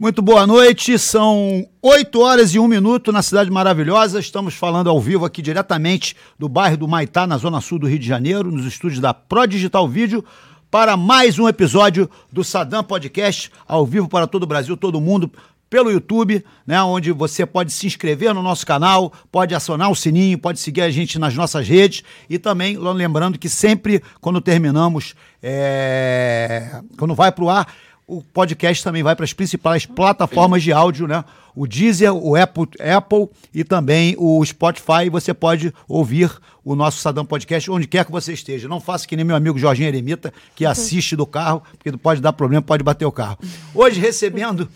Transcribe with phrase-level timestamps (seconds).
[0.00, 4.20] Muito boa noite, são 8 horas e 1 minuto na Cidade Maravilhosa.
[4.20, 7.98] Estamos falando ao vivo aqui diretamente do bairro do Maitá, na zona sul do Rio
[7.98, 10.24] de Janeiro, nos estúdios da Pro Digital Vídeo,
[10.70, 15.32] para mais um episódio do Sadam Podcast, ao vivo para todo o Brasil, todo mundo,
[15.68, 20.38] pelo YouTube, né, onde você pode se inscrever no nosso canal, pode acionar o sininho,
[20.38, 26.82] pode seguir a gente nas nossas redes e também lembrando que sempre quando terminamos, é...
[26.96, 27.66] quando vai para o ar
[28.08, 31.22] o podcast também vai para as principais plataformas de áudio, né?
[31.54, 35.10] O Deezer, o Apple, Apple e também o Spotify.
[35.10, 36.32] Você pode ouvir
[36.64, 38.66] o nosso Sadam Podcast onde quer que você esteja.
[38.66, 42.32] Não faça que nem meu amigo Jorginho Eremita, que assiste do carro, porque pode dar
[42.32, 43.38] problema, pode bater o carro.
[43.74, 44.66] Hoje, recebendo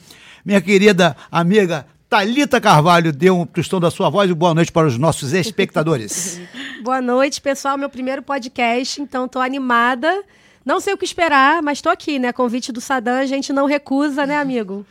[0.44, 4.86] minha querida amiga Talita Carvalho, dê um tostão da sua voz e boa noite para
[4.86, 6.38] os nossos espectadores.
[6.84, 7.78] boa noite, pessoal.
[7.78, 10.22] Meu primeiro podcast, então estou animada.
[10.64, 12.32] Não sei o que esperar, mas estou aqui, né?
[12.32, 14.86] Convite do Sadam, a gente não recusa, né, amigo?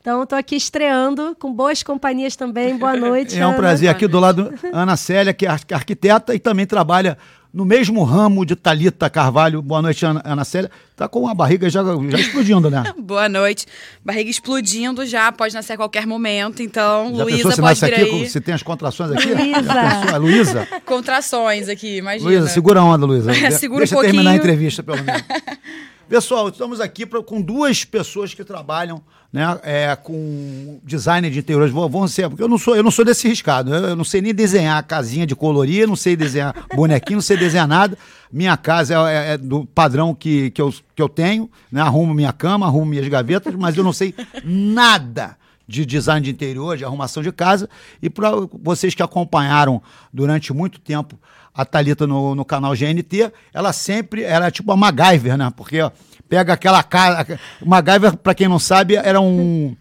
[0.00, 2.76] Então, estou aqui estreando com boas companhias também.
[2.76, 3.36] Boa noite.
[3.38, 3.58] É um Ana.
[3.58, 7.18] prazer aqui do lado Ana Célia, que é arquiteta e também trabalha
[7.56, 9.62] no mesmo ramo de Talita Carvalho.
[9.62, 10.70] Boa noite, Ana, Ana Célia.
[10.94, 12.84] Tá com a barriga já, já explodindo, né?
[13.00, 13.64] Boa noite.
[14.04, 16.62] Barriga explodindo já, pode nascer a qualquer momento.
[16.62, 18.28] Então, Luísa pode vir aqui, aí.
[18.28, 19.32] Você tem as contrações aqui?
[19.32, 20.18] Luísa.
[20.18, 20.68] Luísa?
[20.84, 22.28] Contrações aqui, imagina.
[22.28, 23.32] Luísa, segura a onda, Luísa.
[23.52, 24.12] segura Deixa um pouquinho.
[24.12, 25.22] terminar a entrevista, pelo menos.
[26.08, 31.72] Pessoal, estamos aqui pra, com duas pessoas que trabalham né, é, com design de interiores.
[31.72, 33.74] Vão ser, porque eu não sou, eu não sou desse riscado.
[33.74, 37.36] Eu, eu não sei nem desenhar casinha de colorir, não sei desenhar bonequinho, não sei
[37.36, 37.98] desenhar nada.
[38.32, 41.80] Minha casa é, é, é do padrão que, que, eu, que eu tenho, né?
[41.80, 45.36] Arrumo minha cama, arrumo minhas gavetas, mas eu não sei nada
[45.66, 47.68] de design de interior, de arrumação de casa.
[48.00, 48.30] E para
[48.62, 51.18] vocês que acompanharam durante muito tempo
[51.54, 55.52] a Thalita no, no canal GNT, ela sempre era tipo a MacGyver, né?
[55.56, 55.90] Porque ó,
[56.28, 57.38] pega aquela casa.
[57.64, 59.74] MacGyver, para quem não sabe, era um,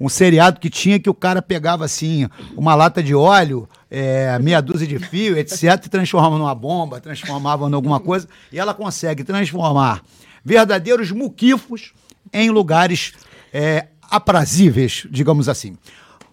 [0.00, 4.60] um seriado que tinha que o cara pegava assim, uma lata de óleo, é, meia
[4.60, 9.22] dúzia de fio, etc., e transformava numa bomba, transformava em alguma coisa, e ela consegue
[9.22, 10.02] transformar
[10.44, 11.92] verdadeiros muquifos
[12.32, 13.12] em lugares
[13.52, 15.76] é, aprazíveis, digamos assim.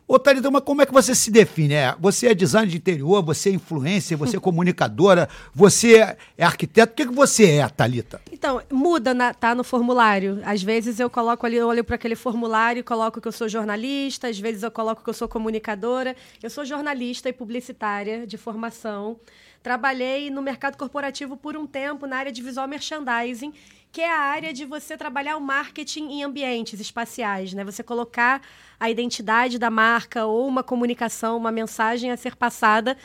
[0.08, 1.74] Ô, Thalita, mas como é que você se define?
[1.74, 5.98] É, você é design de interior, você é influência, você é comunicadora, você
[6.38, 6.94] é arquiteto.
[6.94, 8.22] O que, que você é, Thalita?
[8.32, 10.40] Então, muda, na, tá no formulário.
[10.46, 13.50] Às vezes eu coloco ali, eu olho para aquele formulário e coloco que eu sou
[13.50, 16.16] jornalista, às vezes eu coloco que eu sou comunicadora.
[16.44, 19.20] Eu sou jornalista e publicitária de formação.
[19.64, 23.52] Trabalhei no mercado corporativo por um tempo na área de visual merchandising
[23.96, 27.64] que é a área de você trabalhar o marketing em ambientes espaciais, né?
[27.64, 28.42] Você colocar
[28.78, 32.98] a identidade da marca ou uma comunicação, uma mensagem a ser passada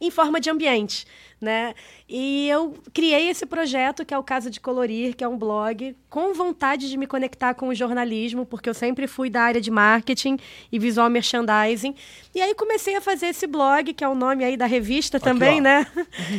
[0.00, 1.06] em forma de ambiente,
[1.38, 1.74] né?
[2.08, 5.94] E eu criei esse projeto que é o Casa de Colorir, que é um blog
[6.08, 9.70] com vontade de me conectar com o jornalismo, porque eu sempre fui da área de
[9.70, 10.38] marketing
[10.72, 11.94] e visual merchandising.
[12.34, 15.24] E aí comecei a fazer esse blog, que é o nome aí da revista Aqui,
[15.24, 15.62] também, ó.
[15.62, 15.86] né?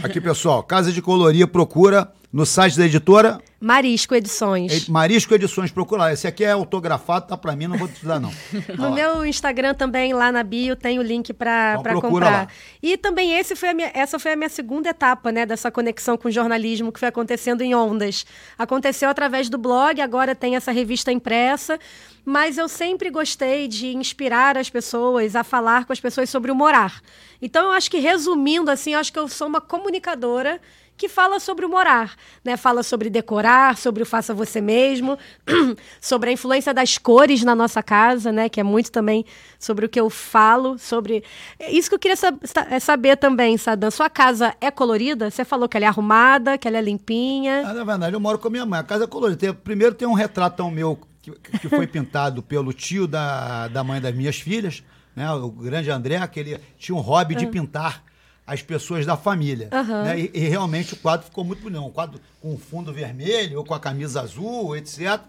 [0.02, 4.88] Aqui, pessoal, Casa de Colorir procura no site da editora Marisco Edições.
[4.88, 6.14] Marisco Edições, procura lá.
[6.14, 8.32] Esse aqui é autografado, tá para mim, não vou precisar não.
[8.78, 12.32] no meu Instagram também, lá na bio, tem o link para então, comprar.
[12.32, 12.48] Lá.
[12.82, 16.30] E também esse foi minha, essa foi a minha segunda etapa, né, dessa conexão com
[16.30, 18.26] o jornalismo que foi acontecendo em ondas.
[18.58, 21.78] Aconteceu através do blog, agora tem essa revista impressa,
[22.24, 26.56] mas eu sempre gostei de inspirar as pessoas a falar com as pessoas sobre o
[26.56, 27.02] morar.
[27.42, 30.62] Então eu acho que resumindo assim, eu acho que eu sou uma comunicadora
[31.00, 32.58] que fala sobre o morar, né?
[32.58, 35.18] Fala sobre decorar, sobre o faça você mesmo,
[36.02, 38.50] sobre a influência das cores na nossa casa, né?
[38.50, 39.26] Que é muito também
[39.58, 41.24] sobre o que eu falo, sobre
[41.70, 42.38] isso que eu queria sab
[42.70, 43.90] é saber também, Sadam.
[43.90, 45.32] Sua casa é colorida?
[45.32, 47.64] Você falou que ela é arrumada, que ela é limpinha.
[47.66, 48.82] Ah, na verdade, eu moro com a minha mãe.
[48.82, 49.54] A casa é colorida.
[49.54, 54.14] Primeiro tem um retratão meu que, que foi pintado pelo tio da, da mãe das
[54.14, 54.84] minhas filhas,
[55.16, 55.32] né?
[55.32, 58.04] O grande André, que ele tinha um hobby de pintar
[58.50, 59.70] as pessoas da família.
[59.72, 60.04] Uhum.
[60.04, 60.20] Né?
[60.20, 61.82] E, e, realmente o quadro ficou muito bonito.
[61.82, 65.22] Um quadro com fundo vermelho, ou com a camisa azul, etc.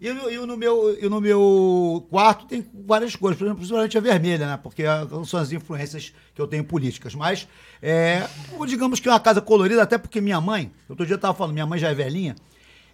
[0.00, 4.00] E, e, no meu, e no meu quarto tem várias cores, por exemplo, principalmente a
[4.00, 4.60] vermelha, né?
[4.62, 4.84] Porque
[5.26, 7.16] são as influências que eu tenho políticas.
[7.16, 7.48] Mas,
[7.82, 8.24] é,
[8.66, 11.54] digamos que é uma casa colorida, até porque minha mãe, outro dia eu estava falando,
[11.54, 12.36] minha mãe já é velhinha,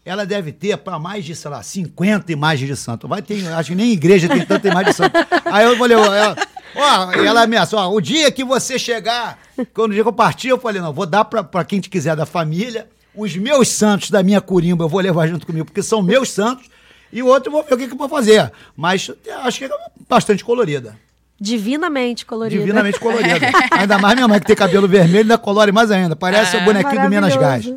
[0.03, 3.07] ela deve ter para mais de, sei lá, 50 imagens de santo.
[3.07, 5.15] Vai ter, acho que nem igreja tem tanta imagem de santo.
[5.45, 6.37] Aí eu falei, ela,
[6.75, 9.39] ó, ela ameaçou, ó, o dia que você chegar,
[9.73, 12.17] quando o dia que eu partir, eu falei, não, vou dar para quem te quiser
[12.17, 16.03] da família, os meus santos da minha curimba eu vou levar junto comigo, porque são
[16.03, 16.69] meus santos,
[17.13, 18.51] e o outro eu vou ver o que, que eu vou fazer.
[18.77, 19.11] Mas
[19.43, 19.71] acho que é
[20.09, 20.97] bastante colorida.
[21.41, 22.61] Divinamente colorida.
[22.61, 23.39] Divinamente colorida.
[23.71, 26.17] ainda mais minha mãe que tem cabelo vermelho, ainda colore mais ainda.
[26.17, 27.73] Parece ah, o bonequinho do Minas Gás.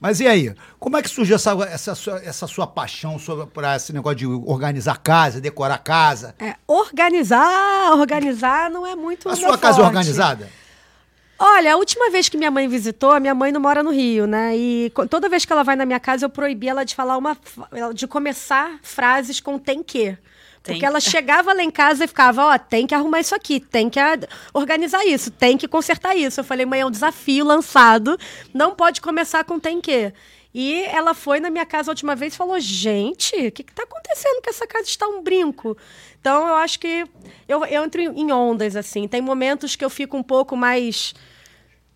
[0.00, 0.54] Mas e aí?
[0.78, 3.16] Como é que surgiu essa, essa, sua, essa sua paixão
[3.52, 6.36] para esse negócio de organizar casa, decorar casa?
[6.38, 9.28] É, organizar, organizar não é muito.
[9.28, 9.80] A sua casa forte.
[9.80, 10.48] é organizada?
[11.36, 14.56] Olha, a última vez que minha mãe visitou, minha mãe não mora no Rio, né?
[14.56, 17.36] E toda vez que ela vai na minha casa, eu proibi ela de falar uma.
[17.94, 20.16] de começar frases com tem que.
[20.68, 23.58] Porque ela chegava lá em casa e ficava, ó, oh, tem que arrumar isso aqui,
[23.58, 23.98] tem que
[24.52, 26.40] organizar isso, tem que consertar isso.
[26.40, 28.18] Eu falei, mãe, é um desafio lançado,
[28.52, 30.12] não pode começar com tem que.
[30.54, 33.82] E ela foi na minha casa a última vez e falou: gente, o que está
[33.82, 35.76] acontecendo que essa casa está um brinco?
[36.20, 37.04] Então eu acho que
[37.46, 39.06] eu, eu entro em ondas, assim.
[39.06, 41.14] Tem momentos que eu fico um pouco mais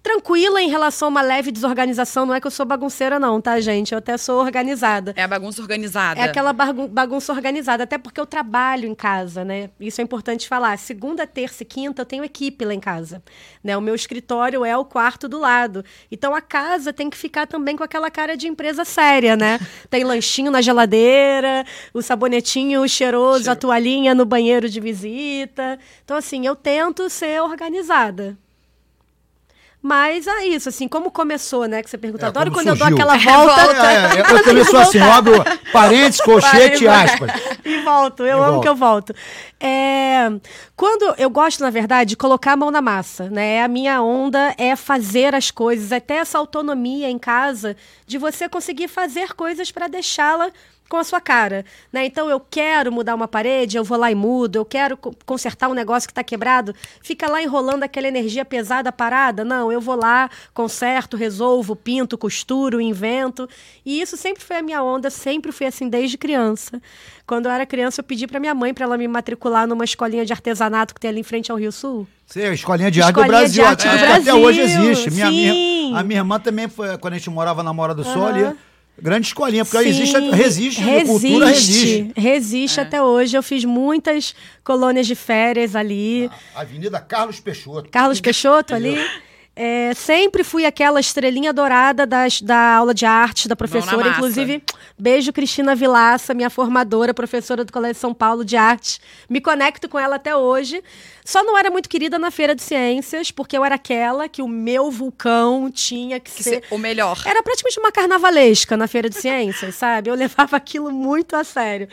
[0.02, 2.26] tranquila em relação a uma leve desorganização.
[2.26, 3.92] Não é que eu sou bagunceira, não, tá, gente?
[3.92, 5.14] Eu até sou organizada.
[5.16, 6.20] É a bagunça organizada.
[6.20, 9.70] É aquela bagunça organizada, até porque eu trabalho em casa, né?
[9.78, 10.76] Isso é importante falar.
[10.78, 13.22] Segunda, terça e quinta eu tenho equipe lá em casa.
[13.62, 13.76] Né?
[13.76, 15.84] O meu escritório é o quarto do lado.
[16.10, 19.60] Então a casa tem que ficar também com aquela cara de empresa séria, né?
[19.88, 23.52] Tem lanchinho na geladeira, o sabonetinho cheiroso, Cheiro.
[23.52, 25.78] a toalhinha no banheiro de visita.
[26.04, 28.36] Então, assim, eu tento ser organizada.
[29.82, 31.82] Mas é isso, assim, como começou, né?
[31.82, 32.24] Que você perguntou.
[32.24, 32.86] É, Adoro quando surgiu.
[32.86, 33.84] eu dou aquela volta.
[33.84, 35.42] É, é, é eu sou assim, abro
[35.72, 37.32] parênteses, colchete e aspas.
[37.64, 38.62] E volto, eu e amo volto.
[38.62, 39.14] que eu volto.
[39.58, 40.30] É,
[40.76, 43.60] quando eu gosto, na verdade, de colocar a mão na massa, né?
[43.64, 47.76] A minha onda é fazer as coisas, até essa autonomia em casa
[48.06, 50.52] de você conseguir fazer coisas para deixá-la
[50.92, 52.04] com a sua cara, né?
[52.04, 55.72] Então eu quero mudar uma parede, eu vou lá e mudo, eu quero consertar um
[55.72, 59.42] negócio que está quebrado, fica lá enrolando aquela energia pesada parada.
[59.42, 63.48] Não, eu vou lá, conserto, resolvo, pinto, costuro, invento.
[63.86, 66.78] E isso sempre foi a minha onda, sempre fui assim desde criança.
[67.26, 70.26] Quando eu era criança, eu pedi para minha mãe para ela me matricular numa escolinha
[70.26, 72.06] de artesanato que tem ali em frente ao Rio Sul.
[72.26, 73.62] Sim, a escolinha de arte escolinha do Brasil.
[73.62, 74.32] De arte do Brasil.
[74.32, 75.10] Até hoje existe.
[75.10, 78.26] Minha, minha, a minha irmã também foi, quando a gente morava na Mora do Sol
[78.26, 78.54] ali
[79.02, 82.12] Grande escolinha, porque Sim, existe, resiste, resiste, cultura resiste.
[82.16, 82.82] Resiste é.
[82.84, 83.36] até hoje.
[83.36, 84.32] Eu fiz muitas
[84.62, 86.30] colônias de férias ali.
[86.54, 87.90] A Avenida Carlos Peixoto.
[87.90, 88.96] Carlos Peixoto ali.
[89.54, 94.08] É, sempre fui aquela estrelinha dourada das, da aula de arte da professora.
[94.08, 94.62] Inclusive,
[94.98, 98.98] beijo Cristina Vilaça, minha formadora, professora do Colégio São Paulo de Arte.
[99.28, 100.82] Me conecto com ela até hoje.
[101.22, 104.48] Só não era muito querida na Feira de Ciências, porque eu era aquela que o
[104.48, 106.50] meu vulcão tinha que, que ser...
[106.50, 106.64] ser...
[106.70, 107.22] o melhor.
[107.26, 110.08] Era praticamente uma carnavalesca na Feira de Ciências, sabe?
[110.08, 111.88] Eu levava aquilo muito a sério.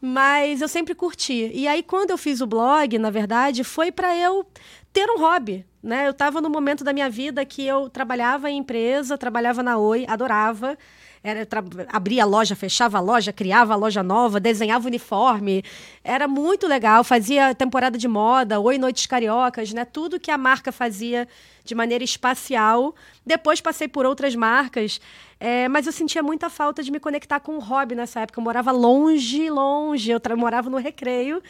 [0.00, 1.50] Mas eu sempre curti.
[1.52, 4.46] E aí, quando eu fiz o blog, na verdade, foi para eu
[4.92, 5.64] ter um hobby.
[5.82, 6.06] Né?
[6.06, 10.04] Eu estava no momento da minha vida que eu trabalhava em empresa, trabalhava na Oi,
[10.08, 10.76] adorava.
[11.22, 11.46] Era,
[11.88, 15.64] abria a loja, fechava a loja, criava a loja nova, desenhava uniforme.
[16.02, 17.02] Era muito legal.
[17.02, 19.84] Fazia temporada de moda, Oi Noites Cariocas, né?
[19.84, 21.28] Tudo que a marca fazia
[21.64, 22.94] de maneira espacial.
[23.26, 25.00] Depois passei por outras marcas,
[25.40, 28.40] é, mas eu sentia muita falta de me conectar com o hobby nessa época.
[28.40, 30.10] Eu morava longe, longe.
[30.10, 31.42] Eu morava no Recreio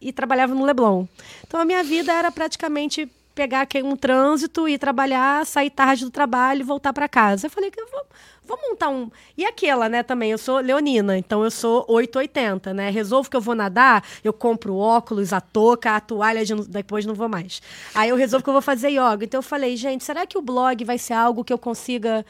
[0.00, 1.06] e trabalhava no Leblon.
[1.46, 6.60] Então a minha vida era praticamente pegar um trânsito e trabalhar, sair tarde do trabalho
[6.60, 7.46] e voltar para casa.
[7.46, 8.04] Eu falei que eu vou,
[8.44, 9.10] vou montar um.
[9.36, 12.90] E aquela, né, também, eu sou leonina, então eu sou 880, né?
[12.90, 16.54] Resolvo que eu vou nadar, eu compro óculos, a touca, a toalha, de...
[16.68, 17.62] depois não vou mais.
[17.94, 19.24] Aí eu resolvo que eu vou fazer yoga.
[19.24, 22.24] Então eu falei, gente, será que o blog vai ser algo que eu consiga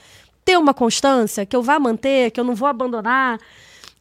[0.44, 3.38] ter uma constância, que eu vá manter, que eu não vou abandonar?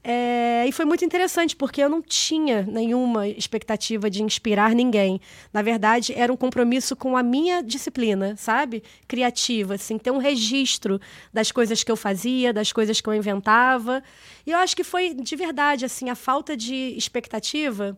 [0.04, 5.22] É, e foi muito interessante, porque eu não tinha nenhuma expectativa de inspirar ninguém.
[5.54, 8.82] Na verdade, era um compromisso com a minha disciplina, sabe?
[9.08, 11.00] Criativa, assim, ter um registro
[11.32, 14.04] das coisas que eu fazia, das coisas que eu inventava.
[14.46, 17.96] E eu acho que foi, de verdade, assim, a falta de expectativa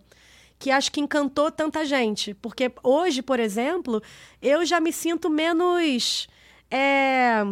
[0.60, 2.34] que acho que encantou tanta gente.
[2.34, 4.02] Porque hoje, por exemplo,
[4.42, 6.28] eu já me sinto menos.
[6.70, 7.44] É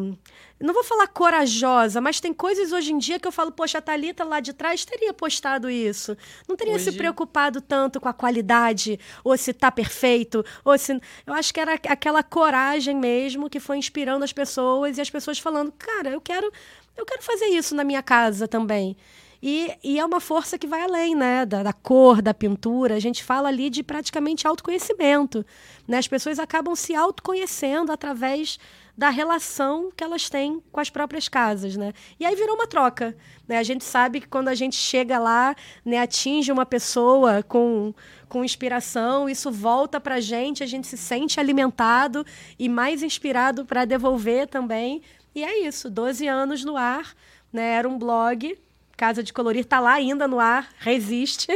[0.61, 3.81] não vou falar corajosa, mas tem coisas hoje em dia que eu falo, poxa, a
[3.81, 6.15] Thalita lá de trás teria postado isso.
[6.47, 6.85] Não teria hoje...
[6.85, 10.93] se preocupado tanto com a qualidade, ou se tá perfeito, ou se.
[11.25, 15.39] Eu acho que era aquela coragem mesmo que foi inspirando as pessoas e as pessoas
[15.39, 16.51] falando, cara, eu quero,
[16.95, 18.95] eu quero fazer isso na minha casa também.
[19.43, 21.45] E, e, é uma força que vai além né?
[21.47, 22.93] Da, da, cor, da pintura.
[22.93, 25.43] A gente fala ali de praticamente autoconhecimento.
[25.87, 25.97] Né?
[25.97, 28.59] As pessoas acabam se autoconhecendo através
[29.01, 31.91] da relação que elas têm com as próprias casas, né?
[32.19, 33.17] E aí virou uma troca,
[33.47, 33.57] né?
[33.57, 37.95] A gente sabe que quando a gente chega lá, né, atinge uma pessoa com,
[38.29, 42.23] com inspiração, isso volta para a gente, a gente se sente alimentado
[42.59, 45.01] e mais inspirado para devolver também.
[45.33, 47.15] E é isso, 12 anos no ar,
[47.51, 47.73] né?
[47.73, 48.55] Era um blog
[49.01, 51.47] Casa de Colorir está lá ainda no ar, resiste.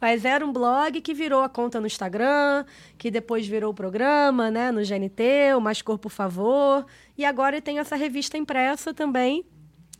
[0.00, 2.64] Mas era um blog que virou a conta no Instagram,
[2.96, 6.86] que depois virou o programa, né, no GNT, o Mais Cor, por Favor.
[7.18, 9.44] E agora tem essa revista impressa também,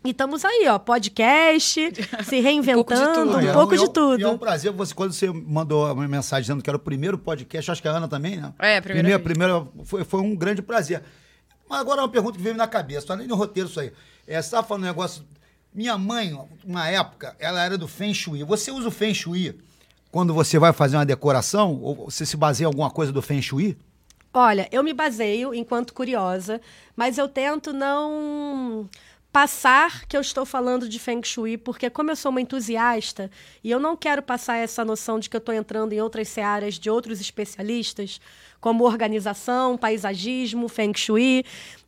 [0.04, 1.80] E estamos aí, ó, podcast,
[2.22, 4.24] se reinventando, um pouco de tudo.
[4.24, 7.72] é um prazer você, quando você mandou uma mensagem dizendo que era o primeiro podcast,
[7.72, 8.54] acho que a Ana também, né?
[8.60, 9.18] É, primeiro.
[9.18, 11.02] Primeiro, foi, foi um grande prazer.
[11.68, 13.90] Mas agora uma pergunta que veio na cabeça, além do roteiro isso aí.
[14.28, 15.24] É, você estava falando um negócio.
[15.74, 18.44] Minha mãe, uma época, ela era do Feng Shui.
[18.44, 19.58] Você usa o Feng Shui
[20.12, 21.80] quando você vai fazer uma decoração?
[21.82, 23.76] Ou você se baseia em alguma coisa do Feng Shui?
[24.32, 26.60] Olha, eu me baseio enquanto curiosa,
[26.94, 28.88] mas eu tento não
[29.32, 33.28] passar que eu estou falando de Feng Shui, porque como eu sou uma entusiasta
[33.64, 36.74] e eu não quero passar essa noção de que eu estou entrando em outras searas
[36.74, 38.20] de outros especialistas,
[38.60, 41.44] como organização, paisagismo, Feng Shui,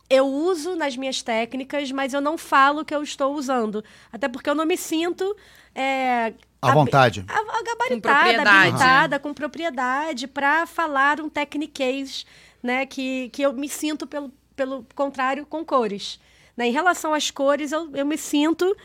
[0.09, 3.83] eu uso nas minhas técnicas, mas eu não falo que eu estou usando.
[4.11, 5.35] Até porque eu não me sinto.
[5.75, 7.25] É, à vontade.
[7.27, 12.25] A, a gabaritada, com habilitada, com propriedade, para falar um techniquez,
[12.63, 12.85] né?
[12.85, 16.19] Que, que eu me sinto, pelo, pelo contrário, com cores.
[16.55, 16.67] Né?
[16.67, 18.75] Em relação às cores, eu, eu me sinto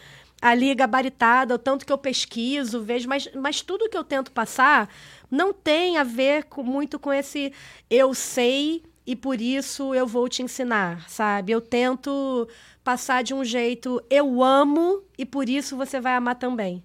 [0.41, 4.89] ali gabaritada, o tanto que eu pesquiso, vejo, mas, mas tudo que eu tento passar
[5.31, 7.53] não tem a ver com, muito com esse
[7.89, 11.53] eu sei e por isso eu vou te ensinar, sabe?
[11.53, 12.49] Eu tento
[12.85, 16.83] passar de um jeito eu amo e por isso você vai amar também.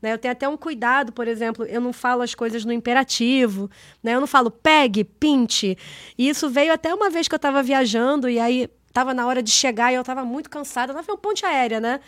[0.00, 0.12] Né?
[0.12, 3.70] Eu tenho até um cuidado, por exemplo, eu não falo as coisas no imperativo,
[4.02, 4.14] né?
[4.14, 5.78] eu não falo pegue, pinte.
[6.18, 9.42] E isso veio até uma vez que eu estava viajando e aí estava na hora
[9.42, 10.92] de chegar e eu estava muito cansada.
[10.92, 12.00] Não foi uma ponte aérea, né?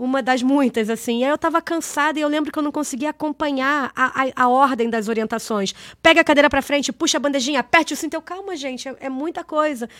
[0.00, 1.18] Uma das muitas, assim.
[1.18, 4.44] E aí eu estava cansada e eu lembro que eu não conseguia acompanhar a, a,
[4.44, 5.74] a ordem das orientações.
[6.02, 8.14] Pega a cadeira para frente, puxa a bandejinha, aperte o cinto.
[8.14, 9.90] Eu, calma, gente, é, é muita coisa.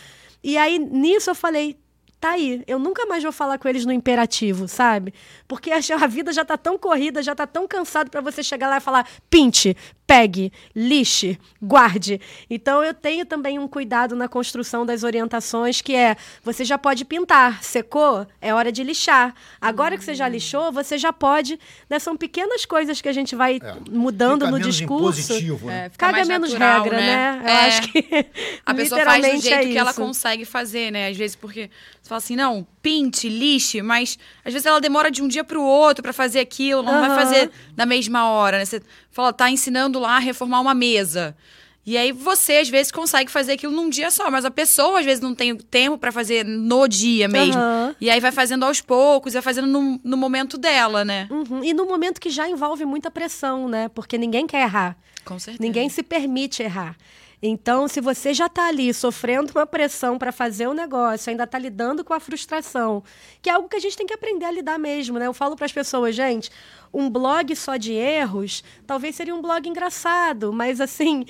[0.42, 1.76] E aí, nisso, eu falei,
[2.18, 2.62] tá aí.
[2.66, 5.12] Eu nunca mais vou falar com eles no imperativo, sabe?
[5.46, 8.78] Porque a vida já tá tão corrida, já tá tão cansado para você chegar lá
[8.78, 9.76] e falar pinte,
[10.10, 12.20] pegue, lixe, guarde.
[12.50, 17.04] Então eu tenho também um cuidado na construção das orientações, que é você já pode
[17.04, 19.32] pintar, secou, é hora de lixar.
[19.60, 21.60] Agora que você já lixou, você já pode.
[21.88, 23.76] Né, são pequenas coisas que a gente vai é.
[23.88, 25.20] mudando fica no discurso.
[25.20, 25.86] Impositivo, né?
[25.86, 27.06] é, Caga menos natural, regra, né?
[27.06, 27.40] né?
[27.44, 27.66] Eu é.
[27.68, 28.26] acho que
[28.66, 31.06] a pessoa faz do jeito é que ela consegue fazer, né?
[31.06, 31.70] Às vezes porque
[32.02, 35.58] você fala assim, não, pinte, lixe, mas às vezes ela demora de um dia para
[35.58, 37.00] o outro para fazer aquilo, não uhum.
[37.00, 38.64] vai fazer na mesma hora, né?
[38.64, 41.36] Você fala, tá ensinando lá reformar uma mesa.
[41.84, 45.04] E aí você, às vezes, consegue fazer aquilo num dia só, mas a pessoa, às
[45.04, 47.60] vezes, não tem tempo para fazer no dia mesmo.
[47.60, 47.94] Uhum.
[48.00, 51.26] E aí vai fazendo aos poucos, vai fazendo no, no momento dela, né?
[51.30, 51.64] Uhum.
[51.64, 53.88] E no momento que já envolve muita pressão, né?
[53.88, 54.96] Porque ninguém quer errar.
[55.24, 55.62] Com certeza.
[55.62, 56.96] Ninguém se permite errar.
[57.42, 61.44] Então, se você já está ali sofrendo uma pressão para fazer o um negócio, ainda
[61.44, 63.02] está lidando com a frustração,
[63.40, 65.26] que é algo que a gente tem que aprender a lidar mesmo, né?
[65.26, 66.50] Eu falo para as pessoas, gente,
[66.92, 71.24] um blog só de erros, talvez seria um blog engraçado, mas assim,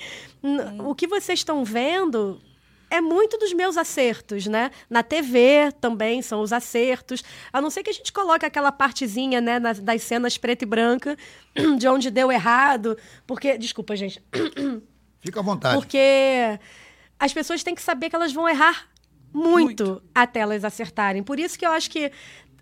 [0.85, 2.41] o que vocês estão vendo
[2.89, 4.69] é muito dos meus acertos, né?
[4.89, 7.23] Na TV também são os acertos.
[7.53, 11.15] A não ser que a gente coloque aquela partezinha, né, das cenas preto e branca,
[11.79, 12.97] de onde deu errado.
[13.25, 13.57] Porque.
[13.57, 14.21] Desculpa, gente.
[15.21, 15.75] Fica à vontade.
[15.75, 16.59] Porque
[17.19, 18.87] as pessoas têm que saber que elas vão errar
[19.33, 21.23] muito, muito, até elas acertarem.
[21.23, 22.11] Por isso que eu acho que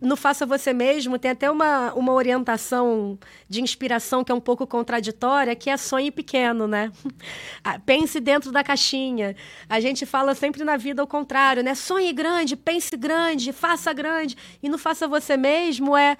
[0.01, 4.66] no Faça Você Mesmo tem até uma, uma orientação de inspiração que é um pouco
[4.66, 6.92] contraditória, que é sonhe pequeno, né?
[7.63, 9.36] Ah, pense dentro da caixinha.
[9.68, 11.75] A gente fala sempre na vida ao contrário, né?
[11.75, 14.38] Sonhe grande, pense grande, faça grande.
[14.63, 16.18] E no Faça Você Mesmo é...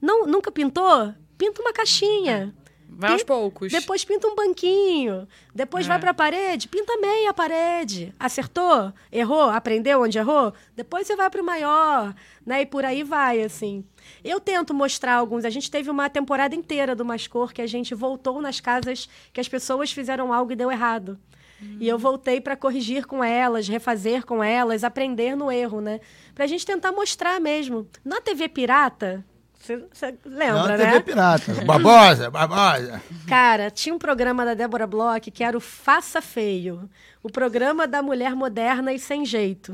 [0.00, 1.14] Não, nunca pintou?
[1.38, 2.54] Pinta uma caixinha.
[2.96, 3.72] Vai aos poucos.
[3.72, 5.26] Depois pinta um banquinho.
[5.54, 5.88] Depois é.
[5.88, 8.14] vai para a parede, pinta meia parede.
[8.18, 8.92] Acertou?
[9.10, 9.50] Errou?
[9.50, 10.52] Aprendeu onde errou?
[10.76, 12.62] Depois você vai para o maior, né?
[12.62, 13.84] E por aí vai, assim.
[14.22, 15.44] Eu tento mostrar alguns.
[15.44, 19.40] A gente teve uma temporada inteira do Mascor que a gente voltou nas casas que
[19.40, 21.18] as pessoas fizeram algo e deu errado.
[21.62, 21.76] Hum.
[21.80, 26.00] E eu voltei para corrigir com elas, refazer com elas, aprender no erro, né?
[26.34, 27.86] Pra gente tentar mostrar mesmo.
[28.04, 29.24] Na TV Pirata,
[29.62, 30.76] você lembra, Não, né?
[30.76, 31.54] TV Pirata.
[31.64, 33.00] Barbosa, Barbosa.
[33.28, 36.90] Cara, tinha um programa da Débora Bloch que era o Faça Feio.
[37.22, 39.72] O programa da mulher moderna e sem jeito.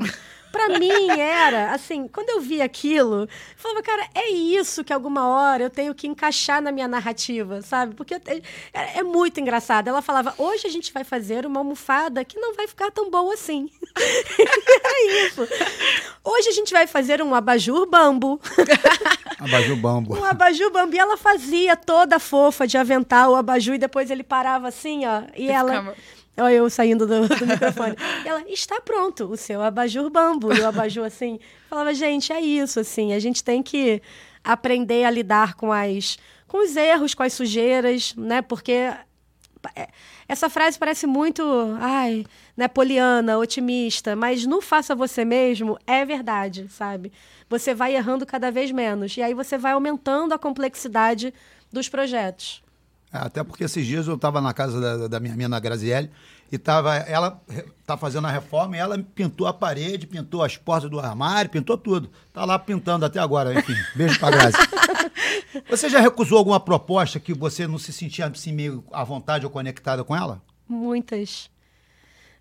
[0.50, 5.28] Para mim era, assim, quando eu vi aquilo, eu falava, cara, é isso que alguma
[5.28, 7.94] hora eu tenho que encaixar na minha narrativa, sabe?
[7.94, 8.40] Porque é,
[8.72, 9.88] é, muito engraçado.
[9.88, 13.34] Ela falava, hoje a gente vai fazer uma almofada que não vai ficar tão boa
[13.34, 13.70] assim.
[13.98, 15.46] é isso.
[16.24, 18.40] Hoje a gente vai fazer um abajur bambu.
[19.38, 20.18] abajur bambu.
[20.18, 20.96] Um abajur bambu.
[20.96, 25.22] E ela fazia toda fofa de avental o abajur e depois ele parava assim, ó.
[25.36, 25.70] E eu ela...
[25.70, 27.96] Ficava Olha eu saindo do, do microfone.
[28.24, 30.52] ela, está pronto, o seu abajur bambu.
[30.54, 34.00] E o abajur, assim, falava, gente, é isso, assim, a gente tem que
[34.44, 38.40] aprender a lidar com as com os erros, com as sujeiras, né?
[38.40, 39.88] Porque é,
[40.26, 41.42] essa frase parece muito,
[41.78, 42.24] ai,
[42.56, 47.12] né, poliana, otimista, mas no faça você mesmo é verdade, sabe?
[47.48, 51.32] Você vai errando cada vez menos e aí você vai aumentando a complexidade
[51.72, 52.62] dos projetos.
[53.12, 56.10] É, até porque esses dias eu estava na casa da, da minha mina Graziele
[56.52, 57.40] e tava, ela
[57.86, 61.76] tá fazendo a reforma e ela pintou a parede, pintou as portas do armário, pintou
[61.76, 62.10] tudo.
[62.32, 63.74] Tá lá pintando até agora, enfim.
[63.94, 64.56] Beijo pra Grazi.
[65.68, 69.50] você já recusou alguma proposta que você não se sentia assim, meio à vontade ou
[69.50, 70.42] conectada com ela?
[70.66, 71.50] Muitas.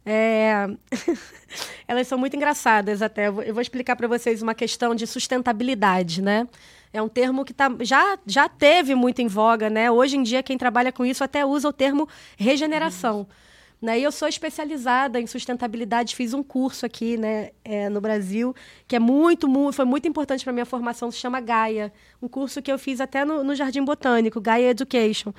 [0.05, 0.67] É...
[1.87, 3.27] Elas são muito engraçadas até.
[3.27, 6.47] Eu vou explicar para vocês uma questão de sustentabilidade, né?
[6.93, 9.91] É um termo que tá, já, já teve muito em voga, né?
[9.91, 13.19] Hoje em dia, quem trabalha com isso até usa o termo regeneração.
[13.19, 13.27] Uhum.
[13.79, 13.99] Né?
[13.99, 18.55] E eu sou especializada em sustentabilidade, fiz um curso aqui né, é, no Brasil,
[18.87, 21.93] que é muito, muito foi muito importante para minha formação, se chama Gaia.
[22.19, 25.31] Um curso que eu fiz até no, no Jardim Botânico, Gaia Education.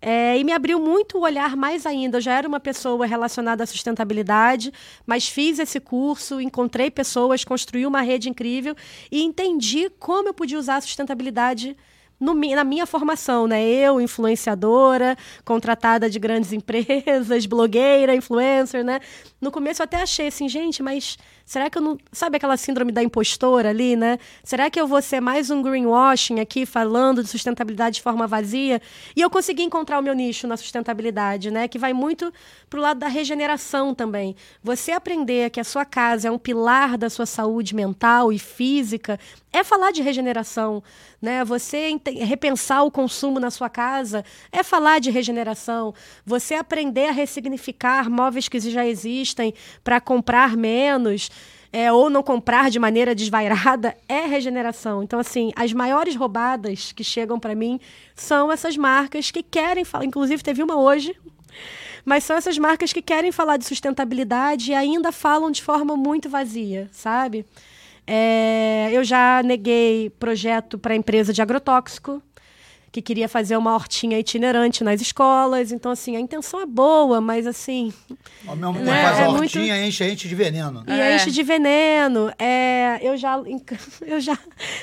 [0.00, 2.16] É, e me abriu muito o olhar mais ainda.
[2.16, 4.72] Eu já era uma pessoa relacionada à sustentabilidade,
[5.06, 8.74] mas fiz esse curso, encontrei pessoas, construí uma rede incrível
[9.10, 11.76] e entendi como eu podia usar a sustentabilidade
[12.22, 13.60] no, na minha formação, né?
[13.60, 19.00] Eu, influenciadora, contratada de grandes empresas, blogueira, influencer, né?
[19.40, 21.98] No começo eu até achei assim, gente, mas será que eu não.
[22.12, 24.18] Sabe aquela síndrome da impostora ali, né?
[24.44, 28.80] Será que eu vou ser mais um greenwashing aqui, falando de sustentabilidade de forma vazia?
[29.14, 31.68] E eu consegui encontrar o meu nicho na sustentabilidade, né?
[31.68, 32.32] Que vai muito
[32.68, 34.34] pro lado da regeneração também.
[34.62, 39.18] Você aprender que a sua casa é um pilar da sua saúde mental e física
[39.52, 40.82] é falar de regeneração,
[41.20, 41.44] né?
[41.44, 45.94] Você repensar o consumo na sua casa é falar de regeneração.
[46.24, 49.52] Você aprender a ressignificar móveis que já existem
[49.84, 51.30] para comprar menos.
[51.72, 55.02] É, ou não comprar de maneira desvairada é regeneração.
[55.02, 57.80] Então, assim, as maiores roubadas que chegam para mim
[58.14, 60.04] são essas marcas que querem falar.
[60.04, 61.16] Inclusive, teve uma hoje,
[62.04, 66.28] mas são essas marcas que querem falar de sustentabilidade e ainda falam de forma muito
[66.28, 67.46] vazia, sabe?
[68.06, 72.22] É, eu já neguei projeto para empresa de agrotóxico,
[72.92, 75.72] que queria fazer uma hortinha itinerante nas escolas.
[75.72, 77.92] Então, assim, a intenção é boa, mas assim.
[78.46, 79.02] Ao mesmo tempo, né?
[79.02, 79.88] faz a é hortinha muito...
[79.88, 80.84] enche, enche de veneno.
[80.86, 81.16] E é.
[81.16, 82.30] enche de veneno.
[82.38, 83.40] É, eu, já,
[84.06, 84.38] eu já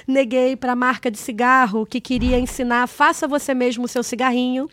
[0.08, 4.68] neguei para a marca de cigarro que queria ensinar, faça você mesmo o seu cigarrinho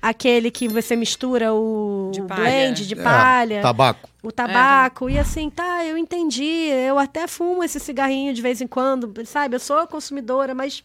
[0.00, 3.54] aquele que você mistura o de blend de é, palha.
[3.56, 4.08] É, tabaco.
[4.22, 5.08] O tabaco.
[5.08, 5.12] É.
[5.12, 6.68] E assim, tá, eu entendi.
[6.70, 9.56] Eu até fumo esse cigarrinho de vez em quando, sabe?
[9.56, 10.84] Eu sou consumidora, mas.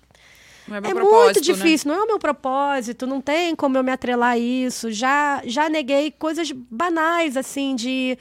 [0.71, 1.41] É, é muito né?
[1.41, 1.95] difícil, né?
[1.95, 4.91] não é o meu propósito, não tem como eu me atrelar a isso.
[4.91, 8.17] Já, já neguei coisas banais, assim, de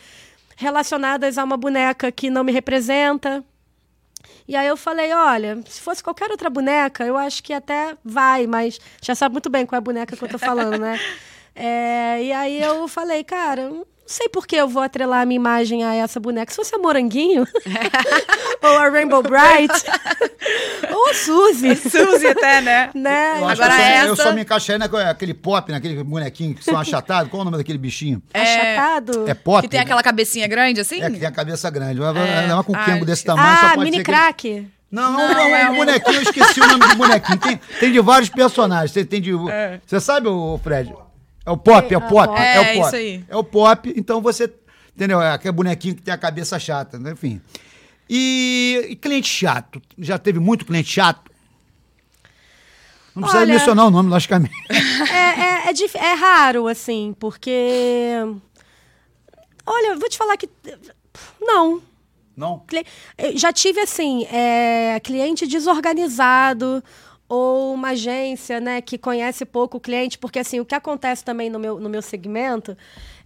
[0.57, 3.45] relacionadas a uma boneca que não me representa,
[4.47, 8.47] e aí eu falei, olha, se fosse qualquer outra boneca, eu acho que até vai,
[8.47, 10.99] mas já sabe muito bem qual é a boneca que eu tô falando, né?
[11.55, 13.71] É, e aí eu falei, cara,
[14.03, 16.51] não sei por que eu vou atrelar a minha imagem a essa boneca.
[16.51, 17.47] Se fosse a Moranguinho,
[18.63, 19.73] ou a Rainbow Bright,
[20.93, 21.77] ou a Suzy.
[21.77, 22.91] Suzy até, né?
[22.95, 23.39] né?
[23.39, 24.07] Eu Agora eu essa...
[24.09, 27.31] Eu só me encaixei naquele pop, naquele bonequinho que são achatados.
[27.31, 28.21] Qual é o nome daquele bichinho?
[28.35, 28.43] É...
[28.43, 29.29] Achatado?
[29.29, 29.63] É pop.
[29.63, 31.01] Que tem aquela cabecinha grande, assim?
[31.01, 32.01] É, que tem a cabeça grande.
[32.03, 33.47] É, é uma com ah, desse tamanho.
[33.49, 34.67] Ah, mini crack.
[34.91, 37.39] Não, não, não, é um bonequinho, eu esqueci o nome do bonequinho.
[37.39, 38.93] Tem, tem de vários personagens.
[38.93, 39.33] Tem, tem de.
[39.49, 39.81] É.
[39.87, 40.93] Você sabe, o Fred?
[41.45, 42.41] É o pop, é o pop.
[42.41, 42.87] É, é o pop.
[42.87, 43.25] Isso aí.
[43.29, 44.53] É o pop, então você.
[44.95, 45.21] Entendeu?
[45.21, 47.13] É aquele bonequinho que tem a cabeça chata, né?
[47.13, 47.41] enfim.
[48.09, 49.81] E, e, cliente chato?
[49.99, 51.31] Já teve muito cliente chato?
[53.15, 54.55] Não precisa Olha, mencionar o nome, logicamente.
[55.11, 58.19] É, é, é, é raro, assim, porque.
[59.67, 60.49] Olha, eu vou te falar que.
[61.41, 61.83] Não.
[62.37, 62.65] Não?
[63.35, 66.83] Já tive, assim, é, cliente desorganizado
[67.35, 71.49] ou uma agência né, que conhece pouco o cliente, porque assim, o que acontece também
[71.49, 72.77] no meu, no meu segmento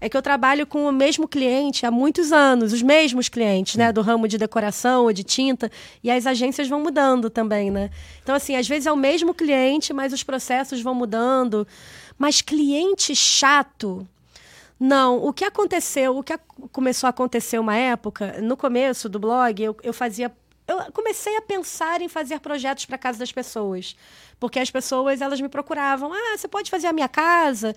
[0.01, 3.93] é que eu trabalho com o mesmo cliente há muitos anos, os mesmos clientes, né,
[3.93, 5.73] do ramo de decoração ou de tinta,
[6.05, 7.91] e as agências vão mudando também, né?
[8.23, 11.67] Então, assim, às vezes é o mesmo cliente, mas os processos vão mudando.
[12.17, 14.07] Mas cliente chato,
[14.79, 16.39] não, o que aconteceu, o que
[16.71, 20.31] começou a acontecer uma época, no começo do blog, eu, eu fazia
[20.67, 23.97] eu comecei a pensar em fazer projetos para casa das pessoas,
[24.41, 27.75] porque as pessoas elas me procuravam, ah, você pode fazer a minha casa?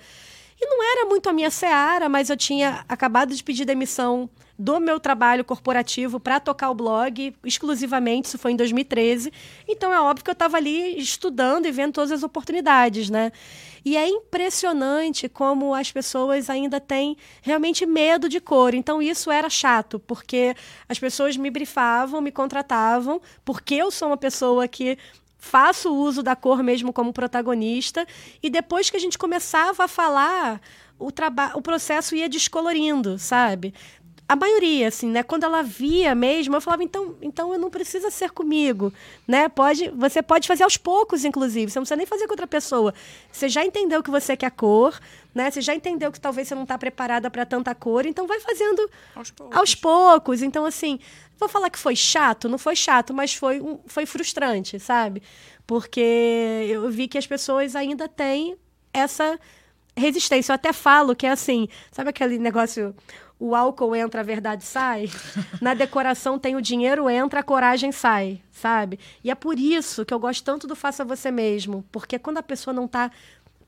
[0.62, 4.78] E não era muito a minha seara, mas eu tinha acabado de pedir demissão do
[4.78, 9.32] meu trabalho corporativo para tocar o blog exclusivamente, isso foi em 2013.
[9.66, 13.32] Então é óbvio que eu estava ali estudando e vendo todas as oportunidades, né?
[13.84, 18.74] E é impressionante como as pessoas ainda têm realmente medo de cor.
[18.74, 20.56] Então isso era chato, porque
[20.88, 24.98] as pessoas me brifavam, me contratavam, porque eu sou uma pessoa que
[25.38, 28.06] faço uso da cor mesmo como protagonista.
[28.44, 30.62] E depois que a gente começava a falar,
[31.00, 31.08] o,
[31.56, 33.74] o processo ia descolorindo, sabe?
[34.30, 35.24] A maioria, assim, né?
[35.24, 38.94] Quando ela via mesmo, eu falava, então, então eu não precisa ser comigo,
[39.28, 39.50] né?
[39.50, 41.72] Pode, você pode fazer aos poucos, inclusive.
[41.72, 42.94] Você não precisa nem fazer com outra pessoa.
[43.32, 45.00] Você já entendeu que você quer cor,
[45.34, 45.50] né?
[45.50, 48.88] Você já entendeu que talvez você não está preparada para tanta cor, então vai fazendo
[49.16, 49.58] aos poucos.
[49.58, 50.42] aos poucos.
[50.44, 51.00] Então, assim,
[51.40, 55.24] vou falar que foi chato, não foi chato, mas foi, foi frustrante, sabe?
[55.66, 58.56] Porque eu vi que as pessoas ainda têm
[58.94, 59.40] essa
[59.98, 60.52] resistência.
[60.52, 62.96] Eu até falo que é assim, sabe aquele negócio
[63.40, 65.10] o álcool entra, a verdade sai.
[65.62, 69.00] Na decoração tem o dinheiro entra, a coragem sai, sabe?
[69.24, 72.44] E é por isso que eu gosto tanto do faça você mesmo, porque quando a
[72.44, 73.10] pessoa não está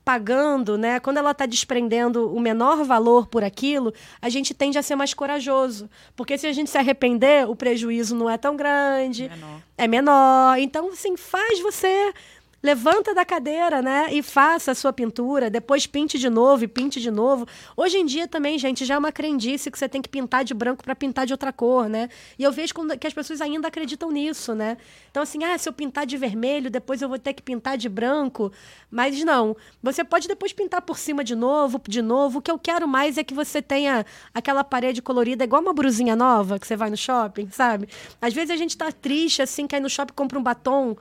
[0.04, 0.98] pagando, né?
[1.00, 5.14] Quando ela está desprendendo o menor valor por aquilo, a gente tende a ser mais
[5.14, 9.60] corajoso, porque se a gente se arrepender, o prejuízo não é tão grande, menor.
[9.78, 10.58] é menor.
[10.58, 12.12] Então, assim, faz você
[12.62, 14.08] levanta da cadeira, né?
[14.12, 17.46] E faça a sua pintura, depois pinte de novo e pinte de novo.
[17.76, 20.54] Hoje em dia também, gente, já é uma crendice que você tem que pintar de
[20.54, 22.08] branco para pintar de outra cor, né?
[22.38, 24.76] E eu vejo que as pessoas ainda acreditam nisso, né?
[25.10, 27.88] Então, assim, ah, se eu pintar de vermelho, depois eu vou ter que pintar de
[27.88, 28.52] branco.
[28.90, 29.56] Mas não.
[29.82, 32.38] Você pode depois pintar por cima de novo, de novo.
[32.38, 36.14] O que eu quero mais é que você tenha aquela parede colorida, igual uma brusinha
[36.14, 37.88] nova que você vai no shopping, sabe?
[38.20, 40.96] Às vezes a gente tá triste, assim, que aí no shopping compra um batom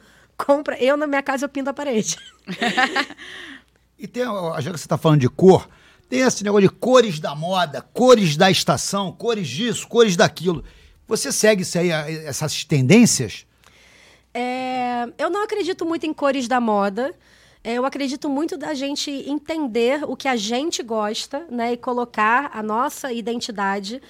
[0.45, 0.77] compra.
[0.81, 2.17] Eu, na minha casa, eu pinto a parede.
[3.97, 5.67] e tem, já que você está falando de cor,
[6.09, 10.63] tem esse negócio de cores da moda, cores da estação, cores disso, cores daquilo.
[11.07, 13.45] Você segue isso aí, essas tendências?
[14.33, 17.13] É, eu não acredito muito em cores da moda.
[17.63, 22.49] É, eu acredito muito da gente entender o que a gente gosta, né, e colocar
[22.53, 24.01] a nossa identidade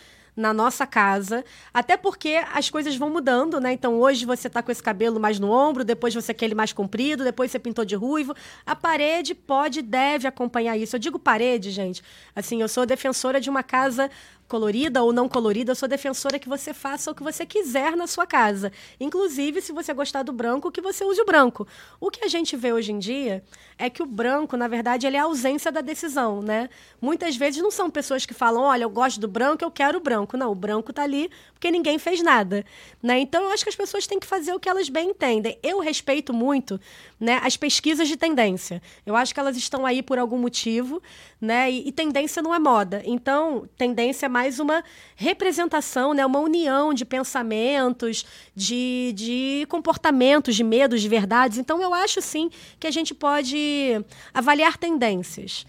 [0.41, 3.71] na nossa casa, até porque as coisas vão mudando, né?
[3.71, 6.73] Então hoje você tá com esse cabelo mais no ombro, depois você quer ele mais
[6.73, 8.36] comprido, depois você pintou de ruivo.
[8.65, 10.95] A parede pode, deve acompanhar isso.
[10.95, 12.01] Eu digo parede, gente.
[12.36, 14.10] Assim, eu sou defensora de uma casa
[14.51, 18.05] colorida ou não colorida, eu sou defensora que você faça o que você quiser na
[18.05, 18.69] sua casa.
[18.99, 21.65] Inclusive, se você gostar do branco, que você use o branco.
[22.01, 23.41] O que a gente vê hoje em dia
[23.77, 26.69] é que o branco, na verdade, ele é a ausência da decisão, né?
[26.99, 30.01] Muitas vezes não são pessoas que falam, olha, eu gosto do branco, eu quero o
[30.01, 30.35] branco.
[30.35, 32.65] Não, o branco tá ali porque ninguém fez nada,
[33.03, 33.19] né?
[33.19, 35.59] Então, eu acho que as pessoas têm que fazer o que elas bem entendem.
[35.61, 36.81] Eu respeito muito,
[37.19, 38.81] né, as pesquisas de tendência.
[39.05, 40.99] Eu acho que elas estão aí por algum motivo,
[41.39, 41.69] né?
[41.69, 43.03] E, e tendência não é moda.
[43.05, 44.84] Então, tendência é mais mais uma
[45.15, 48.25] representação, né, uma união de pensamentos,
[48.56, 51.60] de, de comportamentos, de medos, de verdades.
[51.60, 52.49] Então, eu acho sim
[52.80, 55.63] que a gente pode avaliar tendências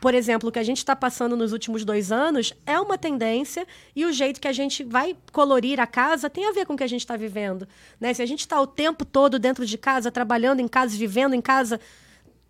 [0.00, 3.66] por exemplo, o que a gente está passando nos últimos dois anos é uma tendência
[3.94, 6.76] e o jeito que a gente vai colorir a casa tem a ver com o
[6.76, 7.66] que a gente está vivendo.
[7.98, 8.12] Né?
[8.12, 11.40] Se a gente está o tempo todo dentro de casa, trabalhando em casa, vivendo em
[11.40, 11.80] casa,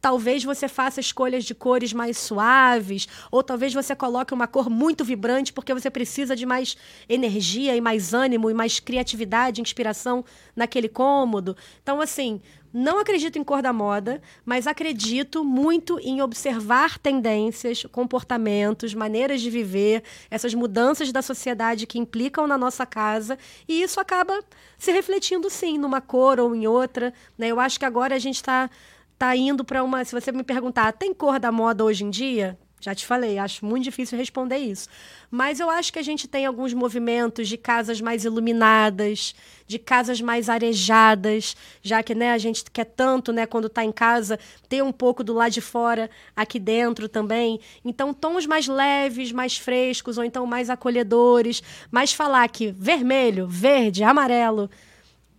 [0.00, 5.04] talvez você faça escolhas de cores mais suaves, ou talvez você coloque uma cor muito
[5.04, 6.76] vibrante porque você precisa de mais
[7.08, 11.56] energia e mais ânimo e mais criatividade, inspiração naquele cômodo.
[11.82, 12.40] Então, assim,
[12.78, 19.48] não acredito em cor da moda, mas acredito muito em observar tendências, comportamentos, maneiras de
[19.48, 24.44] viver, essas mudanças da sociedade que implicam na nossa casa, e isso acaba
[24.76, 27.14] se refletindo sim numa cor ou em outra.
[27.38, 27.48] Né?
[27.48, 28.68] Eu acho que agora a gente está
[29.18, 30.04] tá indo para uma.
[30.04, 32.58] Se você me perguntar, tem cor da moda hoje em dia?
[32.78, 34.88] Já te falei, acho muito difícil responder isso.
[35.30, 39.34] Mas eu acho que a gente tem alguns movimentos de casas mais iluminadas,
[39.66, 43.90] de casas mais arejadas, já que né, a gente quer tanto, né, quando está em
[43.90, 47.58] casa, ter um pouco do lado de fora aqui dentro também.
[47.82, 51.62] Então, tons mais leves, mais frescos, ou então mais acolhedores.
[51.90, 54.70] Mas falar que vermelho, verde, amarelo,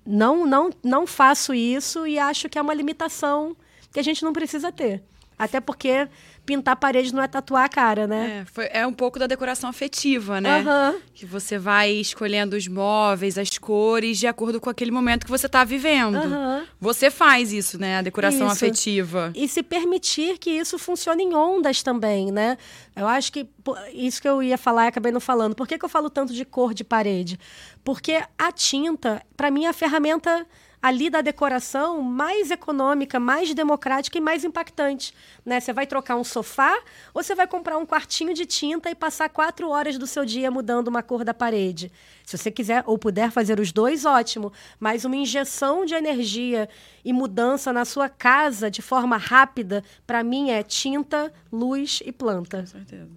[0.05, 3.55] não, não, não faço isso e acho que é uma limitação
[3.91, 5.04] que a gente não precisa ter.
[5.38, 6.08] Até porque
[6.47, 8.41] pintar parede não é tatuar a cara, né?
[8.41, 10.63] É, foi, é um pouco da decoração afetiva, né?
[10.63, 11.00] Uhum.
[11.13, 15.45] Que você vai escolhendo os móveis, as cores, de acordo com aquele momento que você
[15.45, 16.15] está vivendo.
[16.15, 16.65] Uhum.
[16.82, 18.00] Você faz isso, né?
[18.00, 18.56] A decoração isso.
[18.56, 19.32] afetiva.
[19.36, 22.58] E se permitir que isso funcione em ondas também, né?
[22.95, 23.47] Eu acho que
[23.93, 25.54] isso que eu ia falar e acabei não falando.
[25.54, 27.38] Por que, que eu falo tanto de cor de parede?
[27.84, 30.47] Porque a tinta, para mim, é a ferramenta
[30.88, 35.13] ali da decoração mais econômica, mais democrática e mais impactante.
[35.45, 35.60] Né?
[35.60, 36.73] Você vai trocar um sofá
[37.13, 40.50] ou você vai comprar um quartinho de tinta e passar quatro horas do seu dia
[40.50, 41.91] mudando uma cor da parede.
[42.26, 44.54] Se você quiser ou puder fazer os dois, ótimo.
[44.80, 46.69] Mas uma injeção de energia
[47.04, 52.62] e mudança na sua casa de forma rápida, para mim é tinta, luz e planta.
[52.62, 53.12] Com certeza.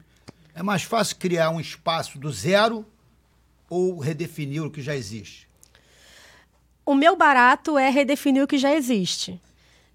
[0.57, 2.85] É mais fácil criar um espaço do zero
[3.69, 5.50] ou redefinir o que já existe?
[6.91, 9.41] O meu barato é redefinir o que já existe.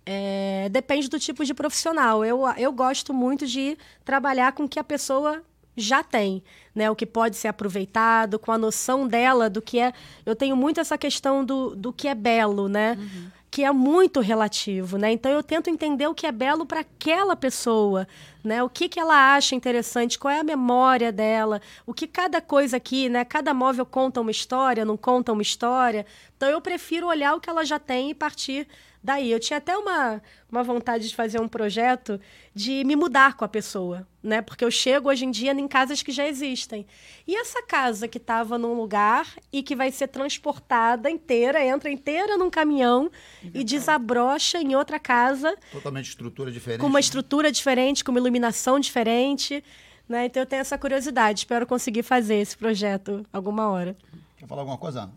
[0.06, 2.24] É, depende do tipo de profissional.
[2.24, 5.44] Eu, eu gosto muito de trabalhar com o que a pessoa
[5.76, 6.42] já tem,
[6.74, 6.90] né?
[6.90, 9.92] O que pode ser aproveitado, com a noção dela do que é.
[10.26, 12.96] Eu tenho muito essa questão do, do que é belo, né?
[12.98, 13.28] Uhum.
[13.56, 15.14] Que é muito relativo, né?
[15.14, 18.06] Então eu tento entender o que é belo para aquela pessoa,
[18.44, 18.62] né?
[18.62, 22.76] O que, que ela acha interessante, qual é a memória dela, o que cada coisa
[22.76, 23.24] aqui, né?
[23.24, 26.06] Cada móvel conta uma história, não conta uma história.
[26.36, 28.68] Então eu prefiro olhar o que ela já tem e partir
[29.06, 29.32] daí.
[29.32, 32.20] Eu tinha até uma, uma vontade de fazer um projeto
[32.54, 34.42] de me mudar com a pessoa, né?
[34.42, 36.86] Porque eu chego hoje em dia em casas que já existem.
[37.28, 42.36] E essa casa que estava num lugar e que vai ser transportada inteira, entra inteira
[42.36, 43.12] num caminhão
[43.54, 45.56] e desabrocha em outra casa.
[45.72, 46.82] Totalmente estrutura diferente.
[46.82, 47.02] Com uma né?
[47.02, 49.64] estrutura diferente, com uma iluminação diferente.
[50.10, 50.26] Né?
[50.26, 51.40] Então eu tenho essa curiosidade.
[51.40, 53.96] Espero conseguir fazer esse projeto alguma hora.
[54.38, 55.10] Quer falar alguma coisa?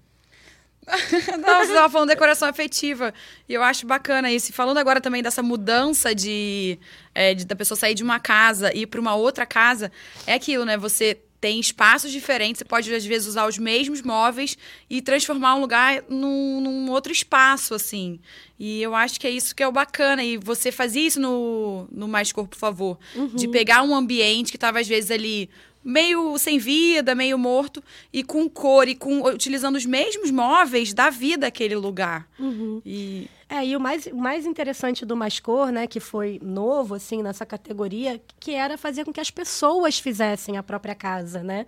[1.38, 3.12] Não, você estava falando de decoração afetiva.
[3.48, 4.50] E eu acho bacana isso.
[4.50, 6.78] E falando agora também dessa mudança de,
[7.14, 9.92] é, de da pessoa sair de uma casa e ir para uma outra casa,
[10.26, 10.76] é aquilo, né?
[10.76, 14.58] Você tem espaços diferentes, você pode às vezes usar os mesmos móveis
[14.90, 18.18] e transformar um lugar num, num, outro espaço, assim.
[18.58, 20.24] E eu acho que é isso que é o bacana.
[20.24, 22.98] E você fazia isso no, no Mais Corpo, por favor.
[23.14, 23.28] Uhum.
[23.28, 25.48] De pegar um ambiente que estava, às vezes, ali
[25.88, 31.08] meio sem vida, meio morto, e com cor, e com, utilizando os mesmos móveis da
[31.08, 32.28] vida aquele lugar.
[32.38, 32.82] Uhum.
[32.84, 33.28] E...
[33.50, 37.22] É, e o mais, o mais interessante do Mais Cor, né, que foi novo, assim,
[37.22, 41.64] nessa categoria, que era fazer com que as pessoas fizessem a própria casa, né?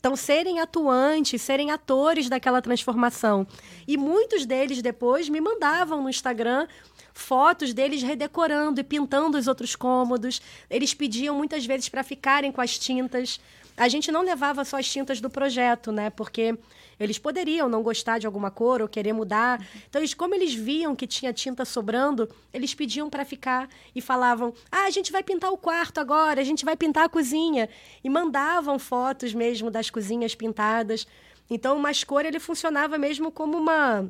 [0.00, 3.46] Então, serem atuantes, serem atores daquela transformação.
[3.86, 6.66] E muitos deles depois me mandavam no Instagram
[7.12, 10.40] fotos deles redecorando e pintando os outros cômodos.
[10.68, 13.38] Eles pediam muitas vezes para ficarem com as tintas.
[13.76, 16.10] A gente não levava só as tintas do projeto, né?
[16.10, 16.56] Porque
[16.98, 19.66] eles poderiam não gostar de alguma cor ou querer mudar.
[19.88, 24.52] Então, eles, como eles viam que tinha tinta sobrando, eles pediam para ficar e falavam:
[24.70, 27.68] Ah, a gente vai pintar o quarto agora, a gente vai pintar a cozinha.
[28.04, 31.06] E mandavam fotos mesmo das cozinhas pintadas.
[31.48, 34.08] Então, o Mascor ele funcionava mesmo como uma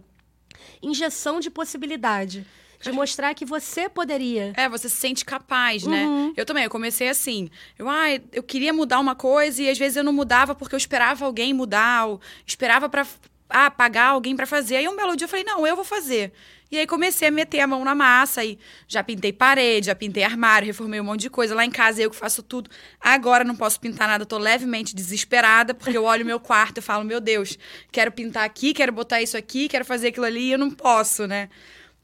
[0.83, 2.45] injeção de possibilidade
[2.81, 4.53] de mostrar que você poderia.
[4.57, 6.05] É, você se sente capaz, né?
[6.07, 6.33] Uhum.
[6.37, 7.51] Eu também, eu comecei assim.
[7.79, 10.79] Eu, ah, eu queria mudar uma coisa e às vezes eu não mudava porque eu
[10.79, 13.07] esperava alguém mudar, ou esperava para
[13.51, 14.77] ah, pagar alguém para fazer.
[14.77, 16.33] Aí um belo dia eu falei: "Não, eu vou fazer".
[16.71, 20.23] E aí comecei a meter a mão na massa e já pintei parede, já pintei
[20.23, 21.53] armário, reformei um monte de coisa.
[21.53, 22.71] Lá em casa eu que faço tudo.
[23.01, 27.05] Agora não posso pintar nada, tô levemente desesperada, porque eu olho meu quarto e falo,
[27.05, 27.59] meu Deus,
[27.91, 31.27] quero pintar aqui, quero botar isso aqui, quero fazer aquilo ali e eu não posso,
[31.27, 31.49] né?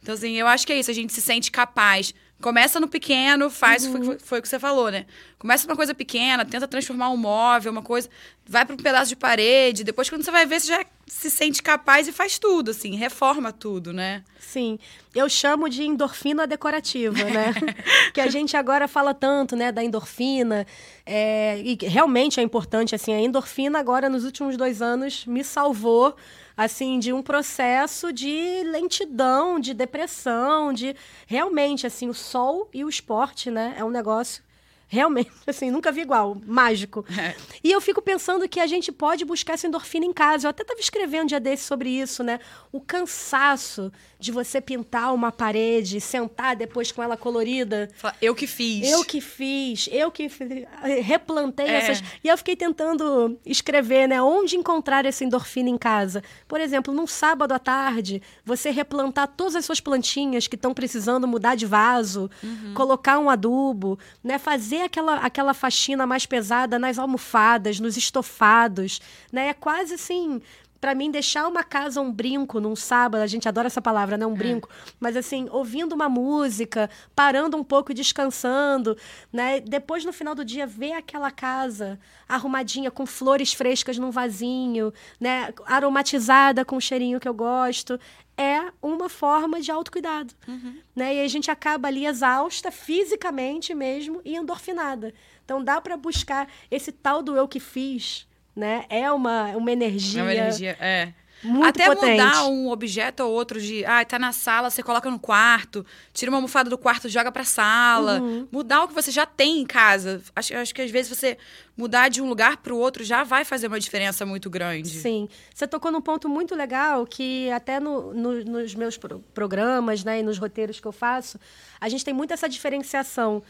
[0.06, 2.14] Então, assim, eu acho que é isso, a gente se sente capaz.
[2.40, 4.04] Começa no pequeno, faz, uhum.
[4.04, 5.04] foi, foi o que você falou, né?
[5.36, 8.08] Começa uma coisa pequena, tenta transformar um móvel, uma coisa,
[8.46, 11.60] vai para um pedaço de parede, depois quando você vai ver, você já se sente
[11.60, 14.22] capaz e faz tudo, assim, reforma tudo, né?
[14.38, 14.78] Sim,
[15.12, 17.52] eu chamo de endorfina decorativa, né?
[18.14, 20.64] que a gente agora fala tanto, né, da endorfina,
[21.04, 26.14] é, e realmente é importante, assim, a endorfina agora, nos últimos dois anos, me salvou
[26.56, 32.88] assim, de um processo de lentidão, de depressão, de realmente assim, o sol e o
[32.88, 33.74] esporte, né?
[33.76, 34.42] É um negócio
[34.88, 37.04] Realmente, assim, nunca vi igual, mágico.
[37.18, 37.34] É.
[37.62, 40.46] E eu fico pensando que a gente pode buscar essa endorfina em casa.
[40.46, 42.38] Eu até estava escrevendo um dia desse sobre isso, né?
[42.70, 47.90] O cansaço de você pintar uma parede, sentar depois com ela colorida.
[48.22, 48.88] Eu que fiz.
[48.88, 50.28] Eu que fiz, eu que
[51.02, 51.72] replantei é.
[51.72, 52.02] essas.
[52.22, 54.22] E eu fiquei tentando escrever, né?
[54.22, 56.22] Onde encontrar essa endorfina em casa?
[56.46, 61.26] Por exemplo, num sábado à tarde, você replantar todas as suas plantinhas que estão precisando
[61.26, 62.74] mudar de vaso, uhum.
[62.74, 64.38] colocar um adubo, né?
[64.38, 69.00] Fazer aquela, aquela faxina mais pesada nas almofadas, nos estofados,
[69.32, 69.48] né?
[69.48, 70.40] É quase assim
[70.80, 74.26] para mim, deixar uma casa um brinco num sábado, a gente adora essa palavra, né?
[74.26, 74.36] Um é.
[74.36, 74.68] brinco.
[75.00, 78.96] Mas assim, ouvindo uma música, parando um pouco e descansando,
[79.32, 79.60] né?
[79.60, 85.52] Depois, no final do dia, ver aquela casa arrumadinha, com flores frescas num vasinho, né?
[85.64, 87.98] Aromatizada com o cheirinho que eu gosto.
[88.36, 90.34] É uma forma de autocuidado.
[90.46, 90.78] Uhum.
[90.94, 91.16] Né?
[91.16, 95.14] E a gente acaba ali exausta, fisicamente mesmo, e endorfinada.
[95.44, 98.84] Então dá para buscar esse tal do eu que fiz, né?
[98.88, 100.20] É uma, uma energia.
[100.20, 101.12] É uma energia, é.
[101.42, 102.22] Muito Até potente.
[102.22, 106.30] mudar um objeto ou outro de, ah, tá na sala, você coloca no quarto, tira
[106.30, 108.20] uma almofada do quarto, joga pra sala.
[108.20, 108.48] Uhum.
[108.50, 110.22] Mudar o que você já tem em casa.
[110.34, 111.36] Acho, acho que às vezes você
[111.76, 114.88] mudar de um lugar para o outro já vai fazer uma diferença muito grande.
[114.88, 115.28] Sim.
[115.54, 118.98] Você tocou num ponto muito legal que até no, no, nos meus
[119.34, 121.38] programas, né, e nos roteiros que eu faço,
[121.80, 123.42] a gente tem muito essa diferenciação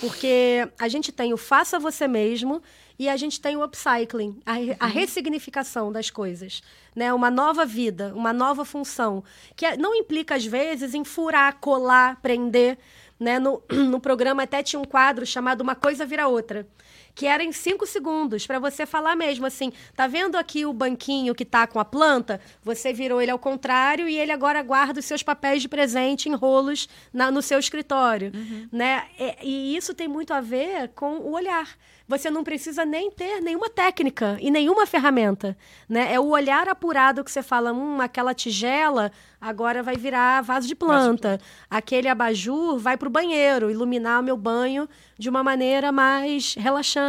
[0.00, 2.62] Porque a gente tem o faça você mesmo
[2.98, 4.92] e a gente tem o upcycling, a, a uhum.
[4.92, 6.62] ressignificação das coisas,
[6.94, 7.12] né?
[7.12, 9.22] Uma nova vida, uma nova função,
[9.54, 12.76] que é, não implica às vezes em furar, colar, prender,
[13.18, 13.38] né?
[13.38, 16.66] No, no programa até tinha um quadro chamado Uma Coisa Vira Outra
[17.14, 21.34] que era em cinco segundos, para você falar mesmo assim, tá vendo aqui o banquinho
[21.34, 22.40] que tá com a planta?
[22.62, 26.34] Você virou ele ao contrário e ele agora guarda os seus papéis de presente em
[26.34, 28.68] rolos na, no seu escritório, uhum.
[28.72, 29.06] né?
[29.18, 31.76] E, e isso tem muito a ver com o olhar
[32.08, 35.54] você não precisa nem ter nenhuma técnica e nenhuma ferramenta,
[35.86, 36.14] né?
[36.14, 40.74] É o olhar apurado que você fala, hum, aquela tigela agora vai virar vaso de
[40.74, 46.54] planta, aquele abajur vai para o banheiro, iluminar o meu banho de uma maneira mais
[46.54, 47.07] relaxante.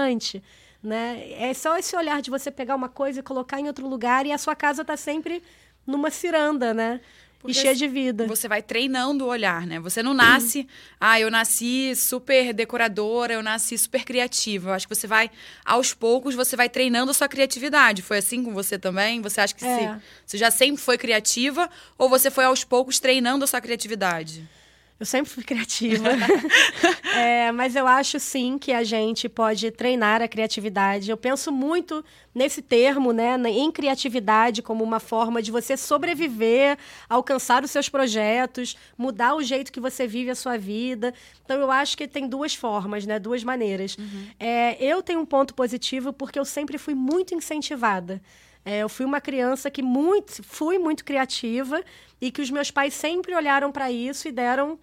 [0.81, 1.31] Né?
[1.33, 4.31] É só esse olhar de você pegar uma coisa e colocar em outro lugar e
[4.31, 5.43] a sua casa está sempre
[5.85, 7.01] numa ciranda, né?
[7.39, 8.27] Porque e cheia de vida.
[8.27, 9.79] Você vai treinando o olhar, né?
[9.79, 10.67] Você não nasce,
[10.99, 14.69] ah, eu nasci super decoradora, eu nasci super criativa.
[14.69, 15.31] Eu acho que você vai,
[15.63, 18.01] aos poucos, você vai treinando a sua criatividade.
[18.01, 19.21] Foi assim com você também?
[19.21, 19.67] Você acha que é.
[19.67, 24.45] você, você já sempre foi criativa ou você foi aos poucos treinando a sua criatividade?
[24.99, 26.09] Eu sempre fui criativa.
[27.15, 31.09] é, mas eu acho sim que a gente pode treinar a criatividade.
[31.09, 32.03] Eu penso muito
[32.35, 38.75] nesse termo, né, em criatividade como uma forma de você sobreviver, alcançar os seus projetos,
[38.97, 41.13] mudar o jeito que você vive a sua vida.
[41.45, 43.97] Então eu acho que tem duas formas, né, duas maneiras.
[43.97, 44.27] Uhum.
[44.37, 48.21] É, eu tenho um ponto positivo porque eu sempre fui muito incentivada.
[48.65, 51.81] É, eu fui uma criança que muito, fui muito criativa
[52.19, 54.77] e que os meus pais sempre olharam para isso e deram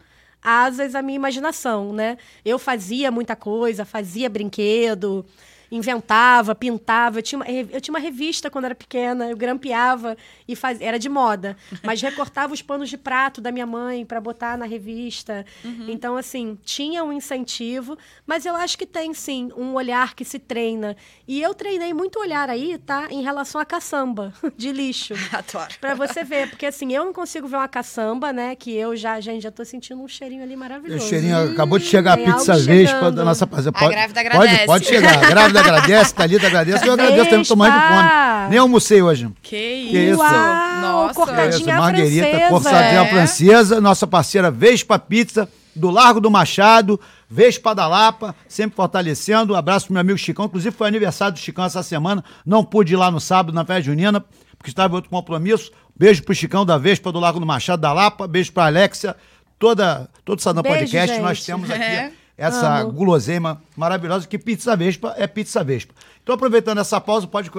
[0.46, 2.16] asas à minha imaginação, né?
[2.44, 5.26] Eu fazia muita coisa, fazia brinquedo,
[5.70, 7.18] inventava, pintava.
[7.18, 10.86] Eu tinha, uma, eu tinha uma revista quando era pequena, eu grampeava e fazia.
[10.86, 14.66] Era de moda, mas recortava os panos de prato da minha mãe para botar na
[14.66, 15.44] revista.
[15.64, 15.86] Uhum.
[15.88, 20.38] Então, assim, tinha um incentivo, mas eu acho que tem sim um olhar que se
[20.38, 20.96] treina.
[21.26, 23.08] E eu treinei muito olhar aí, tá?
[23.10, 25.14] Em relação à caçamba de lixo.
[25.32, 25.74] Adoro.
[25.80, 28.54] Pra você ver, porque assim, eu não consigo ver uma caçamba, né?
[28.54, 31.04] Que eu já, gente, já tô sentindo um cheirinho ali maravilhoso.
[31.04, 33.72] O cheirinho, hum, acabou de chegar a pizza Vespa da nossa parceira.
[33.72, 34.66] Pode, a grávida agradece.
[34.66, 35.24] Pode, pode chegar.
[35.24, 38.48] A grávida agradece, Thalita agradece, eu agradeço também tomando fome.
[38.50, 39.30] Nem almocei hoje.
[39.42, 39.90] Que isso.
[39.90, 40.20] Que isso.
[40.20, 41.14] Uau, Nossa.
[41.14, 42.48] Cortadinha isso, Marguerita, francesa.
[42.48, 43.08] cortadinha é.
[43.08, 49.52] francesa, nossa parceira Vespa Pizza, do Largo do Machado, Vespa da Lapa, sempre fortalecendo.
[49.52, 52.94] Um abraço pro meu amigo Chicão, inclusive foi aniversário do Chicão essa semana, não pude
[52.94, 54.24] ir lá no sábado na festa junina,
[54.56, 55.70] porque estava em outro compromisso.
[55.94, 59.16] Beijo pro Chicão da Vespa do Largo do Machado da Lapa, beijo pra Alexia,
[59.58, 61.22] toda, todo o Sadam Podcast, gente.
[61.22, 61.82] nós temos aqui...
[61.82, 62.92] É essa Amo.
[62.92, 65.94] guloseima maravilhosa que pizza vespa é pizza vespa.
[66.22, 67.50] Então, aproveitando essa pausa, pode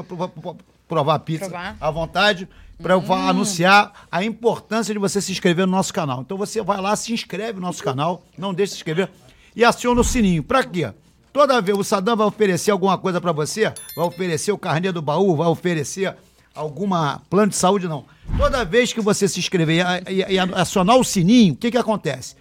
[0.88, 1.78] provar a pizza provar.
[1.80, 2.48] à vontade
[2.82, 3.14] para eu hum.
[3.14, 6.22] anunciar a importância de você se inscrever no nosso canal.
[6.22, 9.10] Então você vai lá, se inscreve no nosso canal, não deixe de se inscrever
[9.56, 10.44] e aciona o sininho.
[10.44, 10.92] Para quê?
[11.34, 15.02] Toda vez o Sadam vai oferecer alguma coisa para você, vai oferecer o carnê do
[15.02, 16.16] baú, vai oferecer
[16.54, 18.06] alguma plano de saúde, não.
[18.38, 21.78] Toda vez que você se inscrever e, e, e acionar o sininho, o que, que
[21.78, 22.36] acontece?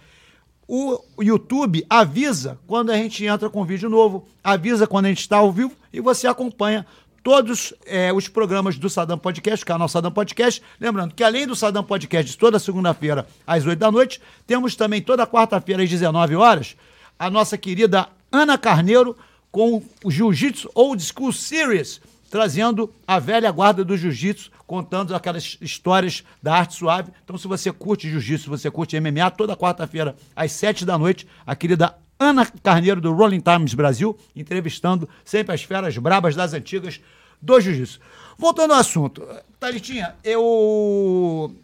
[0.67, 5.37] O YouTube avisa quando a gente entra com vídeo novo, avisa quando a gente está
[5.37, 6.85] ao vivo e você acompanha
[7.23, 10.61] todos é, os programas do Sadam Podcast, canal Sadam Podcast.
[10.79, 15.27] Lembrando que além do Sadam Podcast, toda segunda-feira às 8 da noite, temos também toda
[15.27, 16.75] quarta-feira às 19 horas
[17.17, 19.15] a nossa querida Ana Carneiro
[19.51, 26.23] com o Jiu-Jitsu Old School Series trazendo a velha guarda do jiu-jitsu, contando aquelas histórias
[26.41, 27.11] da arte suave.
[27.23, 31.27] Então, se você curte jiu-jitsu, se você curte MMA, toda quarta-feira, às sete da noite,
[31.45, 36.99] a querida Ana Carneiro, do Rolling Times Brasil, entrevistando sempre as feras brabas das antigas
[37.41, 37.99] do jiu-jitsu.
[38.37, 39.27] Voltando ao assunto,
[39.59, 41.55] Thalitinha, eu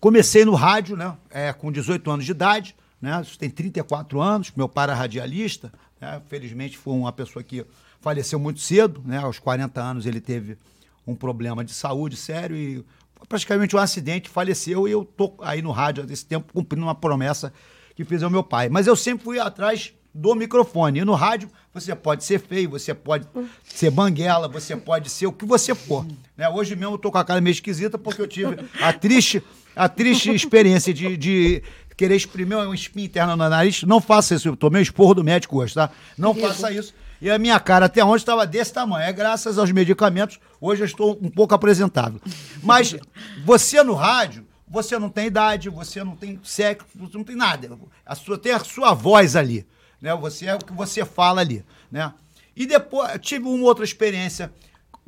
[0.00, 4.68] comecei no rádio, né, é, com 18 anos de idade, né, tem 34 anos, meu
[4.68, 7.64] pai era radialista, né, felizmente foi uma pessoa que
[8.02, 9.18] faleceu muito cedo, né?
[9.18, 10.58] Aos 40 anos ele teve
[11.06, 12.84] um problema de saúde sério e
[13.28, 16.94] praticamente um acidente, faleceu e eu tô aí no rádio há desse tempo cumprindo uma
[16.94, 17.52] promessa
[17.94, 18.68] que fiz ao meu pai.
[18.68, 21.00] Mas eu sempre fui atrás do microfone.
[21.00, 23.26] E no rádio você pode ser feio, você pode
[23.64, 26.06] ser banguela, você pode ser o que você for.
[26.36, 26.48] Né?
[26.48, 29.42] Hoje mesmo eu tô com a cara meio esquisita porque eu tive a triste,
[29.74, 31.62] a triste experiência de, de
[31.96, 33.84] querer exprimir um espinho interno no nariz.
[33.84, 35.90] Não faça isso, eu tomei um esporro do médico hoje, tá?
[36.18, 36.92] Não faça isso.
[37.22, 39.04] E a minha cara até onde estava desse tamanho.
[39.04, 42.20] É graças aos medicamentos, hoje eu estou um pouco apresentável.
[42.60, 42.96] Mas
[43.46, 47.78] você no rádio, você não tem idade, você não tem sexo, você não tem nada.
[48.04, 49.64] A sua, tem a sua voz ali.
[50.00, 50.12] Né?
[50.16, 51.64] Você é o que você fala ali.
[51.92, 52.12] Né?
[52.56, 54.52] E depois, tive uma outra experiência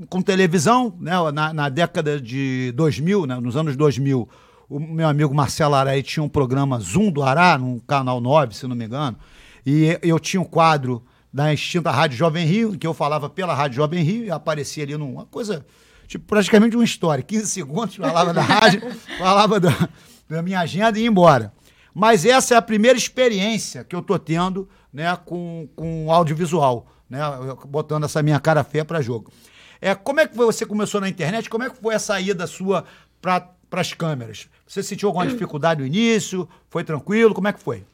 [0.08, 1.14] com televisão, né?
[1.32, 3.40] na, na década de 2000, né?
[3.40, 4.28] nos anos 2000,
[4.68, 8.68] o meu amigo Marcelo Araí tinha um programa Zoom do Ará, no canal 9, se
[8.68, 9.18] não me engano.
[9.66, 11.04] E eu tinha um quadro
[11.34, 14.96] da extinta Rádio Jovem Rio, que eu falava pela Rádio Jovem Rio e aparecia ali
[14.96, 15.66] numa coisa,
[16.06, 17.24] tipo, praticamente uma história.
[17.24, 18.82] 15 segundos, falava da rádio,
[19.18, 19.88] falava da,
[20.28, 21.52] da minha agenda e ia embora.
[21.92, 27.18] Mas essa é a primeira experiência que eu tô tendo né, com, com audiovisual, né,
[27.66, 29.32] botando essa minha cara feia para jogo.
[29.80, 31.50] É, como é que você começou na internet?
[31.50, 32.84] Como é que foi a saída sua
[33.20, 34.48] para as câmeras?
[34.68, 36.48] Você sentiu alguma dificuldade no início?
[36.70, 37.34] Foi tranquilo?
[37.34, 37.84] Como é que foi?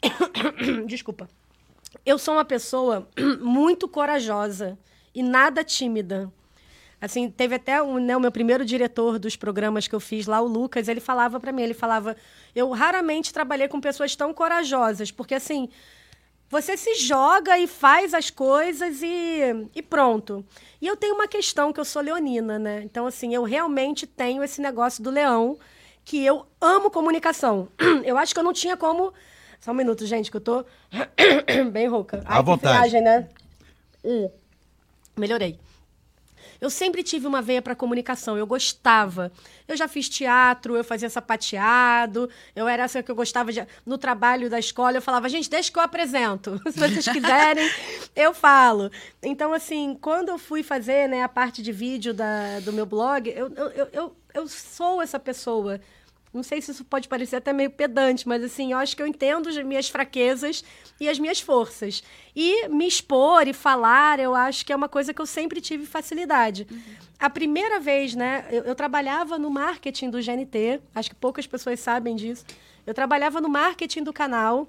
[0.88, 1.28] Desculpa.
[2.04, 3.08] Eu sou uma pessoa
[3.40, 4.78] muito corajosa
[5.14, 6.32] e nada tímida.
[7.00, 10.40] Assim, teve até um, né, o meu primeiro diretor dos programas que eu fiz lá,
[10.40, 12.16] o Lucas, ele falava para mim, ele falava,
[12.54, 15.68] eu raramente trabalhei com pessoas tão corajosas, porque assim,
[16.50, 20.44] você se joga e faz as coisas e, e pronto.
[20.80, 22.82] E eu tenho uma questão que eu sou leonina, né?
[22.82, 25.58] Então, assim, eu realmente tenho esse negócio do leão,
[26.04, 27.68] que eu amo comunicação.
[28.02, 29.12] Eu acho que eu não tinha como.
[29.60, 30.64] Só um minuto, gente, que eu tô
[31.72, 32.22] bem rouca.
[32.24, 32.78] À vontade.
[32.78, 33.28] Viagem, né?
[34.04, 34.30] Hum.
[35.16, 35.58] Melhorei.
[36.60, 39.30] Eu sempre tive uma veia para comunicação, eu gostava.
[39.66, 43.64] Eu já fiz teatro, eu fazia sapateado, eu era essa que eu gostava de.
[43.86, 46.60] No trabalho da escola, eu falava, gente, deixa que eu apresento.
[46.72, 47.70] Se vocês quiserem,
[48.14, 48.90] eu falo.
[49.22, 53.30] Então, assim, quando eu fui fazer né, a parte de vídeo da, do meu blog,
[53.30, 55.80] eu, eu, eu, eu sou essa pessoa.
[56.32, 59.06] Não sei se isso pode parecer até meio pedante, mas assim, eu acho que eu
[59.06, 60.62] entendo as minhas fraquezas
[61.00, 62.02] e as minhas forças.
[62.34, 65.86] E me expor e falar, eu acho que é uma coisa que eu sempre tive
[65.86, 66.66] facilidade.
[66.70, 66.80] Uhum.
[67.18, 71.80] A primeira vez, né, eu, eu trabalhava no marketing do GNT, acho que poucas pessoas
[71.80, 72.44] sabem disso.
[72.86, 74.68] Eu trabalhava no marketing do canal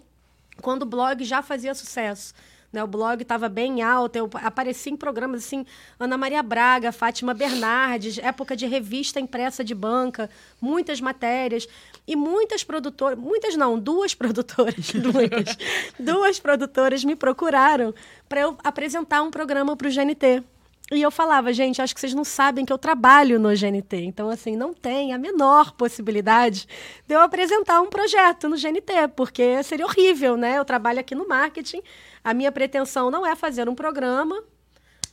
[0.62, 2.34] quando o blog já fazia sucesso.
[2.72, 5.66] Né, o blog estava bem alto, eu apareci em programas assim,
[6.00, 10.30] Ana Maria Braga, Fátima Bernardes, época de revista impressa de banca,
[10.62, 11.68] muitas matérias
[12.08, 15.58] e muitas produtoras, muitas não, duas produtoras, duas,
[16.00, 17.92] duas produtoras me procuraram
[18.28, 20.44] para eu apresentar um programa para o GNT.
[20.92, 23.98] E eu falava, gente, acho que vocês não sabem que eu trabalho no GNT.
[24.06, 26.68] Então, assim, não tem a menor possibilidade
[27.08, 30.58] de eu apresentar um projeto no GNT, porque seria horrível, né?
[30.58, 31.84] Eu trabalho aqui no marketing,
[32.24, 34.44] a minha pretensão não é fazer um programa.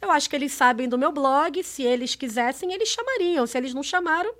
[0.00, 3.46] Eu acho que eles sabem do meu blog, se eles quisessem, eles chamariam.
[3.46, 4.34] Se eles não chamaram,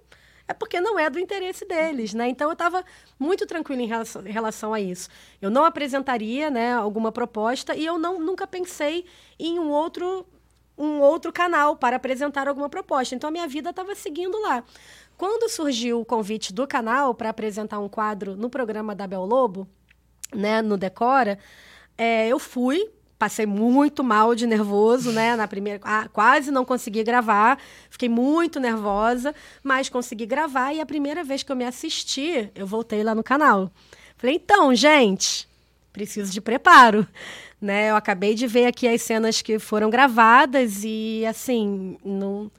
[0.48, 2.28] é porque não é do interesse deles, né?
[2.28, 2.84] Então eu estava
[3.18, 5.08] muito tranquila em relação, em relação, a isso.
[5.40, 9.04] Eu não apresentaria, né, alguma proposta e eu não, nunca pensei
[9.38, 10.26] em um outro
[10.78, 13.14] um outro canal para apresentar alguma proposta.
[13.14, 14.62] Então a minha vida estava seguindo lá.
[15.16, 19.66] Quando surgiu o convite do canal para apresentar um quadro no programa da Bel Lobo,
[20.34, 21.38] né, no Decora,
[21.97, 25.36] é, eu fui, passei muito mal de nervoso, né?
[25.36, 27.59] Na primeira, ah, quase não consegui gravar,
[27.90, 32.66] fiquei muito nervosa, mas consegui gravar e a primeira vez que eu me assisti, eu
[32.66, 33.70] voltei lá no canal.
[34.16, 35.49] Falei, então, gente,
[35.92, 37.07] preciso de preparo
[37.61, 37.90] né?
[37.90, 42.51] Eu acabei de ver aqui as cenas que foram gravadas e assim, não,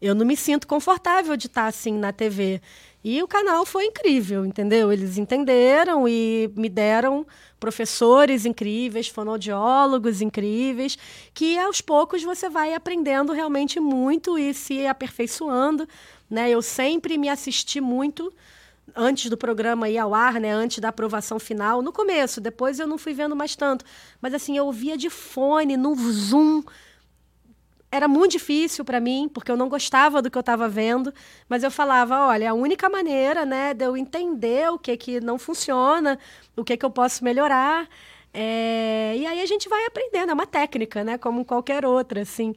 [0.00, 2.60] eu não me sinto confortável de estar assim na TV.
[3.02, 4.92] E o canal foi incrível, entendeu?
[4.92, 7.26] Eles entenderam e me deram
[7.58, 10.98] professores incríveis, fonoaudiólogos incríveis,
[11.32, 15.88] que aos poucos você vai aprendendo realmente muito e se aperfeiçoando,
[16.28, 16.50] né?
[16.50, 18.32] Eu sempre me assisti muito
[18.96, 22.86] antes do programa ir ao ar, né, antes da aprovação final, no começo, depois eu
[22.86, 23.84] não fui vendo mais tanto.
[24.20, 26.62] Mas assim, eu ouvia de fone, no Zoom.
[27.90, 31.12] Era muito difícil para mim, porque eu não gostava do que eu estava vendo,
[31.48, 35.38] mas eu falava, olha, a única maneira, né, de eu entender o que que não
[35.38, 36.18] funciona,
[36.54, 37.88] o que que eu posso melhorar,
[38.32, 39.14] é...
[39.16, 42.54] e aí a gente vai aprendendo, é uma técnica, né, como qualquer outra, assim.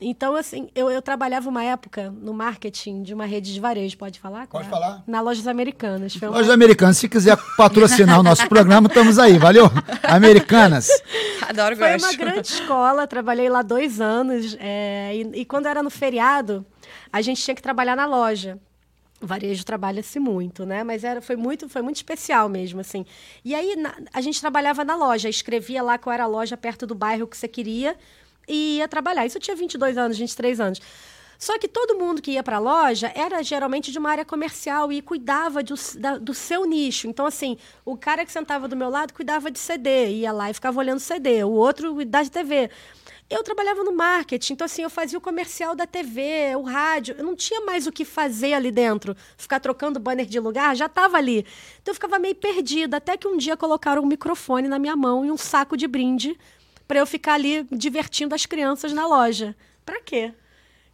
[0.00, 4.20] Então, assim, eu, eu trabalhava uma época no marketing de uma rede de varejo, pode
[4.20, 4.46] falar?
[4.46, 5.02] Pode falar.
[5.04, 6.14] Na Lojas Americanas.
[6.14, 9.64] Foi Lojas Americanas, se quiser patrocinar o nosso programa, estamos aí, valeu?
[10.04, 10.88] Americanas.
[11.48, 12.04] Adoro Foi gosto.
[12.04, 16.64] uma grande escola, trabalhei lá dois anos, é, e, e quando era no feriado,
[17.12, 18.56] a gente tinha que trabalhar na loja.
[19.20, 20.84] O varejo trabalha-se muito, né?
[20.84, 23.04] Mas era, foi, muito, foi muito especial mesmo, assim.
[23.44, 26.86] E aí, na, a gente trabalhava na loja, escrevia lá qual era a loja perto
[26.86, 27.96] do bairro que você queria,
[28.48, 29.26] e ia trabalhar.
[29.26, 30.80] Isso eu tinha 22 anos, 23 anos.
[31.38, 34.90] Só que todo mundo que ia para a loja era geralmente de uma área comercial
[34.90, 37.06] e cuidava do, da, do seu nicho.
[37.06, 40.54] Então, assim, o cara que sentava do meu lado cuidava de CD, ia lá e
[40.54, 42.68] ficava olhando CD, o outro cuidava de TV.
[43.30, 47.24] Eu trabalhava no marketing, então assim, eu fazia o comercial da TV, o rádio, eu
[47.24, 49.14] não tinha mais o que fazer ali dentro.
[49.36, 51.46] Ficar trocando banner de lugar, já estava ali.
[51.80, 55.24] Então eu ficava meio perdida, até que um dia colocaram um microfone na minha mão
[55.24, 56.36] e um saco de brinde
[56.88, 59.54] para eu ficar ali divertindo as crianças na loja.
[59.84, 60.32] Para quê?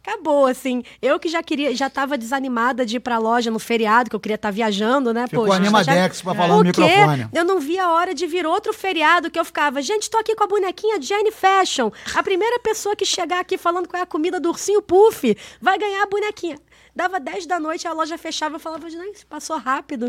[0.05, 0.83] acabou, assim.
[1.01, 4.19] Eu que já queria, já tava desanimada de ir pra loja no feriado, que eu
[4.19, 5.27] queria estar tá viajando, né?
[5.27, 6.23] Ficou Poxa, animadex já...
[6.23, 7.27] pra falar o no microfone.
[7.33, 10.35] Eu não via a hora de vir outro feriado que eu ficava, gente, tô aqui
[10.35, 11.89] com a bonequinha Jane Fashion.
[12.13, 15.77] A primeira pessoa que chegar aqui falando qual é a comida do ursinho Puff vai
[15.77, 16.57] ganhar a bonequinha.
[16.95, 20.07] Dava 10 da noite, a loja fechava, eu falava, gente, passou rápido.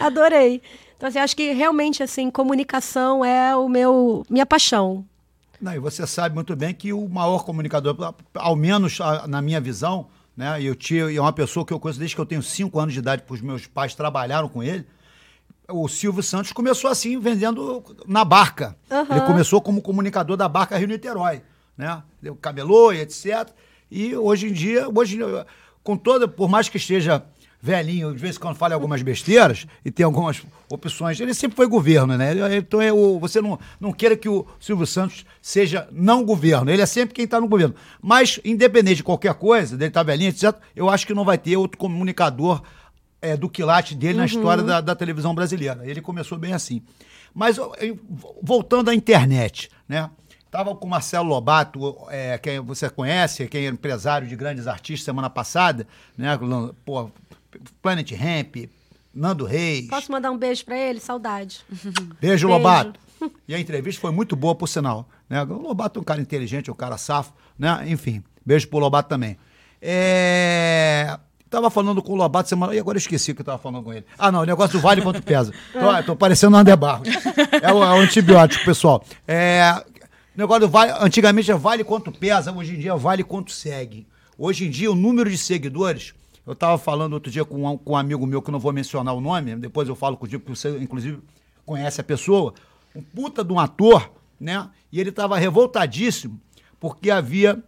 [0.00, 0.60] Adorei.
[0.96, 5.04] Então, assim, acho que realmente, assim, comunicação é o meu, minha paixão.
[5.60, 8.98] Não, e você sabe muito bem que o maior comunicador, ao menos
[9.28, 10.60] na minha visão, né?
[10.60, 12.92] E eu tinha, é uma pessoa que eu conheço desde que eu tenho cinco anos
[12.92, 14.86] de idade, porque os meus pais trabalharam com ele.
[15.68, 18.76] O Silvio Santos começou assim, vendendo na barca.
[18.90, 19.06] Uhum.
[19.10, 21.42] Ele começou como comunicador da barca Rio Niterói,
[21.76, 22.02] né?
[22.40, 23.48] Camelô e etc.
[23.90, 25.18] E hoje em dia, hoje,
[25.82, 27.24] com toda, por mais que esteja
[27.64, 31.18] velhinho, de vez em quando fala algumas besteiras e tem algumas opções.
[31.18, 32.34] Ele sempre foi governo, né?
[32.58, 36.70] Então é o, você não, não queira que o Silvio Santos seja não governo.
[36.70, 37.74] Ele é sempre quem está no governo.
[38.02, 41.38] Mas, independente de qualquer coisa, dele estar tá velhinho, etc., eu acho que não vai
[41.38, 42.62] ter outro comunicador
[43.22, 44.20] é, do quilate dele uhum.
[44.20, 45.80] na história da, da, televisão brasileira.
[45.84, 46.82] Ele começou bem assim.
[47.32, 47.58] Mas,
[48.42, 50.10] voltando à internet, né?
[50.54, 55.04] Estava com o Marcelo Lobato, é, quem você conhece, quem é empresário de grandes artistas
[55.04, 55.84] semana passada,
[56.16, 56.38] né?
[56.84, 57.10] Pô,
[57.82, 58.68] Planet Ramp,
[59.14, 59.86] Nando Reis.
[59.88, 61.00] Posso mandar um beijo para ele?
[61.00, 61.64] Saudade.
[61.70, 62.98] Beijo, beijo, Lobato.
[63.48, 65.08] E a entrevista foi muito boa, por sinal.
[65.28, 65.42] Né?
[65.42, 67.84] O Lobato é um cara inteligente, é um cara safo, né?
[67.86, 69.38] Enfim, beijo pro Lobato também.
[69.80, 71.18] É...
[71.48, 72.74] Tava falando com o Lobato semana.
[72.74, 74.04] E agora eu esqueci o que eu tava falando com ele.
[74.18, 75.52] Ah, não, o negócio do vale quanto pesa.
[75.72, 77.08] tô, tô parecendo o André Barros.
[77.62, 79.04] É o, é o antibiótico, pessoal.
[79.28, 79.84] É.
[80.34, 80.92] O negócio do vale.
[80.98, 84.04] Antigamente é vale quanto pesa, hoje em dia é vale quanto segue.
[84.36, 86.12] Hoje em dia, o número de seguidores
[86.46, 89.14] eu estava falando outro dia com um, com um amigo meu, que não vou mencionar
[89.14, 91.20] o nome, depois eu falo contigo, porque você, inclusive,
[91.64, 92.54] conhece a pessoa.
[92.94, 94.68] Um puta de um ator, né?
[94.92, 96.40] E ele estava revoltadíssimo
[96.78, 97.62] porque havia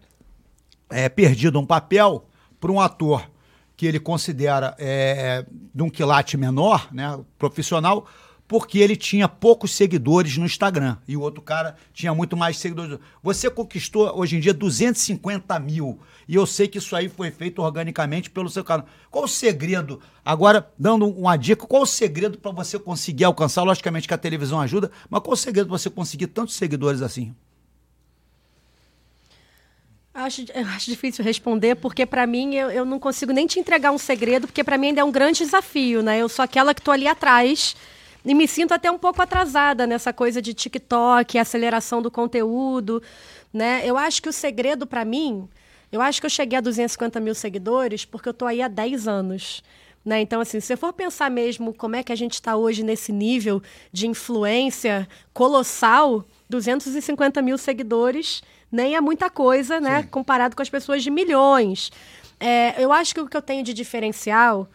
[0.91, 2.29] é, perdido um papel
[2.61, 3.29] para um ator
[3.77, 8.07] que ele considera é, de um quilate menor, né, profissional,
[8.49, 12.99] porque ele tinha poucos seguidores no Instagram e o outro cara tinha muito mais seguidores.
[13.23, 17.61] Você conquistou hoje em dia 250 mil e eu sei que isso aí foi feito
[17.61, 18.87] organicamente pelo seu canal.
[19.11, 20.01] Qual o segredo?
[20.25, 23.63] Agora, dando uma dica, qual o segredo para você conseguir alcançar?
[23.63, 27.35] Logicamente que a televisão ajuda, mas qual o segredo para você conseguir tantos seguidores assim?
[30.15, 33.99] Acho, acho difícil responder, porque para mim eu, eu não consigo nem te entregar um
[33.99, 36.19] segredo, porque para mim ainda é um grande desafio, né?
[36.19, 37.77] Eu sou aquela que estou ali atrás
[38.27, 43.01] e me sinto até um pouco atrasada nessa coisa de TikTok, aceleração do conteúdo,
[43.55, 43.83] né?
[43.85, 45.49] Eu acho que o segredo para mim,
[45.93, 49.07] eu acho que eu cheguei a 250 mil seguidores porque eu tô aí há 10
[49.07, 49.63] anos.
[50.05, 50.21] Né?
[50.21, 53.13] Então, assim, se você for pensar mesmo como é que a gente está hoje nesse
[53.13, 53.63] nível
[53.93, 60.03] de influência colossal, 250 mil seguidores nem é muita coisa, né?
[60.03, 60.09] Sim.
[60.09, 61.91] Comparado com as pessoas de milhões.
[62.39, 64.69] É, eu acho que o que eu tenho de diferencial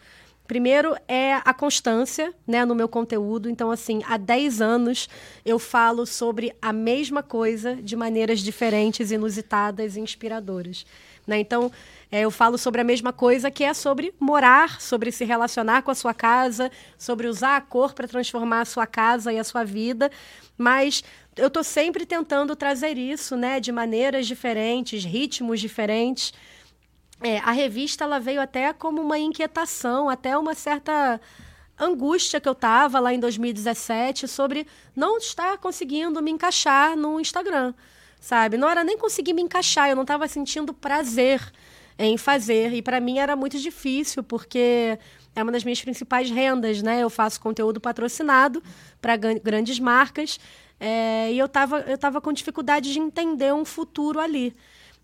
[0.52, 3.48] Primeiro é a constância né, no meu conteúdo.
[3.48, 5.08] Então, assim, há 10 anos
[5.46, 10.84] eu falo sobre a mesma coisa de maneiras diferentes, inusitadas e inspiradoras.
[11.26, 11.38] Né?
[11.38, 11.72] Então,
[12.10, 15.90] é, eu falo sobre a mesma coisa que é sobre morar, sobre se relacionar com
[15.90, 19.64] a sua casa, sobre usar a cor para transformar a sua casa e a sua
[19.64, 20.10] vida.
[20.58, 21.02] Mas
[21.34, 26.34] eu estou sempre tentando trazer isso né, de maneiras diferentes, ritmos diferentes.
[27.22, 31.20] É, a revista ela veio até como uma inquietação, até uma certa
[31.78, 37.74] angústia que eu tava lá em 2017 sobre não estar conseguindo me encaixar no Instagram,
[38.20, 38.56] sabe?
[38.56, 41.40] Não era nem conseguir me encaixar, eu não estava sentindo prazer
[41.98, 44.98] em fazer e para mim era muito difícil porque
[45.34, 47.00] é uma das minhas principais rendas, né?
[47.00, 48.62] Eu faço conteúdo patrocinado
[49.00, 50.40] para grandes marcas
[50.80, 54.54] é, e eu estava eu tava com dificuldade de entender um futuro ali.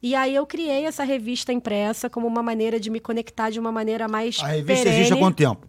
[0.02, 3.72] E aí eu criei essa revista impressa como uma maneira de me conectar de uma
[3.72, 4.96] maneira mais A revista perene.
[4.96, 5.66] existe há quanto tempo?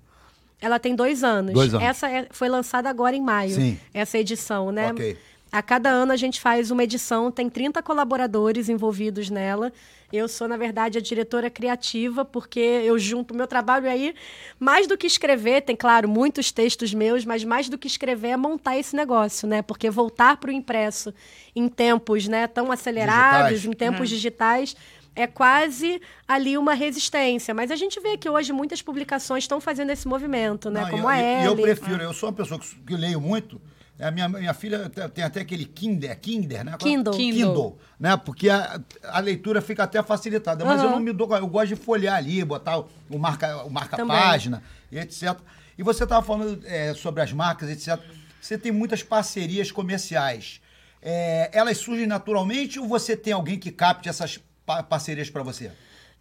[0.62, 1.54] Ela tem dois anos.
[1.54, 1.88] Dois anos.
[1.88, 3.56] Essa é, foi lançada agora em maio.
[3.56, 3.80] Sim.
[3.94, 4.92] Essa edição, né?
[4.92, 5.18] Ok.
[5.52, 9.74] A cada ano a gente faz uma edição, tem 30 colaboradores envolvidos nela.
[10.12, 14.16] Eu sou, na verdade, a diretora criativa, porque eu junto o meu trabalho aí,
[14.60, 18.38] mais do que escrever, tem, claro, muitos textos meus, mas mais do que escrever é
[18.38, 19.62] montar esse negócio, né?
[19.62, 21.14] Porque voltar para o impresso
[21.56, 23.66] em tempos né, tão acelerados, digitais.
[23.66, 24.16] em tempos é.
[24.16, 24.76] digitais,
[25.16, 27.54] é quase ali uma resistência.
[27.54, 30.82] Mas a gente vê que hoje muitas publicações estão fazendo esse movimento, né?
[30.82, 31.46] Não, como eu, a Ellie.
[31.46, 33.62] Eu prefiro, eu sou uma pessoa que, que leio muito,
[34.06, 36.76] a minha, minha filha tem até aquele Kinder, Kinder, né?
[36.80, 37.14] Kindle.
[37.14, 38.16] Kindle, né?
[38.16, 40.64] Porque a, a leitura fica até facilitada.
[40.64, 40.86] Mas uhum.
[40.86, 41.36] eu não me dou.
[41.36, 45.38] Eu gosto de folhear ali, botar o marca, o marca página e etc.
[45.78, 48.00] E você estava falando é, sobre as marcas, etc.
[48.40, 50.62] Você tem muitas parcerias comerciais.
[51.02, 54.40] É, elas surgem naturalmente ou você tem alguém que capte essas
[54.88, 55.72] parcerias para você?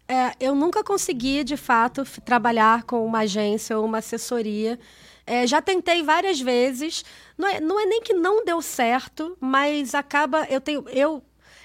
[0.09, 4.79] É, eu nunca consegui, de fato, trabalhar com uma agência ou uma assessoria.
[5.29, 7.05] É, já tentei várias vezes.
[7.37, 10.47] Não é, não é nem que não deu certo, mas acaba.
[10.49, 10.89] Eu tenho.
[10.89, 11.23] Eu,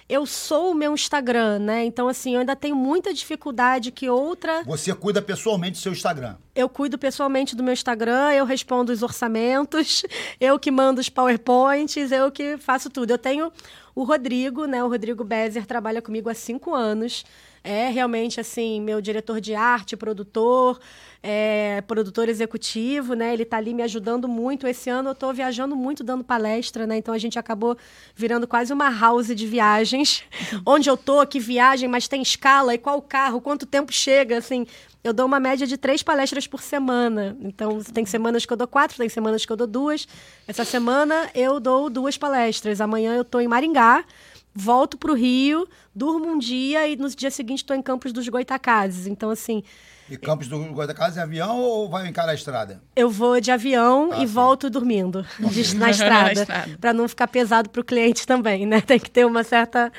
[0.10, 1.86] eu sou o meu Instagram, né?
[1.86, 4.64] Então, assim, eu ainda tenho muita dificuldade que outra.
[4.64, 6.36] Você cuida pessoalmente do seu Instagram?
[6.54, 10.04] Eu cuido pessoalmente do meu Instagram, eu respondo os orçamentos,
[10.42, 13.12] eu que mando os PowerPoints, eu que faço tudo.
[13.12, 13.50] Eu tenho
[13.96, 14.84] o Rodrigo, né?
[14.84, 17.24] O Rodrigo Bezer trabalha comigo há cinco anos
[17.64, 20.80] é realmente assim meu diretor de arte, produtor,
[21.22, 23.34] é, produtor executivo, né?
[23.34, 24.68] Ele está ali me ajudando muito.
[24.68, 26.98] Esse ano eu estou viajando muito, dando palestra, né?
[26.98, 27.78] Então a gente acabou
[28.14, 30.24] virando quase uma house de viagens.
[30.66, 34.68] Onde eu tô, que viagem, mas tem escala e qual carro, quanto tempo chega, assim.
[35.02, 37.36] Eu dou uma média de três palestras por semana.
[37.42, 40.08] Então, tem semanas que eu dou quatro, tem semanas que eu dou duas.
[40.48, 42.80] Essa semana eu dou duas palestras.
[42.80, 44.06] Amanhã eu estou em Maringá
[44.54, 48.28] volto para o Rio, durmo um dia e no dia seguinte estou em Campos dos
[48.28, 49.08] Goitacazes.
[49.08, 49.64] Então, assim.
[50.10, 52.82] E Campos dos Goitacazes é avião ou vai encarar a estrada?
[52.96, 54.34] Eu vou de avião ah, e sim.
[54.34, 56.46] volto dormindo de, na estrada,
[56.80, 58.82] para não ficar pesado para o cliente também, né?
[58.82, 59.92] Tem que ter uma certa,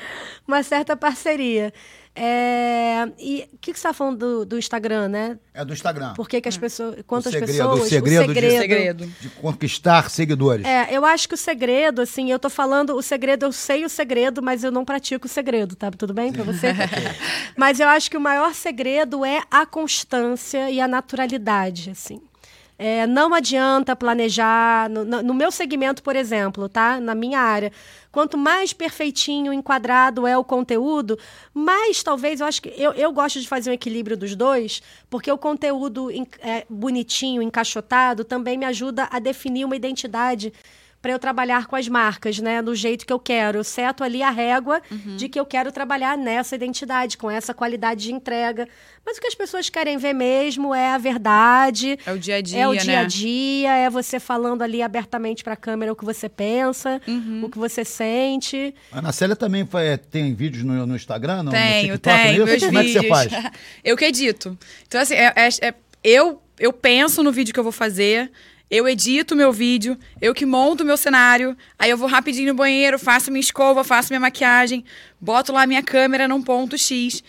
[0.47, 1.73] uma certa parceria.
[2.17, 5.37] É, e o que, que você está falando do, do, Instagram, né?
[5.53, 6.13] É do Instagram.
[6.13, 7.03] Por que, que as pessoas.
[7.05, 7.81] Quantas o segredo, pessoas.
[7.81, 10.65] O segredo, o segredo, de, segredo, de, conquistar seguidores.
[10.65, 13.89] É, eu acho que o segredo, assim, eu tô falando, o segredo, eu sei o
[13.89, 15.91] segredo, mas eu não pratico o segredo, tá?
[15.91, 16.67] Tudo bem para você?
[17.57, 22.21] mas eu acho que o maior segredo é a constância e a naturalidade, assim.
[22.77, 24.89] É, não adianta planejar.
[24.89, 26.99] No, no, meu segmento, por exemplo, tá?
[26.99, 27.71] Na minha área.
[28.11, 31.17] Quanto mais perfeitinho, enquadrado é o conteúdo,
[31.53, 32.73] mais talvez eu acho que.
[32.77, 36.09] Eu, eu gosto de fazer um equilíbrio dos dois, porque o conteúdo
[36.41, 40.51] é, bonitinho, encaixotado, também me ajuda a definir uma identidade
[41.05, 42.63] para eu trabalhar com as marcas, né?
[42.63, 43.59] Do jeito que eu quero.
[43.59, 45.15] Eu seto ali a régua uhum.
[45.15, 48.67] de que eu quero trabalhar nessa identidade, com essa qualidade de entrega.
[49.05, 51.99] Mas o que as pessoas querem ver mesmo é a verdade.
[52.03, 53.07] É o dia a dia, É o dia a né?
[53.07, 57.43] dia, é você falando ali abertamente para a câmera o que você pensa, uhum.
[57.45, 58.73] o que você sente.
[58.91, 59.63] A Ana Célia também
[60.09, 62.95] tem vídeos no, no Instagram, no, tenho, no TikTok, tenho, meus Como vídeos.
[62.95, 63.53] é que você faz?
[63.85, 64.57] eu que edito.
[64.87, 68.31] Então, assim, é, é, é, eu, eu penso no vídeo que eu vou fazer,
[68.75, 72.99] eu edito meu vídeo, eu que monto meu cenário, aí eu vou rapidinho no banheiro,
[72.99, 74.83] faço minha escova, faço minha maquiagem,
[75.19, 77.23] boto lá minha câmera num ponto X.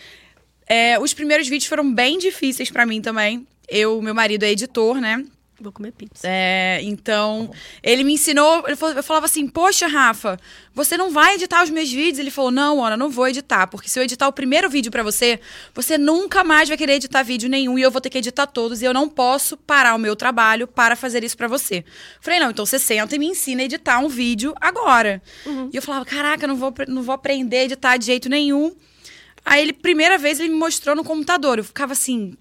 [0.67, 3.47] É, os primeiros vídeos foram bem difíceis para mim também.
[3.69, 5.23] Eu, meu marido é editor, né?
[5.59, 6.21] Vou comer pizza.
[6.23, 7.49] É, então,
[7.81, 10.39] ele me ensinou, ele falou, eu falava assim, poxa, Rafa,
[10.71, 12.19] você não vai editar os meus vídeos?
[12.19, 15.01] Ele falou, não, Ana, não vou editar, porque se eu editar o primeiro vídeo para
[15.01, 15.39] você,
[15.73, 18.83] você nunca mais vai querer editar vídeo nenhum e eu vou ter que editar todos
[18.83, 21.83] e eu não posso parar o meu trabalho para fazer isso para você.
[22.21, 25.23] Falei, não, então você senta e me ensina a editar um vídeo agora.
[25.43, 25.71] Uhum.
[25.73, 28.75] E eu falava, caraca, não vou, não vou aprender a editar de jeito nenhum.
[29.43, 31.57] Aí ele, primeira vez, ele me mostrou no computador.
[31.57, 32.35] Eu ficava assim,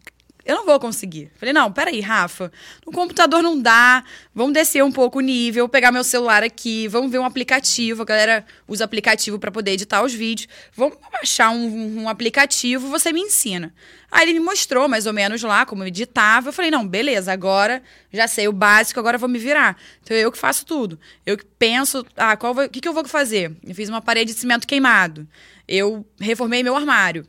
[0.46, 1.28] eu não vou conseguir.
[1.34, 2.52] Falei, não, peraí, Rafa,
[2.86, 7.10] no computador não dá, vamos descer um pouco o nível, pegar meu celular aqui, vamos
[7.10, 12.02] ver um aplicativo, a galera usa aplicativo para poder editar os vídeos, vamos baixar um,
[12.02, 13.74] um, aplicativo, você me ensina.
[14.08, 17.32] Aí ele me mostrou mais ou menos lá como eu editava, eu falei, não, beleza,
[17.32, 17.82] agora
[18.12, 19.76] já sei o básico, agora vou me virar.
[20.04, 20.98] Então eu que faço tudo.
[21.26, 23.56] Eu que penso, ah, qual o que, que eu vou fazer?
[23.66, 25.26] Eu fiz uma parede de cimento queimado,
[25.66, 27.26] eu reformei meu armário.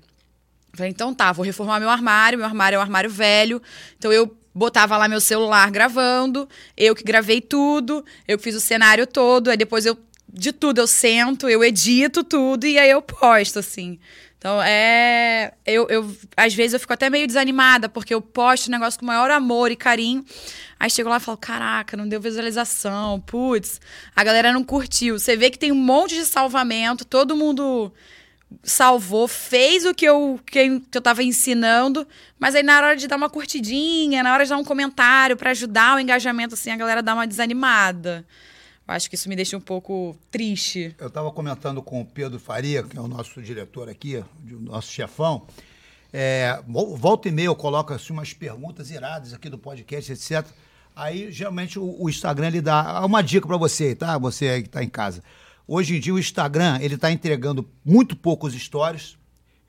[0.73, 2.37] Falei, então tá, vou reformar meu armário.
[2.37, 3.61] Meu armário é um armário velho.
[3.97, 8.59] Então eu botava lá meu celular gravando, eu que gravei tudo, eu que fiz o
[8.59, 9.95] cenário todo, aí depois eu
[10.27, 13.99] de tudo eu sento, eu edito tudo e aí eu posto assim.
[14.37, 18.71] Então é, eu, eu às vezes eu fico até meio desanimada porque eu posto o
[18.71, 20.25] negócio com o maior amor e carinho.
[20.79, 23.79] Aí chego lá e falo, caraca, não deu visualização, putz,
[24.15, 25.17] a galera não curtiu.
[25.17, 27.91] Você vê que tem um monte de salvamento, todo mundo
[28.63, 32.07] salvou, fez o que eu, que, eu tava ensinando,
[32.39, 35.51] mas aí na hora de dar uma curtidinha, na hora de dar um comentário para
[35.51, 38.25] ajudar o engajamento, assim, a galera dá uma desanimada.
[38.87, 40.95] Eu acho que isso me deixa um pouco triste.
[40.97, 44.89] Eu estava comentando com o Pedro Faria, que é o nosso diretor aqui, o nosso
[44.91, 45.45] chefão.
[46.13, 50.47] É, volta e meia eu coloco assim, umas perguntas iradas aqui do podcast, etc.
[50.95, 54.17] Aí, geralmente, o, o Instagram ele dá uma dica para você, tá?
[54.17, 55.21] Você aí que está em casa.
[55.67, 59.17] Hoje em dia o Instagram ele está entregando muito poucos stories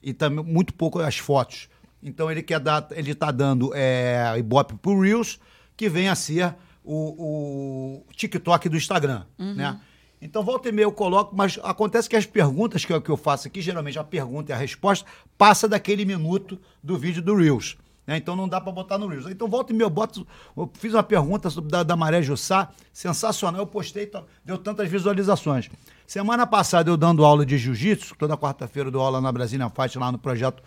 [0.03, 1.69] e também muito pouco as fotos.
[2.03, 5.41] Então ele quer dar, ele está dando é, ibope para o Reels,
[5.77, 9.55] que vem a ser o, o TikTok do Instagram, uhum.
[9.55, 9.81] né?
[10.21, 13.17] Então, volta e meia eu coloco, mas acontece que as perguntas que eu, que eu
[13.17, 17.77] faço aqui, geralmente a pergunta e a resposta, passa daquele minuto do vídeo do Reels.
[18.09, 18.17] Né?
[18.17, 19.27] Então não dá para botar no Reels.
[19.27, 20.27] Então volta e meia, eu boto.
[20.57, 23.61] Eu fiz uma pergunta sobre da, da Maré Jussá, sensacional.
[23.61, 24.11] Eu postei,
[24.43, 25.69] deu tantas visualizações.
[26.07, 29.99] Semana passada eu dando aula de jiu-jitsu, toda quarta-feira eu dou aula na Brasília Fight
[29.99, 30.63] lá no projeto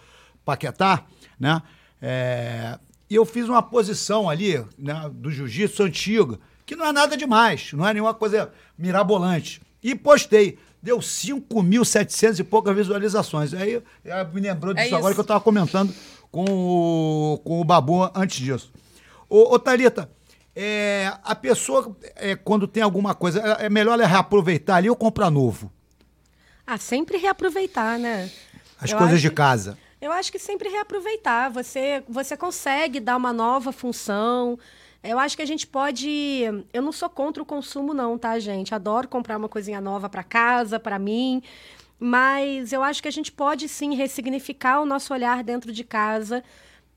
[0.45, 1.03] Paquetá,
[1.39, 1.63] né?
[1.99, 2.77] É,
[3.09, 7.73] e eu fiz uma posição ali, né, do jiu-jitsu antigo, que não é nada demais,
[7.73, 9.59] não é nenhuma coisa mirabolante.
[9.81, 10.59] E postei.
[10.83, 13.53] Deu 5.700 e poucas visualizações.
[13.53, 13.83] Aí
[14.33, 15.93] me lembrou disso é agora que eu estava comentando
[16.31, 18.71] com o, com o Babu antes disso.
[19.29, 20.09] Ô, ô Thalita,
[20.55, 24.95] é, a pessoa, é, quando tem alguma coisa, é, é melhor ela reaproveitar ali ou
[24.95, 25.71] comprar novo?
[26.65, 28.29] Ah, sempre reaproveitar, né?
[28.79, 29.77] As eu coisas acho, de casa.
[30.01, 31.49] Eu acho que sempre reaproveitar.
[31.51, 34.57] Você, você consegue dar uma nova função.
[35.03, 36.43] Eu acho que a gente pode.
[36.73, 38.73] Eu não sou contra o consumo, não, tá, gente?
[38.73, 41.41] Adoro comprar uma coisinha nova para casa, para mim.
[42.03, 46.43] Mas eu acho que a gente pode sim ressignificar o nosso olhar dentro de casa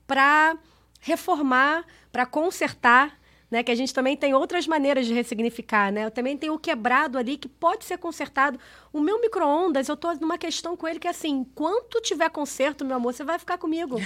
[0.07, 0.57] para
[0.99, 3.15] reformar, para consertar
[3.49, 3.63] né?
[3.63, 6.05] Que a gente também tem outras maneiras de ressignificar, né?
[6.05, 8.59] Eu também tenho o quebrado ali que pode ser consertado.
[8.91, 12.83] O meu micro-ondas, eu tô numa questão com ele que é assim, enquanto tiver conserto,
[12.83, 13.97] meu amor, você vai ficar comigo.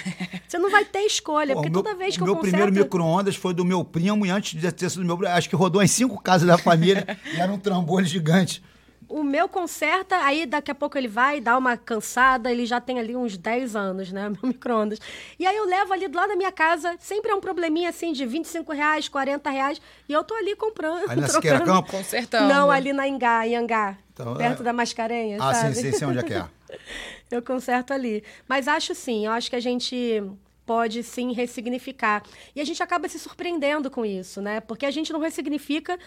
[0.47, 2.43] Você não vai ter escolha, Pô, porque meu, toda vez que eu conserto...
[2.43, 5.27] meu primeiro micro-ondas foi do meu primo e antes de ter sido do meu...
[5.29, 8.63] Acho que rodou em cinco casas da família e era um trambolho gigante.
[9.09, 12.99] O meu conserta, aí daqui a pouco ele vai dar uma cansada, ele já tem
[12.99, 14.29] ali uns 10 anos, né?
[14.39, 14.99] Meu micro-ondas.
[15.39, 18.13] E aí eu levo ali do lado da minha casa, sempre é um probleminha assim
[18.13, 21.09] de 25 reais, 40 reais, e eu tô ali comprando.
[21.09, 21.91] Ali na Siqueira Campo?
[21.91, 22.47] Consertando.
[22.47, 23.97] Não, ali na Engá, em Angá.
[24.13, 24.63] Então, perto é...
[24.63, 25.75] da Mascarenhas, ah, sabe?
[25.75, 26.45] sim, sim, sei onde é que é.
[27.31, 28.23] eu conserto ali.
[28.47, 30.23] Mas acho sim, eu acho que a gente
[30.69, 32.21] pode sim ressignificar.
[32.55, 34.59] E a gente acaba se surpreendendo com isso, né?
[34.59, 35.97] Porque a gente não ressignifica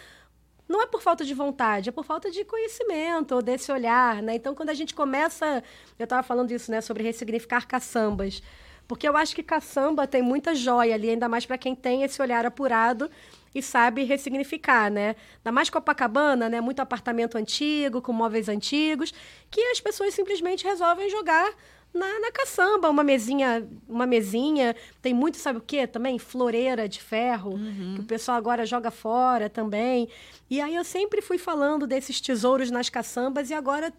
[0.69, 4.35] não é por falta de vontade, é por falta de conhecimento, ou desse olhar, né?
[4.35, 5.63] Então, quando a gente começa...
[5.99, 6.81] Eu estava falando isso, né?
[6.81, 8.43] Sobre ressignificar caçambas.
[8.89, 12.21] Porque eu acho que caçamba tem muita joia ali, ainda mais para quem tem esse
[12.21, 13.11] olhar apurado
[13.55, 15.15] e sabe ressignificar, né?
[15.39, 16.61] Ainda mais Copacabana, né?
[16.61, 19.13] Muito apartamento antigo, com móveis antigos,
[19.51, 21.53] que as pessoas simplesmente resolvem jogar
[21.95, 24.75] na, na caçamba, uma mesinha, uma mesinha.
[25.01, 25.87] Tem muito, sabe o quê?
[25.87, 27.95] Também floreira de ferro, uhum.
[27.97, 30.09] que o pessoal agora joga fora também.
[30.49, 33.93] E aí eu sempre fui falando desses tesouros nas caçambas e agora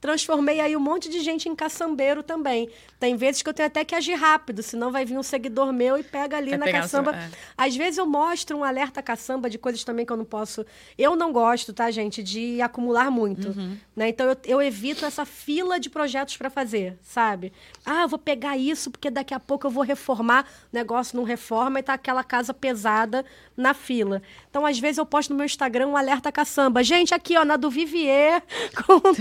[0.00, 2.68] transformei aí um monte de gente em caçambeiro também.
[2.98, 5.98] Tem vezes que eu tenho até que agir rápido, senão vai vir um seguidor meu
[5.98, 7.12] e pega ali vai na caçamba.
[7.12, 7.30] Sua, é.
[7.56, 10.64] Às vezes eu mostro um alerta caçamba de coisas também que eu não posso.
[10.96, 13.48] Eu não gosto, tá, gente, de acumular muito.
[13.48, 13.76] Uhum.
[13.94, 14.08] Né?
[14.08, 17.52] Então eu, eu evito essa fila de projetos para fazer, sabe?
[17.84, 20.46] Ah, eu vou pegar isso porque daqui a pouco eu vou reformar.
[20.72, 23.24] O negócio não reforma e tá aquela casa pesada
[23.56, 24.22] na fila.
[24.48, 26.82] Então, às vezes, eu posto no meu Instagram um alerta caçamba.
[26.82, 28.42] Gente, aqui, ó, na do Vivier,
[28.84, 29.14] com o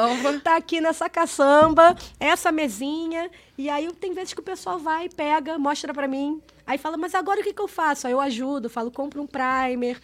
[0.00, 0.40] Tonelê.
[0.40, 3.30] Tá aqui nessa caçamba, essa mesinha.
[3.58, 6.40] E aí, tem vezes que o pessoal vai, pega, mostra para mim.
[6.66, 8.06] Aí fala, mas agora o que, que eu faço?
[8.06, 10.00] Aí eu ajudo, falo, compra um primer,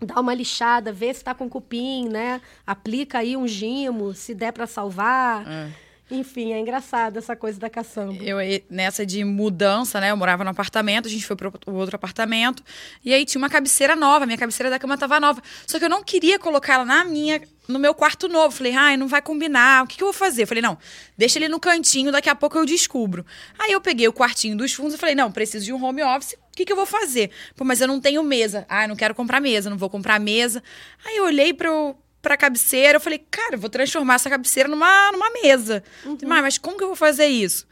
[0.00, 2.40] dá uma lixada, vê se tá com cupim, né?
[2.66, 5.46] Aplica aí um gimo, se der para salvar.
[5.48, 5.87] É.
[6.10, 8.22] Enfim, é engraçado essa coisa da caçamba.
[8.22, 8.38] Eu,
[8.70, 10.10] nessa de mudança, né?
[10.10, 12.62] Eu morava no apartamento, a gente foi para o outro apartamento.
[13.04, 15.42] E aí tinha uma cabeceira nova, minha cabeceira da cama estava nova.
[15.66, 18.54] Só que eu não queria colocar ela na minha, no meu quarto novo.
[18.54, 19.84] Falei, ai, não vai combinar.
[19.84, 20.46] O que, que eu vou fazer?
[20.46, 20.78] Falei, não,
[21.16, 23.24] deixa ele no cantinho, daqui a pouco eu descubro.
[23.58, 26.32] Aí eu peguei o quartinho dos fundos e falei, não, preciso de um home office.
[26.32, 27.30] O que, que eu vou fazer?
[27.54, 28.64] Pô, mas eu não tenho mesa.
[28.68, 30.62] Ah, não quero comprar mesa, não vou comprar mesa.
[31.04, 31.70] Aí eu olhei para
[32.28, 32.96] pra cabeceira.
[32.96, 35.82] Eu falei, cara, eu vou transformar essa cabeceira numa, numa mesa.
[36.04, 36.18] Uhum.
[36.26, 37.66] Mas, mas como que eu vou fazer isso?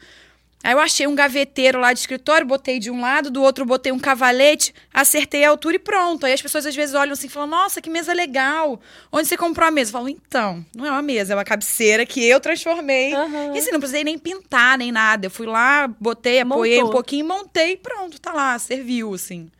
[0.63, 3.91] Aí eu achei um gaveteiro lá de escritório, botei de um lado, do outro botei
[3.91, 6.25] um cavalete, acertei a altura e pronto.
[6.25, 8.81] Aí as pessoas às vezes olham assim e falam: Nossa, que mesa legal!
[9.11, 9.89] Onde você comprou a mesa?
[9.89, 13.13] Eu falo: Então, não é uma mesa, é uma cabeceira que eu transformei.
[13.13, 13.55] Uhum.
[13.55, 15.27] E assim, não precisei nem pintar nem nada.
[15.27, 16.89] Eu fui lá, botei, apoiei Montou.
[16.89, 19.51] um pouquinho, montei e pronto, tá lá, serviu, assim.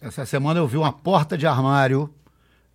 [0.00, 2.12] Essa semana eu vi uma porta de armário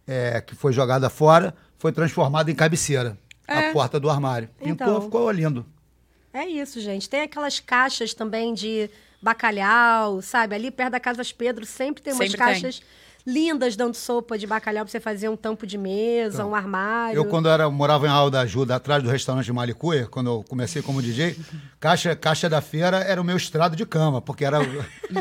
[0.07, 3.17] é, que foi jogada fora, foi transformada em cabeceira.
[3.47, 3.69] É.
[3.69, 4.49] A porta do armário.
[4.57, 5.65] Pintou, então, ficou lindo.
[6.33, 7.09] É isso, gente.
[7.09, 8.89] Tem aquelas caixas também de
[9.21, 10.55] bacalhau, sabe?
[10.55, 12.79] Ali perto da Casa Pedro sempre tem umas sempre caixas.
[12.79, 12.87] Tem
[13.27, 17.17] lindas dando sopa de bacalhau pra você fazer um tampo de mesa, então, um armário.
[17.17, 20.45] Eu, quando era, morava em Aula da Ajuda, atrás do restaurante de Malicuia, quando eu
[20.47, 21.35] comecei como DJ,
[21.77, 24.59] caixa, caixa da feira era o meu estrado de cama, porque era.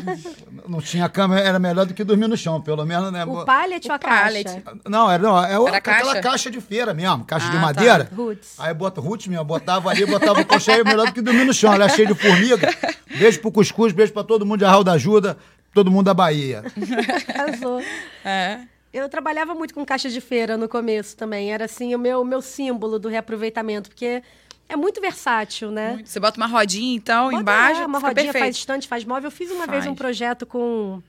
[0.68, 3.24] não tinha cama, era melhor do que dormir no chão, pelo menos, né?
[3.24, 4.62] O pallet ou a caixa?
[4.88, 6.20] Não, era, não, é era aquela caixa?
[6.20, 8.04] caixa de feira mesmo, caixa ah, de madeira.
[8.04, 8.14] Tá.
[8.14, 8.54] Roots.
[8.59, 11.52] Aí bota roots mesmo, botava ali, botava o colchão aí, melhor do que dormir no
[11.52, 11.72] chão.
[11.72, 12.72] Era cheio de formiga.
[13.18, 15.36] Beijo pro cuscuz, beijo pra todo mundo de Arral da Ajuda
[15.76, 16.64] todo mundo da Bahia.
[17.34, 17.82] Arrasou.
[18.24, 18.60] É.
[18.90, 21.52] Eu trabalhava muito com caixa de feira no começo também.
[21.52, 24.22] Era assim o meu, meu símbolo do reaproveitamento, porque
[24.66, 25.92] é muito versátil, né?
[25.92, 26.08] Muito.
[26.08, 27.82] Você bota uma rodinha, então, Pode embaixo.
[27.82, 28.42] É, uma rodinha perfeito.
[28.42, 29.26] faz estante, faz móvel.
[29.26, 29.70] Eu fiz uma faz.
[29.70, 31.02] vez um projeto com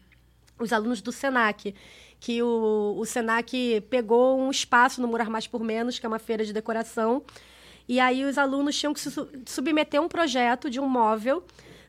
[0.59, 1.73] os alunos do SENAC,
[2.19, 6.19] que o, o SENAC pegou um espaço no Murar Mais por Menos, que é uma
[6.19, 7.23] feira de decoração,
[7.87, 9.09] E aí os alunos tinham que se
[9.45, 11.41] submeter a um projeto de um móvel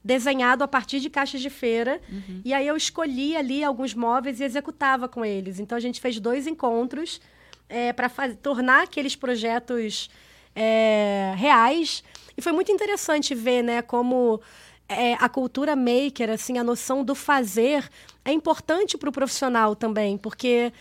[0.08, 2.00] desenhado a partir de caixas de feira.
[2.10, 2.40] Uhum.
[2.42, 5.60] E aí eu escolhi ali alguns móveis e executava com eles.
[5.60, 7.20] Então a gente fez dois encontros
[7.68, 8.08] é, para
[8.42, 10.08] tornar aqueles projetos
[10.56, 12.02] é, reais.
[12.34, 14.40] E foi muito interessante ver, né, como
[14.88, 17.86] é, a cultura maker, assim, a noção do fazer
[18.24, 20.72] é importante para o profissional também, porque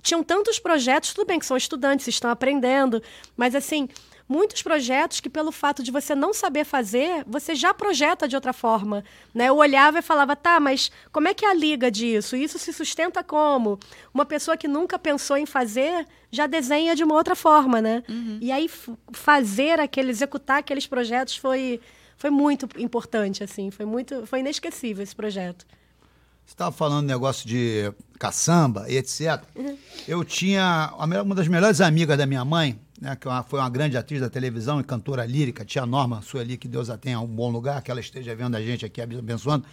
[0.00, 3.02] tinham tantos projetos, tudo bem que são estudantes, estão aprendendo,
[3.36, 3.86] mas assim,
[4.28, 8.52] muitos projetos que, pelo fato de você não saber fazer, você já projeta de outra
[8.52, 9.04] forma.
[9.34, 9.48] Né?
[9.48, 12.36] Eu olhava e falava, tá, mas como é que é a liga disso?
[12.36, 13.78] Isso se sustenta como?
[14.12, 18.02] Uma pessoa que nunca pensou em fazer já desenha de uma outra forma, né?
[18.08, 18.38] Uhum.
[18.40, 18.68] E aí
[19.12, 21.80] fazer aquele, executar aqueles projetos foi,
[22.16, 25.64] foi muito importante, assim, foi muito, foi inesquecível esse projeto.
[26.44, 29.42] Você estava falando negócio de caçamba e etc.
[29.54, 29.76] Uhum.
[30.06, 33.96] Eu tinha uma das melhores amigas da minha mãe, né, que é foi uma grande
[33.96, 37.50] atriz da televisão e cantora lírica, tia Norma Sueli, que Deus a tenha um bom
[37.50, 39.64] lugar, que ela esteja vendo a gente aqui abençoando.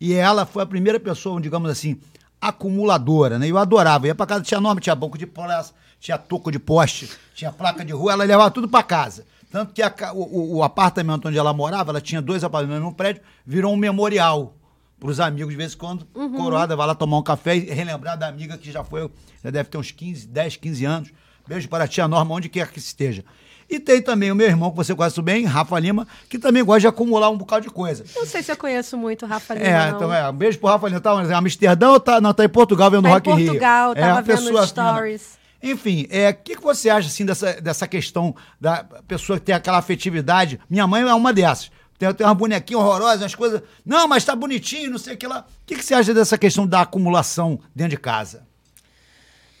[0.00, 1.98] E ela foi a primeira pessoa, digamos assim,
[2.40, 3.48] acumuladora, né?
[3.48, 4.06] Eu adorava.
[4.06, 7.84] ia para casa, tinha Norma, tinha banco de praça, tinha toco de poste, tinha placa
[7.84, 9.26] de rua, ela levava tudo para casa.
[9.50, 13.20] Tanto que a, o, o, apartamento onde ela morava, ela tinha dois apartamentos no prédio,
[13.44, 14.54] virou um memorial
[14.98, 16.36] para os amigos, de vez em quando, uhum.
[16.36, 19.10] coroada, vai lá tomar um café e relembrar da amiga que já foi,
[19.42, 21.12] já deve ter uns 15, 10, 15 anos
[21.50, 23.24] Beijo para a tia Norma, onde quer que esteja.
[23.68, 26.82] E tem também o meu irmão, que você conhece bem, Rafa Lima, que também gosta
[26.82, 28.04] de acumular um bocado de coisa.
[28.14, 29.66] Não sei se eu conheço muito o Rafa Lima.
[29.66, 29.96] É, não.
[29.96, 30.30] então é.
[30.30, 31.00] Um beijo pro Rafa Lima.
[31.00, 33.46] Tá em Amsterdã ou tá, não, tá em Portugal vendo tá Rock in Rio?
[33.46, 35.38] Portugal, é, tava vendo pessoa, stories.
[35.60, 39.54] Enfim, o é, que, que você acha assim dessa, dessa questão da pessoa que tem
[39.54, 40.60] aquela afetividade?
[40.70, 41.72] Minha mãe é uma dessas.
[41.98, 43.60] Tem, tem uma bonequinha horrorosa, umas coisas.
[43.84, 45.40] Não, mas tá bonitinho, não sei o que lá.
[45.40, 48.46] O que, que você acha dessa questão da acumulação dentro de casa?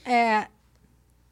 [0.04, 0.46] É,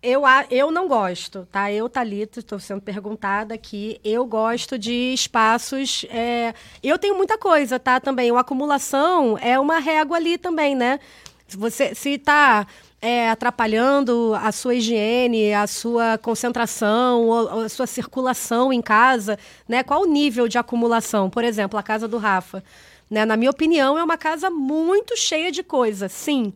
[0.02, 1.72] eu, eu não gosto, tá?
[1.72, 4.00] Eu, Thalita, estou sendo perguntada aqui.
[4.04, 6.04] Eu gosto de espaços.
[6.08, 6.54] É...
[6.82, 7.98] Eu tenho muita coisa, tá?
[7.98, 8.30] Também.
[8.30, 11.00] A acumulação é uma régua ali também, né?
[11.48, 12.66] Você, se está
[13.02, 19.36] é, atrapalhando a sua higiene, a sua concentração, ou, a sua circulação em casa,
[19.68, 19.82] né?
[19.82, 21.28] Qual o nível de acumulação?
[21.28, 22.62] Por exemplo, a casa do Rafa.
[23.10, 23.24] Né?
[23.24, 26.52] Na minha opinião, é uma casa muito cheia de coisa, sim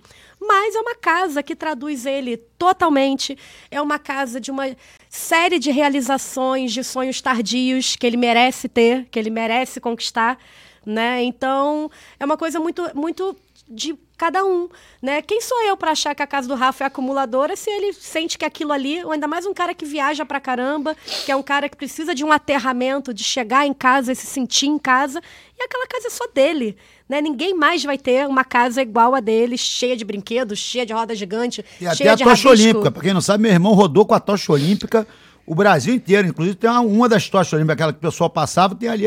[0.47, 3.37] mas é uma casa que traduz ele totalmente.
[3.71, 4.77] É uma casa de uma
[5.09, 10.39] série de realizações, de sonhos tardios que ele merece ter, que ele merece conquistar,
[10.85, 11.23] né?
[11.23, 13.37] Então, é uma coisa muito muito
[13.69, 14.69] de cada um,
[15.01, 15.23] né?
[15.23, 18.39] Quem sou eu para achar que a casa do Rafa é acumuladora se ele sente
[18.39, 21.43] que aquilo ali, ou ainda mais um cara que viaja pra caramba, que é um
[21.43, 25.21] cara que precisa de um aterramento, de chegar em casa e se sentir em casa,
[25.59, 26.77] e aquela casa é só dele,
[27.13, 27.21] né?
[27.21, 31.15] Ninguém mais vai ter uma casa igual a dele, cheia de brinquedos, cheia de roda
[31.15, 34.21] gigante, e até a tocha olímpica, pra quem não sabe, meu irmão rodou com a
[34.21, 35.07] tocha olímpica
[35.45, 38.75] o Brasil inteiro, inclusive tem uma, uma das tochas olímpicas, aquela que o pessoal passava,
[38.75, 39.05] tem ali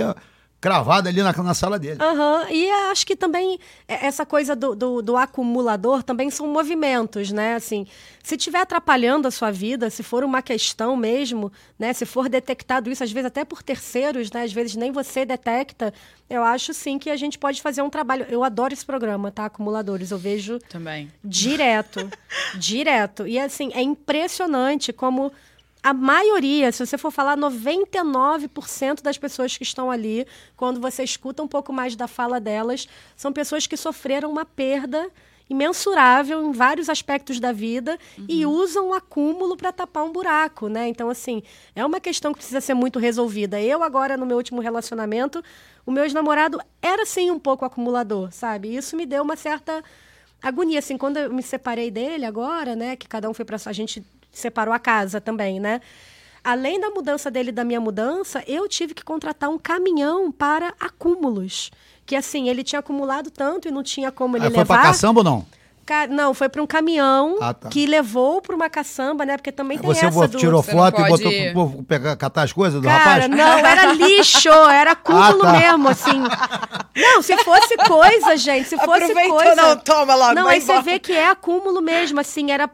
[0.65, 1.99] cravada ali na, na sala dele.
[2.01, 2.49] Uhum.
[2.49, 7.53] E acho que também é, essa coisa do, do, do, acumulador também são movimentos, né?
[7.53, 7.85] Assim,
[8.23, 11.93] se estiver atrapalhando a sua vida, se for uma questão mesmo, né?
[11.93, 14.41] Se for detectado isso, às vezes até por terceiros, né?
[14.41, 15.93] Às vezes nem você detecta,
[16.27, 18.25] eu acho sim que a gente pode fazer um trabalho.
[18.27, 19.45] Eu adoro esse programa, tá?
[19.45, 20.09] Acumuladores.
[20.09, 21.11] Eu vejo também.
[21.23, 22.09] Direto.
[22.57, 23.27] direto.
[23.27, 25.31] E assim, é impressionante como
[25.85, 30.25] a maioria, se você for falar 99% das pessoas que estão ali,
[30.57, 35.07] quando você escuta um pouco mais da fala delas, são pessoas que sofreram uma perda
[35.47, 38.25] imensurável em vários aspectos da vida uhum.
[38.27, 40.87] e usam o acúmulo para tapar um buraco, né?
[40.87, 41.43] Então, assim,
[41.75, 43.61] é uma questão que precisa ser muito resolvida.
[43.61, 45.43] Eu, agora, no meu último relacionamento,
[45.85, 48.75] o meu ex-namorado era, sim, um pouco acumulador, sabe?
[48.75, 49.83] Isso me deu uma certa
[50.41, 52.95] agonia, assim, quando eu me separei dele agora, né?
[52.95, 54.03] Que cada um foi para a gente
[54.39, 55.81] separou a casa também, né?
[56.43, 60.73] Além da mudança dele e da minha mudança, eu tive que contratar um caminhão para
[60.79, 61.71] acúmulos.
[62.05, 64.65] Que assim, ele tinha acumulado tanto e não tinha como ele ah, levar.
[64.65, 65.45] Foi para caçamba ou não?
[66.09, 67.69] Não, foi para um caminhão ah, tá.
[67.69, 69.37] que levou para uma caçamba, né?
[69.37, 70.37] Porque também tem Você essa do...
[70.37, 73.29] tirou foto e botou pro povo pegar, catar as coisas do Cara, rapaz?
[73.29, 75.59] não, era lixo, era acúmulo ah, tá.
[75.59, 76.23] mesmo, assim.
[76.95, 79.55] Não, se fosse coisa, gente, se fosse Aproveitou, coisa...
[79.55, 80.81] não, toma logo, Não, aí embora.
[80.81, 82.67] você vê que é acúmulo mesmo, assim, era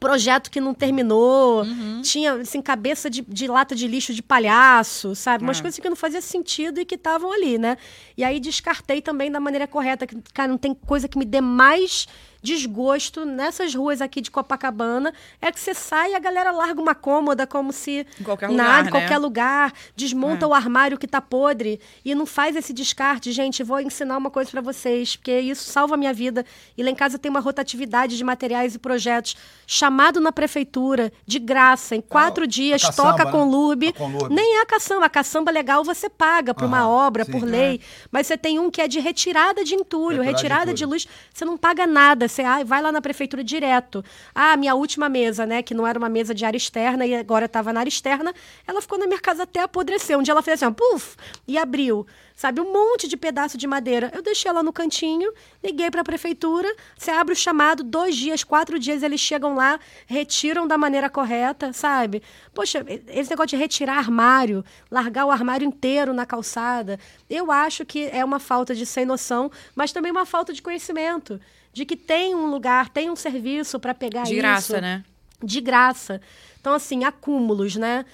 [0.00, 2.00] projeto que não terminou, uhum.
[2.02, 5.44] tinha assim, cabeça de, de, lata de lixo de palhaço, sabe?
[5.44, 5.60] Umas é.
[5.60, 7.76] coisas que não fazia sentido e que estavam ali, né?
[8.16, 10.06] E aí descartei também da maneira correta.
[10.06, 12.08] Que, cara, não tem coisa que me dê mais
[12.42, 16.94] desgosto nessas ruas aqui de Copacabana é que você sai e a galera larga uma
[16.94, 19.18] cômoda como se em qualquer nada, lugar, em qualquer né?
[19.18, 20.48] lugar, desmonta É.
[20.48, 23.32] o armário que tá podre e não faz esse descarte.
[23.32, 26.44] Gente, vou ensinar uma coisa para vocês, porque isso salva a minha vida.
[26.76, 29.36] E lá em casa tem uma rotatividade de materiais e projetos
[29.72, 33.30] chamado na prefeitura de graça, em quatro a dias, caçamba, toca né?
[33.30, 33.94] com Conlurb.
[34.28, 35.06] Nem é a caçamba.
[35.06, 37.30] A caçamba legal você paga por uma obra, sim.
[37.30, 37.80] por lei.
[38.10, 40.94] Mas você tem um que é de retirada de entulho, Retirada de retirada de entulho.
[40.94, 41.06] luz.
[41.32, 42.26] Você não paga nada.
[42.26, 44.04] Você ah, vai lá na prefeitura direto.
[44.34, 45.62] Ah, minha última mesa, né?
[45.62, 48.34] Que não era uma mesa de área externa e agora estava na área externa.
[48.66, 50.18] Ela ficou na minha casa até apodrecer.
[50.18, 51.14] Um dia ela fez assim, ó, puf,
[51.46, 52.04] e abriu.
[52.40, 54.10] Sabe, um monte de pedaço de madeira.
[54.14, 55.30] Eu deixei ela no cantinho,
[55.62, 56.74] liguei para a prefeitura.
[56.96, 61.70] Você abre o chamado, dois dias, quatro dias, eles chegam lá, retiram da maneira correta,
[61.74, 62.22] sabe?
[62.54, 68.08] Poxa, esse negócio de retirar armário, largar o armário inteiro na calçada, eu acho que
[68.10, 71.38] é uma falta de sem noção, mas também uma falta de conhecimento.
[71.74, 75.04] De que tem um lugar, tem um serviço para pegar De isso graça, né?
[75.44, 76.22] de graça.
[76.58, 78.06] Então, assim, acúmulos, né?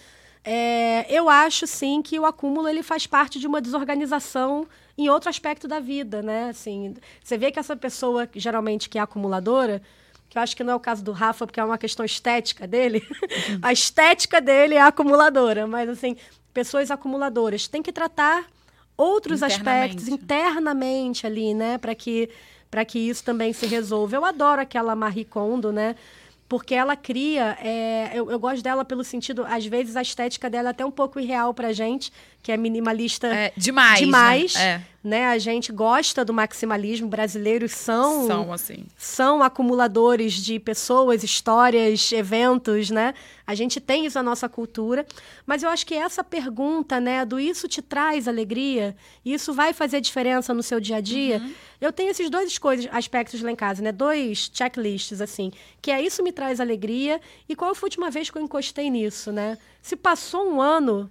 [0.48, 4.64] É, eu acho, sim, que o acúmulo ele faz parte de uma desorganização
[4.96, 6.50] em outro aspecto da vida, né?
[6.50, 9.82] Assim, você vê que essa pessoa, geralmente, que é acumuladora,
[10.30, 12.64] que eu acho que não é o caso do Rafa, porque é uma questão estética
[12.64, 13.02] dele,
[13.60, 16.16] a estética dele é acumuladora, mas, assim,
[16.54, 18.46] pessoas acumuladoras têm que tratar
[18.96, 19.68] outros Internamente.
[19.68, 21.76] aspectos internamente ali, né?
[21.76, 22.30] Para que,
[22.70, 24.14] para que isso também se resolva.
[24.14, 25.96] Eu adoro aquela Marie Kondo, né?
[26.48, 27.56] Porque ela cria.
[27.60, 29.44] é, eu, eu gosto dela pelo sentido.
[29.46, 32.12] Às vezes a estética dela é até um pouco irreal pra gente,
[32.46, 33.98] que é minimalista É, demais.
[33.98, 34.54] demais.
[34.54, 34.84] Né?
[35.02, 35.26] né?
[35.26, 37.08] A gente gosta do maximalismo.
[37.08, 38.26] Brasileiros são, É.
[38.28, 38.86] São assim.
[38.96, 43.14] são acumuladores de pessoas, histórias, eventos, né?
[43.44, 45.04] A gente tem isso na nossa cultura,
[45.44, 50.00] mas eu acho que essa pergunta, né, do isso te traz alegria, isso vai fazer
[50.00, 51.42] diferença no seu dia a dia.
[51.80, 53.90] Eu tenho esses dois coisas, aspectos lá em casa, né?
[53.90, 55.50] Dois checklists assim,
[55.82, 58.88] que é isso me traz alegria e qual foi a última vez que eu encostei
[58.88, 59.58] nisso, né?
[59.82, 61.10] Se passou um ano,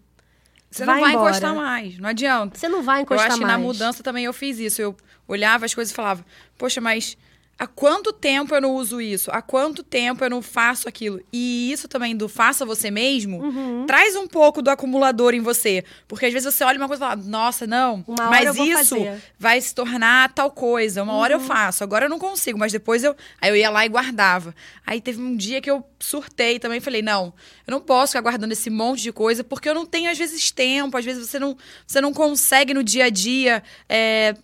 [0.75, 1.29] Você Vai não vai embora.
[1.29, 2.57] encostar mais, não adianta.
[2.59, 3.57] você não vai Eu encostar acho que mais.
[3.57, 4.81] na mudança também eu fiz isso.
[4.81, 4.93] Eu
[5.25, 6.25] olhava as coisas e falava,
[6.57, 7.17] poxa, mas
[7.57, 9.29] há quanto tempo eu não uso isso?
[9.31, 11.21] Há quanto tempo eu não faço aquilo?
[11.31, 13.85] E isso também do faça você mesmo, Uhum.
[13.87, 15.83] traz um pouco do acumulador em você.
[16.07, 18.97] Porque às vezes você olha uma coisa e fala, nossa, não, Uma mas isso.
[18.97, 19.17] Uhum.
[19.39, 21.01] vai se tornar tal coisa.
[21.03, 23.15] Uma hora eu faço, agora eu não consigo, mas depois eu.
[23.41, 24.53] Aí eu ia lá e guardava.
[24.85, 27.33] Aí teve um dia que eu surtei também, falei, não,
[27.65, 30.51] eu não posso ficar guardando esse monte de coisa, porque eu não tenho, às vezes,
[30.51, 33.63] tempo, às vezes você não, você não consegue no dia a dia.
[33.89, 34.35] é,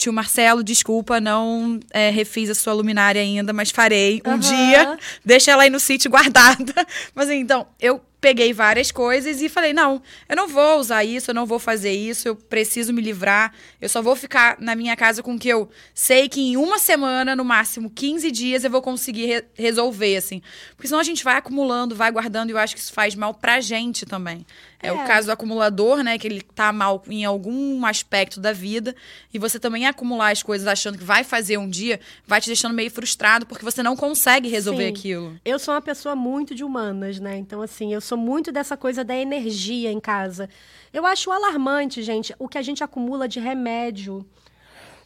[0.00, 4.38] Tio Marcelo, desculpa, não é, refiz a sua luminária ainda, mas farei um Aham.
[4.38, 4.98] dia.
[5.22, 6.74] Deixa ela aí no sítio guardada.
[7.14, 11.34] Mas então, eu peguei várias coisas e falei: não, eu não vou usar isso, eu
[11.34, 13.52] não vou fazer isso, eu preciso me livrar.
[13.78, 16.78] Eu só vou ficar na minha casa com o que eu sei que em uma
[16.78, 20.40] semana, no máximo 15 dias, eu vou conseguir re- resolver, assim.
[20.76, 23.34] Porque senão a gente vai acumulando, vai guardando, e eu acho que isso faz mal
[23.34, 24.46] pra gente também.
[24.82, 24.92] É, É.
[24.92, 26.16] o caso do acumulador, né?
[26.18, 28.94] Que ele tá mal em algum aspecto da vida.
[29.32, 32.74] E você também acumular as coisas achando que vai fazer um dia, vai te deixando
[32.74, 34.90] meio frustrado, porque você não consegue resolver Sim.
[34.90, 35.36] aquilo.
[35.44, 37.36] Eu sou uma pessoa muito de humanas, né?
[37.36, 40.48] Então, assim, eu sou muito dessa coisa da energia em casa.
[40.92, 44.26] Eu acho alarmante, gente, o que a gente acumula de remédio.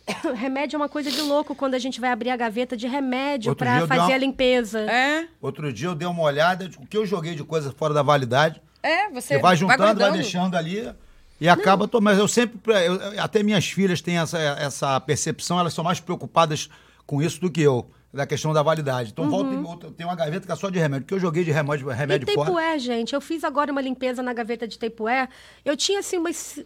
[0.37, 3.55] remédio é uma coisa de louco quando a gente vai abrir a gaveta de remédio
[3.57, 4.81] para fazer uma- a limpeza.
[4.81, 8.03] É, Outro dia eu dei uma olhada, o que eu joguei de coisa fora da
[8.03, 8.61] validade.
[8.87, 10.14] É, você Você vai juntando, vai, guardando.
[10.14, 10.93] deixando ali
[11.41, 11.89] e acaba.
[11.89, 12.59] to- Mas eu sempre.
[12.72, 16.68] eu- eu- até minhas filhas têm essa, essa percepção, elas são mais preocupadas
[17.07, 19.11] com isso do que eu, da questão da validade.
[19.11, 21.45] Então, volta e outra, tem uma gaveta que é só de remédio, que eu joguei
[21.45, 22.47] de remédio, remédio e fora.
[22.47, 25.28] Teipué, gente, eu fiz agora uma limpeza na gaveta de Teipué.
[25.64, 26.61] Eu tinha, assim, umas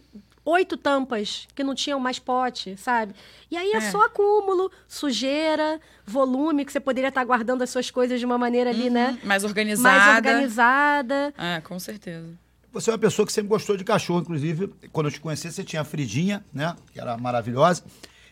[0.49, 3.13] oito tampas que não tinham mais pote, sabe?
[3.49, 3.91] E aí é, É.
[3.91, 8.69] só acúmulo, sujeira, volume, que você poderia estar guardando as suas coisas de uma maneira
[8.69, 9.17] ali, né?
[9.23, 9.97] Mais organizada.
[9.97, 11.33] Mais organizada.
[11.37, 12.27] É, com certeza.
[12.71, 15.63] Você é uma pessoa que sempre gostou de cachorro, inclusive, quando eu te conheci, você
[15.63, 16.75] tinha a Fridinha, né?
[16.93, 17.83] Que era maravilhosa.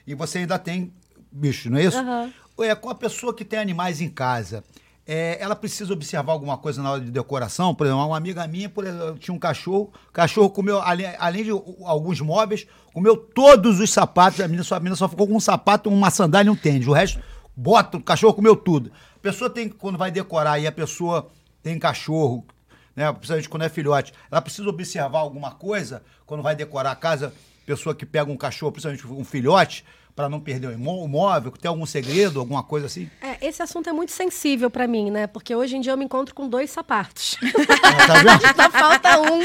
[0.06, 0.94] E você ainda tem
[1.32, 1.98] bicho, não é isso?
[1.98, 2.32] Aham.
[2.60, 4.64] É, com a pessoa que tem animais em casa,
[5.08, 7.74] é, ela precisa observar alguma coisa na hora de decoração?
[7.74, 11.46] Por exemplo, uma amiga minha por exemplo, tinha um cachorro, o cachorro comeu, além, além
[11.46, 11.52] de
[11.86, 14.42] alguns móveis, comeu todos os sapatos.
[14.42, 16.86] A menina só, a menina só ficou com um sapato, uma sandália e um tênis.
[16.88, 17.22] O resto,
[17.56, 18.92] bota, o cachorro comeu tudo.
[19.16, 21.32] A pessoa tem, quando vai decorar e a pessoa
[21.64, 22.46] tem cachorro,
[22.94, 27.34] né, principalmente quando é filhote, ela precisa observar alguma coisa quando vai decorar a casa,
[27.66, 29.86] pessoa que pega um cachorro, principalmente um filhote,
[30.18, 33.08] para não perder o móvel, tem algum segredo, alguma coisa assim?
[33.22, 35.28] É, esse assunto é muito sensível pra mim, né?
[35.28, 37.38] Porque hoje em dia eu me encontro com dois sapatos.
[37.84, 38.42] Ah, tá vendo?
[38.58, 39.40] Só falta um.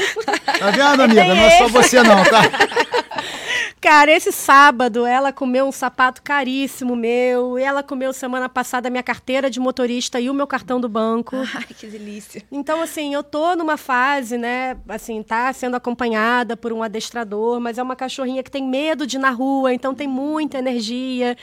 [0.57, 1.25] Tá vendo, amiga?
[1.25, 2.41] Não é só você não, tá?
[3.83, 7.57] Cara, esse sábado ela comeu um sapato caríssimo meu.
[7.57, 11.35] Ela comeu semana passada minha carteira de motorista e o meu cartão do banco.
[11.53, 12.41] Ai, que delícia.
[12.49, 14.77] Então, assim, eu tô numa fase, né?
[14.87, 19.17] Assim, tá sendo acompanhada por um adestrador, mas é uma cachorrinha que tem medo de
[19.17, 21.35] ir na rua, então tem muita energia.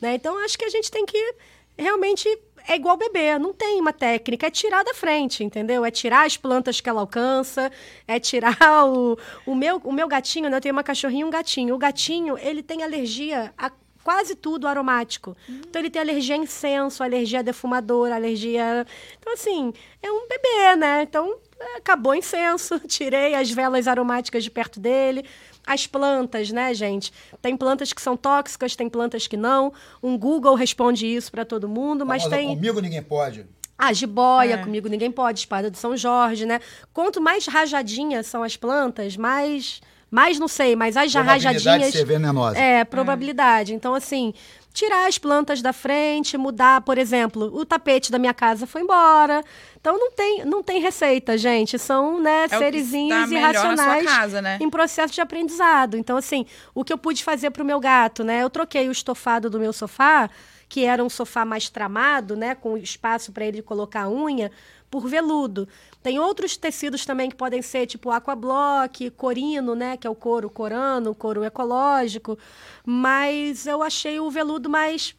[0.00, 0.14] Né?
[0.14, 1.34] Então, acho que a gente tem que
[1.76, 2.26] realmente
[2.66, 5.84] é igual bebê, não tem uma técnica, é tirar da frente, entendeu?
[5.84, 7.70] É tirar as plantas que ela alcança,
[8.06, 8.56] é tirar
[8.88, 10.56] o, o, meu, o meu gatinho, né?
[10.56, 11.74] Eu tenho uma cachorrinha e um gatinho.
[11.74, 13.70] O gatinho, ele tem alergia a
[14.02, 15.36] quase tudo aromático.
[15.48, 15.60] Hum.
[15.68, 18.86] Então ele tem alergia a incenso, alergia a defumador, alergia.
[19.18, 21.02] Então, assim, é um bebê, né?
[21.02, 21.38] Então,
[21.76, 25.24] acabou o incenso, tirei as velas aromáticas de perto dele.
[25.66, 27.12] As plantas, né, gente?
[27.40, 29.72] Tem plantas que são tóxicas, tem plantas que não.
[30.02, 32.48] Um Google responde isso para todo mundo, mas tem.
[32.48, 33.46] Comigo ninguém pode.
[33.78, 34.56] A jiboia, é.
[34.58, 36.60] comigo ninguém pode, espada de São Jorge, né?
[36.92, 39.80] Quanto mais rajadinhas são as plantas, mais.
[40.10, 41.86] Mais não sei, mas as rajadinhas.
[41.86, 42.58] De ser venenosa.
[42.58, 43.72] É, probabilidade.
[43.72, 43.74] É.
[43.74, 44.34] Então, assim,
[44.72, 49.44] tirar as plantas da frente, mudar, por exemplo, o tapete da minha casa foi embora.
[49.80, 51.78] Então não tem, não tem receita, gente.
[51.78, 54.58] São né, é serizinhos irracionais casa, né?
[54.60, 55.96] em processo de aprendizado.
[55.96, 58.42] Então, assim, o que eu pude fazer para o meu gato, né?
[58.42, 60.30] Eu troquei o estofado do meu sofá,
[60.68, 62.54] que era um sofá mais tramado, né?
[62.54, 64.50] Com espaço para ele colocar a unha,
[64.90, 65.68] por veludo.
[66.02, 70.50] Tem outros tecidos também que podem ser tipo aquablock, corino, né, que é o couro
[70.50, 72.38] corano, couro ecológico,
[72.84, 75.14] mas eu achei o veludo mais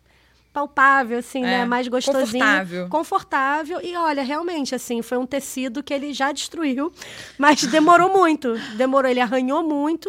[0.53, 1.53] palpável, assim, né?
[1.53, 1.65] é, né?
[1.65, 2.43] Mais gostosinho.
[2.43, 2.89] Confortável.
[2.89, 3.81] Confortável.
[3.81, 6.93] E olha, realmente, assim, foi um tecido que ele já destruiu,
[7.39, 8.53] mas demorou muito.
[8.77, 10.07] Demorou, ele arranhou muito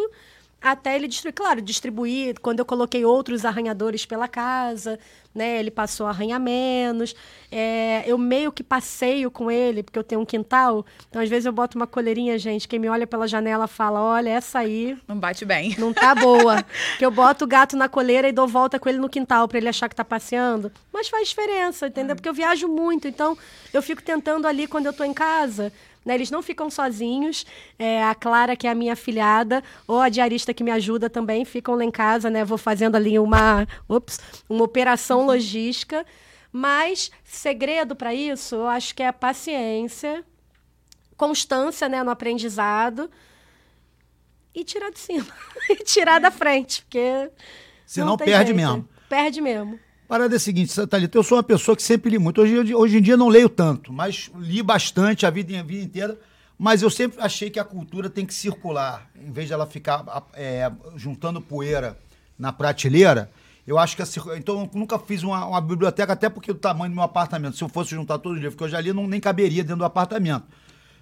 [0.64, 1.34] até ele destruir.
[1.34, 2.40] Claro, distribuir.
[2.40, 4.98] Quando eu coloquei outros arranhadores pela casa,
[5.34, 5.58] né?
[5.60, 7.14] Ele passou a arranhar menos.
[7.52, 10.86] É, eu meio que passeio com ele, porque eu tenho um quintal.
[11.08, 12.66] Então, às vezes, eu boto uma coleirinha, gente.
[12.66, 14.96] Quem me olha pela janela fala: olha, essa aí.
[15.06, 15.74] Não bate bem.
[15.78, 16.64] Não tá boa.
[16.98, 19.58] que eu boto o gato na coleira e dou volta com ele no quintal para
[19.58, 20.72] ele achar que tá passeando.
[20.90, 22.12] Mas faz diferença, entendeu?
[22.12, 22.14] É.
[22.14, 23.06] Porque eu viajo muito.
[23.06, 23.36] Então,
[23.72, 25.72] eu fico tentando ali quando eu tô em casa
[26.04, 26.14] né?
[26.14, 27.46] Eles não ficam sozinhos.
[27.78, 31.44] É, a Clara, que é a minha afilhada, ou a diarista que me ajuda também,
[31.44, 32.44] ficam lá em casa, né?
[32.44, 35.26] Vou fazendo ali uma, ups, uma operação uhum.
[35.26, 36.04] logística.
[36.52, 40.24] Mas segredo para isso, eu acho que é a paciência,
[41.16, 43.10] constância né, no aprendizado
[44.54, 45.26] e tirar de cima.
[45.68, 47.30] e tirar da frente, porque.
[47.84, 48.56] Senão não perde jeito.
[48.56, 48.88] mesmo.
[49.08, 49.80] Perde mesmo.
[50.14, 52.40] Parada é a seguinte, Thalita, eu sou uma pessoa que sempre li muito.
[52.40, 56.16] Hoje, hoje em dia não leio tanto, mas li bastante a vida, a vida inteira.
[56.56, 59.10] Mas eu sempre achei que a cultura tem que circular.
[59.20, 60.04] Em vez de ela ficar
[60.34, 61.98] é, juntando poeira
[62.38, 63.28] na prateleira,
[63.66, 64.06] eu acho que a,
[64.38, 67.64] então eu nunca fiz uma, uma, biblioteca, até porque o tamanho do meu apartamento, se
[67.64, 69.84] eu fosse juntar todos os livros que eu já li, não nem caberia dentro do
[69.84, 70.46] apartamento.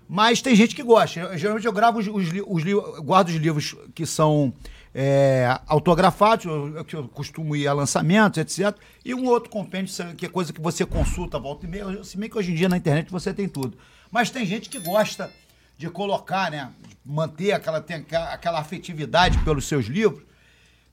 [0.09, 1.21] Mas tem gente que gosta.
[1.21, 2.65] Eu, geralmente eu gravo os, os, os,
[3.05, 4.55] guardo os livros que são
[4.95, 8.77] é, autografados, eu, que eu costumo ir a lançamentos, etc.
[9.05, 12.05] E um outro compêndio, que é coisa que você consulta, volta e meia.
[12.05, 13.77] Se bem que hoje em dia na internet você tem tudo.
[14.11, 15.31] Mas tem gente que gosta
[15.79, 16.71] de colocar, né?
[17.05, 20.23] Manter aquela, tem aquela afetividade pelos seus livros.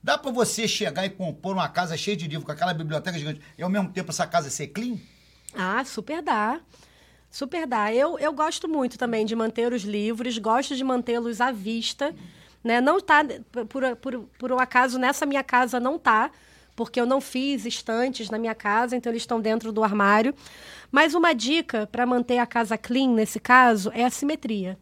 [0.01, 3.41] Dá para você chegar e compor uma casa cheia de livros, com aquela biblioteca gigante,
[3.57, 4.97] e ao mesmo tempo essa casa ser clean?
[5.53, 6.61] Ah, super dá.
[7.29, 7.93] Super dá.
[7.93, 12.15] Eu, eu gosto muito também de manter os livros, gosto de mantê-los à vista.
[12.63, 12.81] Né?
[12.81, 13.23] Não está,
[13.69, 16.29] por, por, por um acaso, nessa minha casa não está,
[16.75, 20.33] porque eu não fiz estantes na minha casa, então eles estão dentro do armário.
[20.91, 24.77] Mas uma dica para manter a casa clean, nesse caso, é a simetria.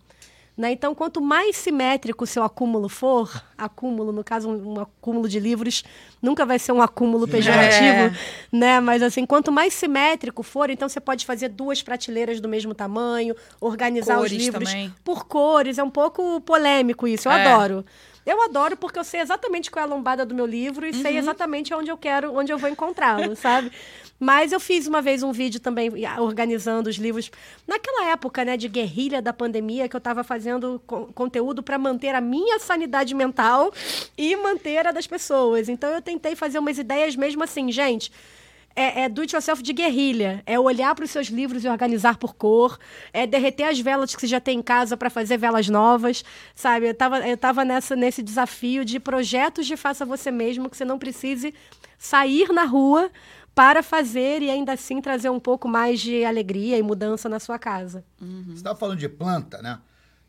[0.57, 0.71] Né?
[0.71, 5.39] Então, quanto mais simétrico o seu acúmulo for, acúmulo, no caso, um, um acúmulo de
[5.39, 5.83] livros,
[6.19, 8.11] nunca vai ser um acúmulo pejorativo, é.
[8.51, 8.79] né?
[8.79, 13.35] Mas assim, quanto mais simétrico for, então você pode fazer duas prateleiras do mesmo tamanho,
[13.61, 14.91] organizar cores os livros também.
[15.03, 15.77] por cores.
[15.77, 17.45] É um pouco polêmico isso, eu é.
[17.45, 17.85] adoro.
[18.27, 21.01] Eu adoro porque eu sei exatamente qual é a lombada do meu livro e uhum.
[21.01, 23.71] sei exatamente onde eu quero, onde eu vou encontrá-lo, sabe?
[24.19, 27.31] Mas eu fiz uma vez um vídeo também organizando os livros.
[27.65, 32.13] Naquela época, né, de guerrilha da pandemia, que eu estava fazendo co conteúdo para manter
[32.13, 33.71] a minha sanidade mental
[34.17, 35.69] e manter a das pessoas.
[35.69, 38.11] Então eu tentei fazer umas ideias mesmo assim, gente
[38.77, 40.43] é, é do it yourself de guerrilha.
[40.45, 42.77] É olhar para os seus livros e organizar por cor.
[43.11, 46.23] É derreter as velas que você já tem em casa para fazer velas novas.
[46.53, 46.85] Sabe?
[46.85, 50.85] Eu estava eu tava nessa, nesse desafio de projetos de faça você mesmo, que você
[50.85, 51.55] não precise
[51.97, 53.09] sair na rua
[53.55, 57.57] para fazer e ainda assim trazer um pouco mais de alegria e mudança na sua
[57.57, 58.05] casa.
[58.21, 58.43] Uhum.
[58.49, 59.79] Você estava falando de planta, né?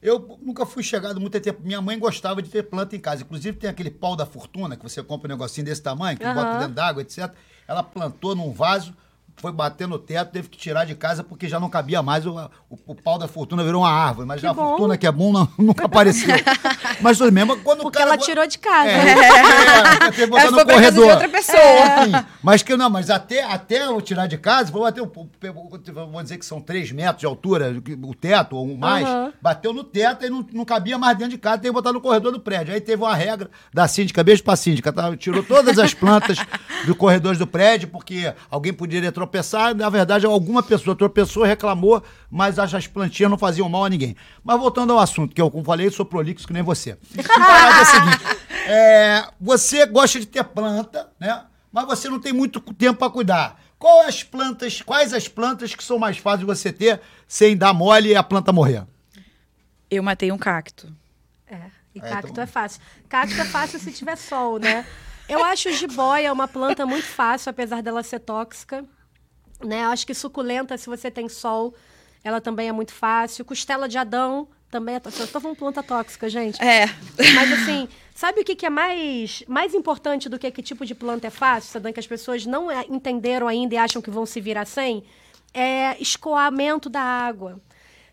[0.01, 1.60] Eu nunca fui chegado muito tempo.
[1.62, 3.22] Minha mãe gostava de ter planta em casa.
[3.24, 6.35] Inclusive, tem aquele pau da fortuna que você compra um negocinho desse tamanho, que uhum.
[6.35, 7.35] bota dentro d'água, etc.
[7.69, 8.95] Ela plantou num vaso,
[9.40, 12.27] foi bater no teto, teve que tirar de casa porque já não cabia mais.
[12.27, 12.35] O,
[12.69, 15.48] o, o pau da fortuna virou uma árvore, mas a fortuna que é bom não,
[15.59, 16.28] nunca apareceu.
[17.01, 18.90] Mas mesmo quando Porque ela tirou de casa.
[18.90, 19.15] É,
[20.19, 21.05] é, é, botar no corredor.
[21.05, 21.59] de outra pessoa.
[21.59, 22.24] É.
[22.43, 26.44] Mas que não, mas até, até eu tirar de casa, vou bater, vou dizer que
[26.44, 29.32] são três metros de altura, o teto ou mais, uhum.
[29.40, 32.01] bateu no teto e não, não cabia mais dentro de casa, tem que botar no
[32.01, 32.74] corredor do prédio.
[32.74, 35.16] Aí teve uma regra da síndica, beijo pra síndica, tá?
[35.16, 36.39] tirou todas as plantas
[36.86, 42.59] do corredor do prédio, porque alguém poderia tropeçar, na verdade alguma pessoa tropeçou, reclamou, mas
[42.59, 44.16] as, as plantinhas não faziam mal a ninguém.
[44.42, 46.98] Mas voltando ao assunto, que eu, como falei, sou prolixo que nem você.
[47.38, 48.24] A é a seguinte,
[48.66, 51.44] é, você gosta de ter planta, né?
[51.70, 53.60] Mas você não tem muito tempo para cuidar.
[53.78, 57.72] Quais as plantas, quais as plantas que são mais fáceis de você ter sem dar
[57.72, 58.84] mole e a planta morrer?
[59.90, 60.92] Eu matei um cacto.
[61.46, 61.60] É,
[61.94, 62.42] e é, cacto então...
[62.42, 62.80] é fácil.
[63.09, 64.84] Cacto é fácil se tiver sol, né?
[65.28, 68.84] Eu acho jiboia uma planta muito fácil, apesar dela ser tóxica.
[69.64, 69.85] Né?
[69.85, 71.74] Acho que suculenta, se você tem sol,
[72.22, 73.44] ela também é muito fácil.
[73.44, 75.24] Costela de Adão também é tóxica.
[75.24, 76.62] Eu tô falando planta tóxica, gente.
[76.62, 76.86] É.
[77.35, 80.94] Mas assim, sabe o que, que é mais, mais importante do que que tipo de
[80.94, 84.26] planta é fácil, Sadan, que as pessoas não é, entenderam ainda e acham que vão
[84.26, 85.02] se virar sem?
[85.55, 87.60] É escoamento da água.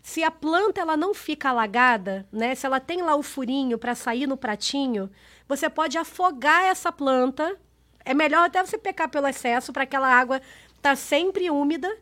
[0.02, 2.54] Se a planta ela não fica alagada, né?
[2.54, 5.10] Se ela tem lá o furinho para sair no pratinho,
[5.48, 7.56] você pode afogar essa planta.
[8.04, 10.40] É melhor até você pecar pelo excesso para aquela água
[10.82, 11.96] tá sempre úmida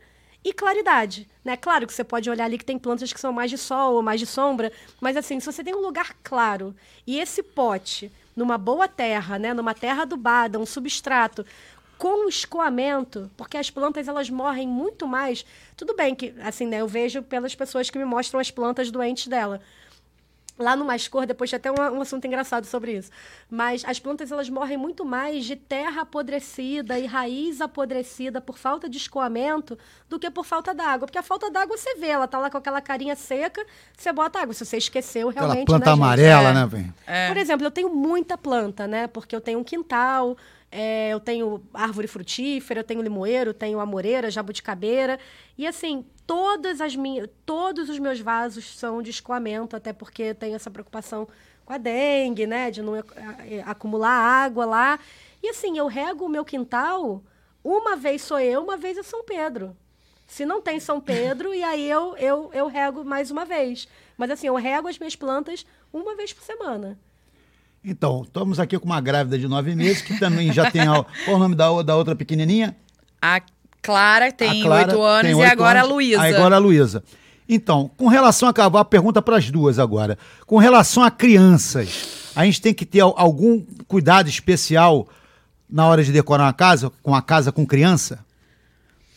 [0.44, 1.56] e claridade, né?
[1.56, 4.02] Claro que você pode olhar ali que tem plantas que são mais de sol ou
[4.02, 4.70] mais de sombra,
[5.00, 6.74] mas assim, se você tem um lugar claro
[7.06, 11.46] e esse pote numa boa terra, né, numa terra adubada, um substrato
[11.96, 15.46] com escoamento, porque as plantas elas morrem muito mais.
[15.76, 19.26] Tudo bem que assim, né, eu vejo pelas pessoas que me mostram as plantas doentes
[19.26, 19.60] dela.
[20.56, 23.10] Lá no Mais Cor, depois tem até um, um, assunto engraçado sobre isso.
[23.50, 28.88] Mas as plantas elas morrem muito mais de terra apodrecida e raiz apodrecida por falta
[28.88, 29.76] de escoamento
[30.08, 31.08] do que por falta d'água.
[31.08, 33.66] Porque a falta d'água você vê, ela tá lá com aquela carinha seca,
[33.96, 34.54] você bota água.
[34.54, 35.62] Se você esqueceu, realmente.
[35.62, 36.94] Aquela planta né, amarela, né, vem?
[37.04, 37.28] É.
[37.28, 39.08] Por exemplo, eu tenho muita planta, né?
[39.08, 40.36] Porque eu tenho um quintal,
[40.76, 45.20] é, eu tenho árvore frutífera, eu tenho limoeiro, tenho amoreira, jabuticabeira.
[45.56, 50.56] E assim, todas as minhas, todos os meus vasos são de escoamento, até porque tenho
[50.56, 51.28] essa preocupação
[51.64, 52.94] com a dengue, né, de não
[53.64, 54.98] acumular água lá.
[55.40, 57.22] E assim, eu rego o meu quintal,
[57.62, 59.76] uma vez sou eu, uma vez é São Pedro.
[60.26, 63.86] Se não tem São Pedro, e aí eu, eu, eu rego mais uma vez.
[64.16, 66.98] Mas assim, eu rego as minhas plantas uma vez por semana.
[67.84, 70.82] Então, estamos aqui com uma grávida de nove meses, que também já tem.
[70.82, 72.74] A, qual o nome da, da outra pequenininha?
[73.20, 73.42] A
[73.82, 76.22] Clara tem oito anos tem 8 e agora anos, a Luísa.
[76.22, 77.04] Agora a Luísa.
[77.46, 80.16] Então, com relação a a pergunta para as duas agora.
[80.46, 85.06] Com relação a crianças, a gente tem que ter algum cuidado especial
[85.68, 88.24] na hora de decorar uma casa, com a casa com criança?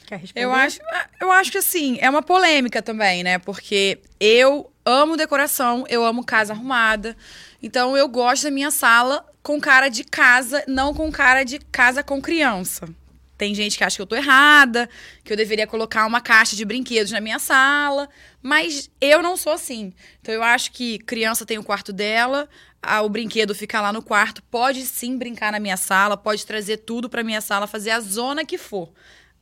[0.06, 0.46] Quer responder?
[0.46, 0.80] Eu acho,
[1.22, 3.38] eu acho que assim, é uma polêmica também, né?
[3.40, 7.16] Porque eu amo decoração, eu amo casa arrumada.
[7.62, 12.02] Então eu gosto da minha sala com cara de casa, não com cara de casa
[12.02, 12.88] com criança.
[13.38, 14.90] Tem gente que acha que eu tô errada,
[15.24, 18.10] que eu deveria colocar uma caixa de brinquedos na minha sala,
[18.42, 19.94] mas eu não sou assim.
[20.22, 22.50] Então eu acho que criança tem o quarto dela,
[22.82, 26.78] a, o brinquedo fica lá no quarto, pode sim brincar na minha sala, pode trazer
[26.78, 28.90] tudo para minha sala, fazer a zona que for.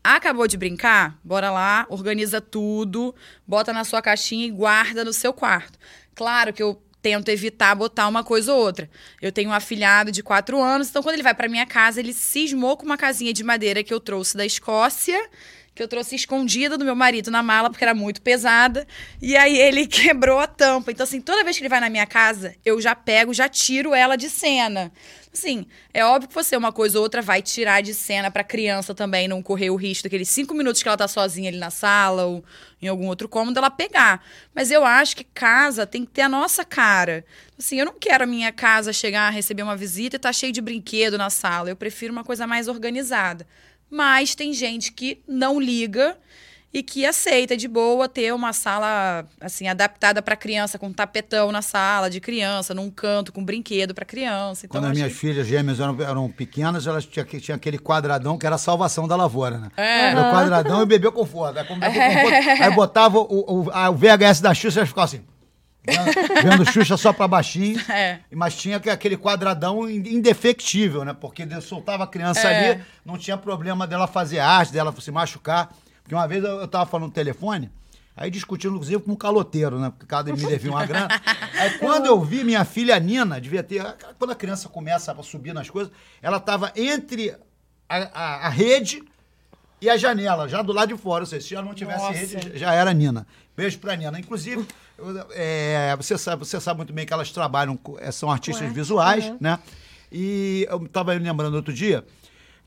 [0.06, 1.20] Acabou de brincar?
[1.24, 3.16] Bora lá, organiza tudo,
[3.48, 5.80] bota na sua caixinha e guarda no seu quarto.
[6.14, 8.88] Claro que eu tento evitar botar uma coisa ou outra.
[9.20, 12.14] Eu tenho um afilhado de quatro anos, então quando ele vai para minha casa, ele
[12.14, 15.20] cismou com uma casinha de madeira que eu trouxe da Escócia
[15.76, 18.88] que eu trouxe escondida do meu marido na mala, porque era muito pesada.
[19.22, 20.90] E aí ele quebrou a tampa.
[20.90, 23.94] Então, assim, toda vez que ele vai na minha casa, eu já pego, já tiro
[23.94, 24.90] ela de cena.
[25.34, 28.96] Assim, é óbvio que você, uma coisa ou outra, vai tirar de cena pra criança
[28.96, 32.24] também, não correr o risco daqueles cinco minutos que ela tá sozinha ali na sala
[32.24, 32.42] ou
[32.82, 34.24] em algum outro cômodo, ela pegar.
[34.54, 37.26] Mas eu acho que casa tem que ter a nossa cara.
[37.60, 40.54] Assim, eu não quero a minha casa chegar a receber uma visita e tá cheio
[40.54, 41.70] de brinquedo na sala.
[41.70, 43.46] Eu prefiro uma coisa mais organizada.
[43.96, 46.18] Mas tem gente que não liga
[46.74, 51.62] e que aceita de boa ter uma sala assim adaptada para criança com tapetão na
[51.62, 54.66] sala de criança, num canto com brinquedo para criança.
[54.66, 58.46] Então, Quando as minhas filhas gêmeas eram, eram pequenas, elas tinham, tinham aquele quadradão que
[58.46, 59.72] era a salvação da lavoura, né?
[59.78, 60.10] É.
[60.10, 61.58] Era o quadradão e bebeu conforto.
[61.58, 61.94] Aí, conforto,
[62.62, 65.22] aí botava o, o, a, o VHS da Xuxa e ficava assim.
[66.44, 67.80] Vendo Xuxa só pra baixinho.
[67.96, 68.20] É.
[68.34, 71.14] Mas tinha aquele quadradão indefectível, né?
[71.14, 72.72] Porque soltava a criança é.
[72.72, 75.74] ali, não tinha problema dela fazer arte, dela se machucar.
[76.02, 77.72] Porque uma vez eu, eu tava falando no telefone,
[78.18, 79.90] aí discutindo, inclusive, com o caloteiro, né?
[79.90, 81.08] Porque cada me devia uma grana.
[81.58, 83.82] Aí quando eu vi minha filha Nina, devia ter.
[84.20, 85.92] Quando a criança começa a subir nas coisas,
[86.22, 87.36] ela tava entre
[87.88, 89.02] a, a, a rede
[89.82, 91.24] e a janela, já do lado de fora.
[91.24, 92.14] Ou seja, se ela não tivesse Nossa.
[92.14, 93.26] rede, já era Nina.
[93.56, 94.20] Beijo pra Nina.
[94.20, 94.66] Inclusive,
[95.32, 99.26] é, você, sabe, você sabe muito bem que elas trabalham, é, são artistas Ué, visuais,
[99.26, 99.38] uhum.
[99.40, 99.60] né?
[100.12, 102.06] E eu estava lembrando outro dia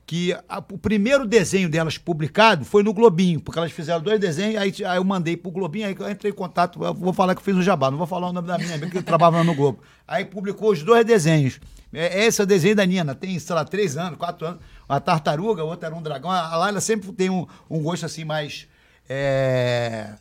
[0.09, 4.59] que a, o primeiro desenho delas publicado foi no Globinho, porque elas fizeram dois desenhos,
[4.59, 7.45] aí, aí eu mandei pro Globinho, aí eu entrei em contato, vou falar que eu
[7.45, 9.83] fiz o jabá, não vou falar o nome da minha amiga que trabalhava no Globo.
[10.07, 11.59] Aí publicou os dois desenhos.
[11.93, 14.61] É, esse é o desenho da Nina, tem, sei lá, três anos, quatro anos.
[14.87, 16.31] Uma tartaruga, outra era um dragão.
[16.31, 18.67] A Laila sempre tem um, um gosto assim mais.
[19.07, 20.15] É...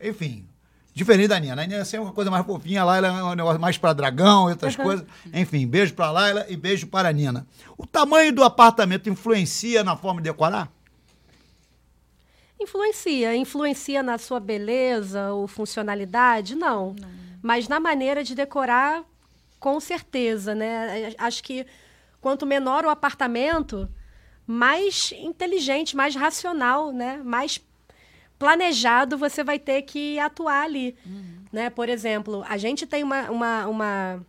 [0.00, 0.47] Enfim,
[0.98, 1.62] diferente da Nina.
[1.62, 3.92] A Nina é sempre uma coisa mais fofinha, a Laila é um negócio mais para
[3.92, 4.84] dragão e outras uhum.
[4.84, 5.06] coisas.
[5.32, 7.46] Enfim, beijo para a Laila e beijo para a Nina.
[7.76, 10.70] O tamanho do apartamento influencia na forma de decorar?
[12.60, 13.36] Influencia.
[13.36, 16.56] Influencia na sua beleza ou funcionalidade?
[16.56, 16.94] Não.
[17.00, 17.08] Não.
[17.40, 19.04] Mas na maneira de decorar,
[19.60, 21.14] com certeza, né?
[21.16, 21.64] Acho que
[22.20, 23.88] quanto menor o apartamento,
[24.44, 27.20] mais inteligente, mais racional, né?
[27.24, 27.60] Mais
[28.38, 31.44] planejado você vai ter que atuar ali, uhum.
[31.52, 31.70] né?
[31.70, 34.26] Por exemplo, a gente tem uma, uma, uma,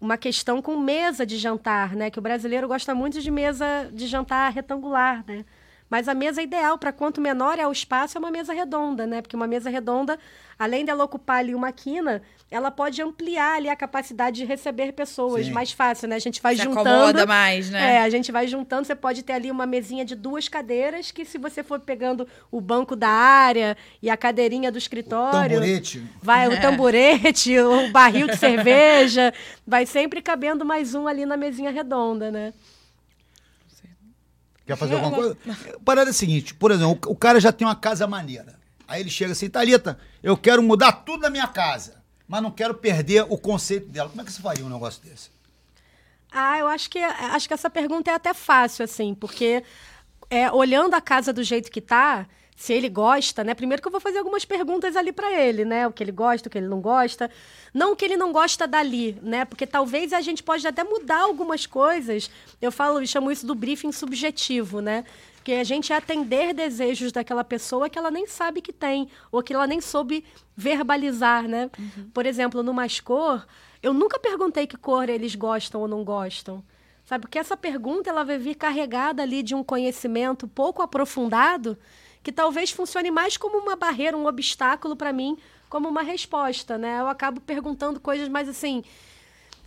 [0.00, 2.10] uma questão com mesa de jantar, né?
[2.10, 5.44] Que o brasileiro gosta muito de mesa de jantar retangular, né?
[5.88, 9.22] Mas a mesa ideal para quanto menor é o espaço é uma mesa redonda, né?
[9.22, 10.18] Porque uma mesa redonda,
[10.58, 15.46] além dela ocupar ali uma quina, ela pode ampliar ali a capacidade de receber pessoas
[15.46, 15.52] Sim.
[15.52, 16.16] mais fácil, né?
[16.16, 16.88] A gente vai se juntando.
[16.88, 17.96] Acomoda mais, né?
[17.96, 18.86] É, a gente vai juntando.
[18.86, 22.60] Você pode ter ali uma mesinha de duas cadeiras que, se você for pegando o
[22.60, 26.48] banco da área e a cadeirinha do escritório, o tamborete, vai é.
[26.48, 29.32] o tamborete, o barril de cerveja,
[29.66, 32.52] vai sempre cabendo mais um ali na mesinha redonda, né?
[34.66, 35.38] Quer fazer alguma coisa?
[35.84, 38.58] Parada é a seguinte, por exemplo, o cara já tem uma casa maneira.
[38.88, 42.74] Aí ele chega assim, Thalita, eu quero mudar tudo na minha casa, mas não quero
[42.74, 44.08] perder o conceito dela.
[44.08, 45.30] Como é que você faria um negócio desse?
[46.32, 49.62] Ah, eu acho que, acho que essa pergunta é até fácil, assim, porque
[50.28, 52.26] é, olhando a casa do jeito que tá,
[52.56, 53.54] se ele gosta, né?
[53.54, 55.86] Primeiro que eu vou fazer algumas perguntas ali para ele, né?
[55.86, 57.30] O que ele gosta, o que ele não gosta.
[57.72, 59.44] Não o que ele não gosta dali, né?
[59.44, 62.30] Porque talvez a gente pode até mudar algumas coisas.
[62.60, 65.04] Eu falo, eu chamo isso do briefing subjetivo, né?
[65.44, 69.42] Que a gente é atender desejos daquela pessoa que ela nem sabe que tem, ou
[69.42, 70.24] que ela nem soube
[70.56, 71.70] verbalizar, né?
[71.78, 72.08] Uhum.
[72.14, 73.46] Por exemplo, no Mais Cor,
[73.82, 76.64] eu nunca perguntei que cor eles gostam ou não gostam.
[77.04, 77.22] Sabe?
[77.22, 81.78] Porque essa pergunta ela vai vir carregada ali de um conhecimento pouco aprofundado
[82.26, 85.38] que talvez funcione mais como uma barreira, um obstáculo para mim,
[85.70, 86.98] como uma resposta, né?
[86.98, 88.82] Eu acabo perguntando coisas mais assim.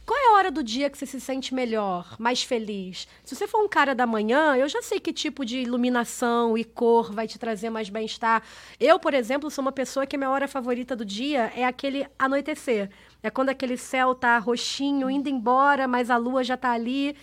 [0.06, 3.08] Qual é a hora do dia que você se sente melhor, mais feliz?
[3.24, 6.66] Se você for um cara da manhã, eu já sei que tipo de iluminação e
[6.66, 8.44] cor vai te trazer mais bem-estar.
[8.78, 12.06] Eu, por exemplo, sou uma pessoa que a minha hora favorita do dia é aquele
[12.20, 12.90] anoitecer.
[13.24, 17.16] É quando aquele céu tá roxinho, indo embora, mas a lua já tá ali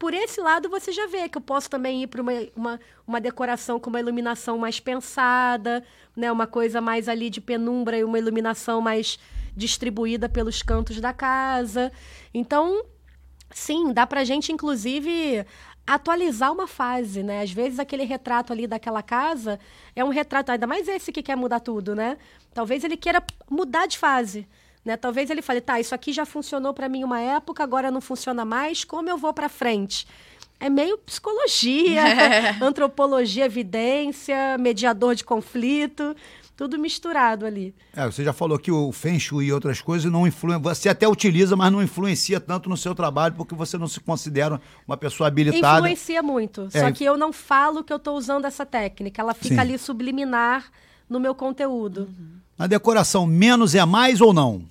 [0.00, 3.20] por esse lado você já vê que eu posso também ir para uma, uma, uma,
[3.20, 5.84] decoração com uma iluminação mais pensada,
[6.16, 6.32] né?
[6.32, 9.18] uma coisa mais ali de penumbra e uma iluminação mais
[9.54, 11.92] distribuída pelos cantos da casa.
[12.32, 12.82] Então,
[13.50, 15.44] sim, dá para gente, inclusive,
[15.86, 17.42] atualizar uma fase, né?
[17.42, 19.60] Às vezes aquele retrato ali daquela casa
[19.94, 22.16] é um retrato, ainda mais esse que quer mudar tudo, né?
[22.54, 24.48] Talvez ele queira mudar de fase.
[24.84, 24.96] Né?
[24.96, 28.44] Talvez ele fale, tá, isso aqui já funcionou para mim uma época, agora não funciona
[28.44, 30.06] mais, como eu vou para frente?
[30.58, 32.56] É meio psicologia, é.
[32.62, 36.14] antropologia, evidência, mediador de conflito,
[36.56, 37.74] tudo misturado ali.
[37.96, 41.08] É, você já falou que o Feng Shui e outras coisas não influem, você até
[41.08, 45.28] utiliza, mas não influencia tanto no seu trabalho, porque você não se considera uma pessoa
[45.28, 45.78] habilitada.
[45.78, 46.80] Influencia muito, é.
[46.80, 49.60] só que eu não falo que eu estou usando essa técnica, ela fica Sim.
[49.60, 50.70] ali subliminar
[51.08, 52.02] no meu conteúdo.
[52.02, 52.39] Uhum.
[52.60, 54.62] Na decoração, menos é mais ou não?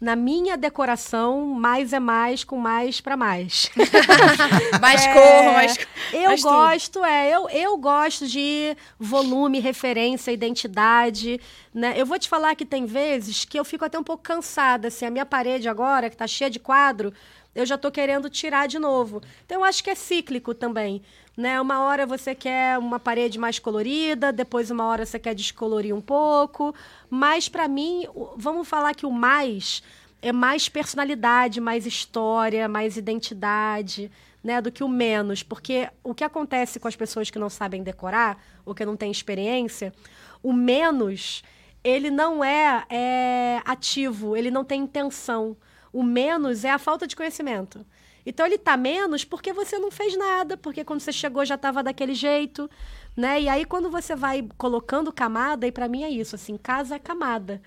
[0.00, 3.70] Na minha decoração, mais é mais com mais para mais.
[4.82, 5.78] mais é, cor, mais
[6.12, 7.04] Eu mais gosto, tudo.
[7.04, 11.40] é, eu, eu gosto de volume, referência, identidade,
[11.72, 11.94] né?
[11.96, 15.06] Eu vou te falar que tem vezes que eu fico até um pouco cansada, assim,
[15.06, 17.12] a minha parede agora, que tá cheia de quadro,
[17.54, 19.22] eu já estou querendo tirar de novo.
[19.46, 21.00] Então, eu acho que é cíclico também.
[21.38, 21.60] Né?
[21.60, 26.00] Uma hora você quer uma parede mais colorida, depois uma hora você quer descolorir um
[26.00, 26.74] pouco.
[27.08, 28.06] Mas, para mim,
[28.36, 29.80] vamos falar que o mais
[30.20, 34.10] é mais personalidade, mais história, mais identidade.
[34.42, 37.82] Né, do que o menos, porque o que acontece com as pessoas que não sabem
[37.82, 39.92] decorar ou que não têm experiência,
[40.40, 41.42] o menos
[41.82, 45.56] ele não é, é ativo, ele não tem intenção.
[45.92, 47.84] O menos é a falta de conhecimento.
[48.28, 51.82] Então ele tá menos porque você não fez nada, porque quando você chegou já estava
[51.82, 52.68] daquele jeito,
[53.16, 53.40] né?
[53.40, 56.98] E aí quando você vai colocando camada, e para mim é isso, assim, casa é
[56.98, 57.62] camada.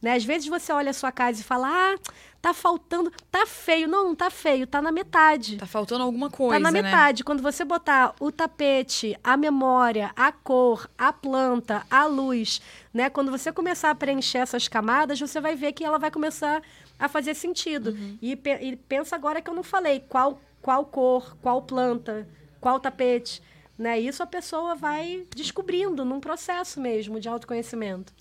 [0.00, 0.12] Né?
[0.14, 1.98] Às vezes você olha a sua casa e fala, ah,
[2.42, 3.88] tá faltando, tá feio.
[3.88, 5.56] Não, não tá feio, tá na metade.
[5.56, 6.82] Tá faltando alguma coisa, Tá na né?
[6.82, 7.24] metade.
[7.24, 12.60] Quando você botar o tapete, a memória, a cor, a planta, a luz,
[12.92, 13.08] né?
[13.08, 16.62] Quando você começar a preencher essas camadas, você vai ver que ela vai começar a
[17.08, 17.90] fazer sentido.
[17.90, 18.18] Uhum.
[18.20, 22.26] E, pe- e pensa agora que eu não falei qual, qual cor, qual planta,
[22.60, 23.42] qual tapete.
[23.78, 23.98] Né?
[23.98, 28.12] Isso a pessoa vai descobrindo num processo mesmo de autoconhecimento.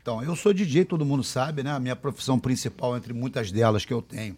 [0.00, 1.70] Então, eu sou DJ, todo mundo sabe, né?
[1.70, 4.36] A minha profissão principal, entre muitas delas que eu tenho,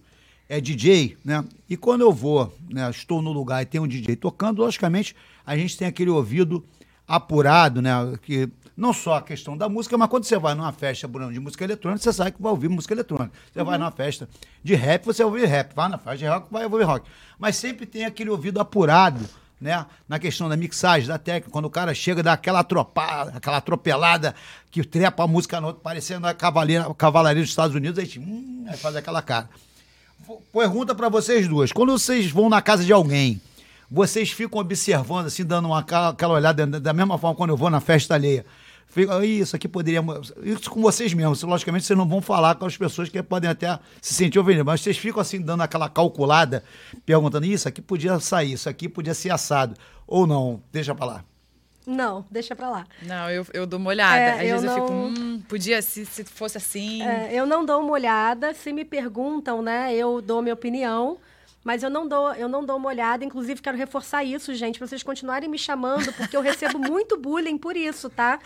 [0.48, 1.44] é DJ, né?
[1.68, 5.14] E quando eu vou, né, estou no lugar e tem um DJ tocando, logicamente,
[5.44, 6.64] a gente tem aquele ouvido
[7.06, 7.90] apurado, né?
[8.22, 11.40] Que não só a questão da música, mas quando você vai numa festa Bruno, de
[11.40, 13.32] música eletrônica, você sabe que vai ouvir música eletrônica.
[13.52, 14.28] Você vai numa festa
[14.62, 15.74] de rap, você vai ouvir rap.
[15.74, 17.08] Vai na festa de rock, vai ouvir rock.
[17.38, 19.24] Mas sempre tem aquele ouvido apurado,
[19.58, 19.86] né?
[20.06, 24.34] Na questão da mixagem, da técnica, quando o cara chega, dá aquela tropada, aquela atropelada
[24.70, 28.06] que trepa a música no outro, parecendo a cavaleira, cavalaria dos Estados Unidos, aí, a
[28.06, 29.48] gente, hum, aí faz aquela cara.
[30.52, 31.72] Pergunta pra vocês duas.
[31.72, 33.40] Quando vocês vão na casa de alguém,
[33.90, 37.70] vocês ficam observando, assim, dando uma, aquela olhada da- da mesma forma quando eu vou
[37.70, 38.44] na festa alheia.
[38.86, 40.00] Fica, "Ih, isso aqui poderia.
[40.42, 41.42] Isso com vocês mesmos.
[41.42, 44.80] Logicamente, vocês não vão falar com as pessoas que podem até se sentir ofendidas, mas
[44.80, 46.64] vocês ficam assim, dando aquela calculada,
[47.04, 49.74] perguntando: isso aqui podia sair, isso aqui podia ser assado.
[50.06, 51.24] Ou não, deixa pra lá.
[51.86, 52.86] Não, deixa pra lá.
[53.02, 54.18] Não, eu, eu dou uma olhada.
[54.18, 57.02] É, Às eu vezes eu fico, não- hum, podia, se, se fosse assim.
[57.02, 58.52] É, eu não dou uma olhada.
[58.54, 61.18] Se me perguntam, né, eu dou minha opinião.
[61.62, 63.24] Mas eu não dou, eu não dou uma olhada.
[63.24, 67.58] Inclusive, quero reforçar isso, gente, pra vocês continuarem me chamando, porque eu recebo muito bullying
[67.58, 68.38] por isso, tá?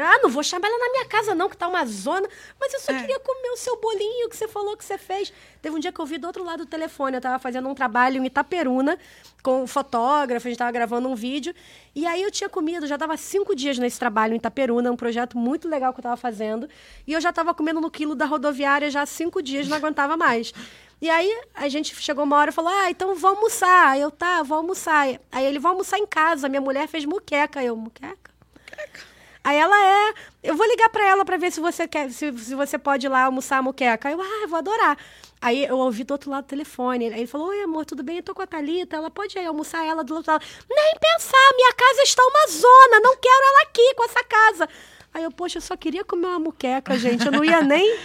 [0.00, 2.28] Ah, não vou chamar ela na minha casa, não, que tá uma zona.
[2.60, 5.32] Mas eu só queria comer o seu bolinho que você falou que você fez.
[5.60, 7.16] Teve um dia que eu vi do outro lado do telefone.
[7.16, 8.98] Eu tava fazendo um trabalho em Itaperuna
[9.42, 11.54] com um fotógrafo, a gente tava gravando um vídeo.
[11.94, 15.36] E aí eu tinha comido, já tava cinco dias nesse trabalho em Itaperuna, um projeto
[15.36, 16.68] muito legal que eu tava fazendo.
[17.06, 20.16] E eu já tava comendo no quilo da rodoviária já há cinco dias, não aguentava
[20.16, 20.52] mais.
[21.02, 23.98] E aí a gente chegou uma hora e falou: Ah, então vou almoçar.
[23.98, 25.08] Eu, tá, vou almoçar.
[25.32, 26.48] Aí ele, vou almoçar em casa.
[26.48, 27.60] Minha mulher fez muqueca.
[27.62, 28.21] Eu, muqueca?
[29.44, 30.14] Aí ela é.
[30.42, 33.08] Eu vou ligar pra ela pra ver se você quer, se, se você pode ir
[33.08, 34.08] lá almoçar a muqueca.
[34.08, 34.96] Aí eu, ah, eu vou adorar.
[35.40, 37.06] Aí eu ouvi do outro lado do telefone.
[37.06, 38.18] Aí ele falou: Oi, amor, tudo bem?
[38.18, 38.96] Eu tô com a Thalita.
[38.96, 40.44] Ela pode ir almoçar ela do outro lado.
[40.70, 43.00] Nem pensar, minha casa está uma zona.
[43.00, 44.68] Não quero ela aqui com essa casa.
[45.14, 47.26] Aí eu, poxa, eu só queria comer uma muqueca, gente.
[47.26, 47.96] Eu não ia nem.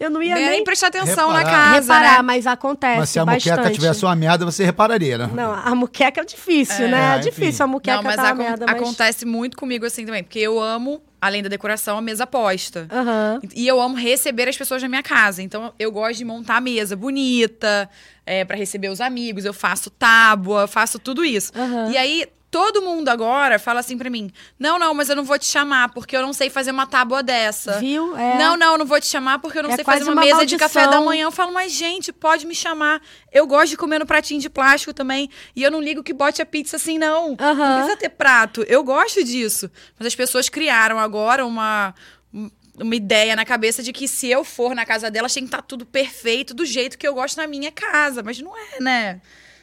[0.00, 1.56] Eu não ia Nem, nem, prestar atenção na Reparar.
[1.74, 2.22] casa, reparar, né?
[2.22, 3.50] mas acontece Mas se a bastante.
[3.50, 5.30] moqueca tivesse uma merda, você repararia, né?
[5.32, 7.14] Não, a muqueca é difícil, né?
[7.14, 7.30] É enfim.
[7.30, 8.74] difícil a muqueca Não, mas tá uma acon- merda, mas...
[8.82, 12.88] acontece muito comigo assim também, porque eu amo, além da decoração, a mesa posta.
[12.90, 13.40] Aham.
[13.54, 15.40] E eu amo receber as pessoas na minha casa.
[15.40, 17.88] Então, eu gosto de montar a mesa bonita,
[18.26, 19.44] é, para receber os amigos.
[19.44, 21.52] Eu faço tábua, faço tudo isso.
[21.56, 21.90] Aham.
[21.92, 25.36] E aí, todo mundo agora fala assim pra mim: Não, não, mas eu não vou
[25.38, 27.80] te chamar, porque eu não sei fazer uma tábua dessa.
[27.80, 28.16] Viu?
[28.16, 28.38] É.
[28.38, 30.46] Não, não, não vou te chamar porque eu não É sei fazer uma, uma mesa
[30.46, 31.04] de café da maldição.
[31.06, 31.24] manhã.
[31.24, 33.00] Eu falo, mas gente, pode me chamar.
[33.32, 35.28] Eu gosto de comer no pratinho de plástico também.
[35.56, 37.30] E eu não ligo que bote a pizza assim, não.
[37.30, 38.62] Não precisa ter prato.
[38.68, 39.68] Eu gosto disso.
[39.98, 41.94] Mas as pessoas criaram agora uma.
[42.32, 42.50] um-
[42.80, 45.60] Uma ideia na cabeça de que se eu for na casa delas tem que estar
[45.62, 48.22] tudo perfeito do jeito que eu gosto na minha casa.
[48.22, 49.20] Mas não é, né?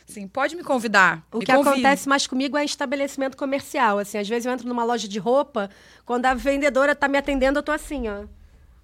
[0.09, 1.23] Assim, pode me convidar.
[1.31, 1.69] O me que convide.
[1.69, 3.99] acontece mais comigo é estabelecimento comercial.
[3.99, 5.69] Assim, às vezes eu entro numa loja de roupa,
[6.05, 8.23] quando a vendedora tá me atendendo, eu tô assim, ó.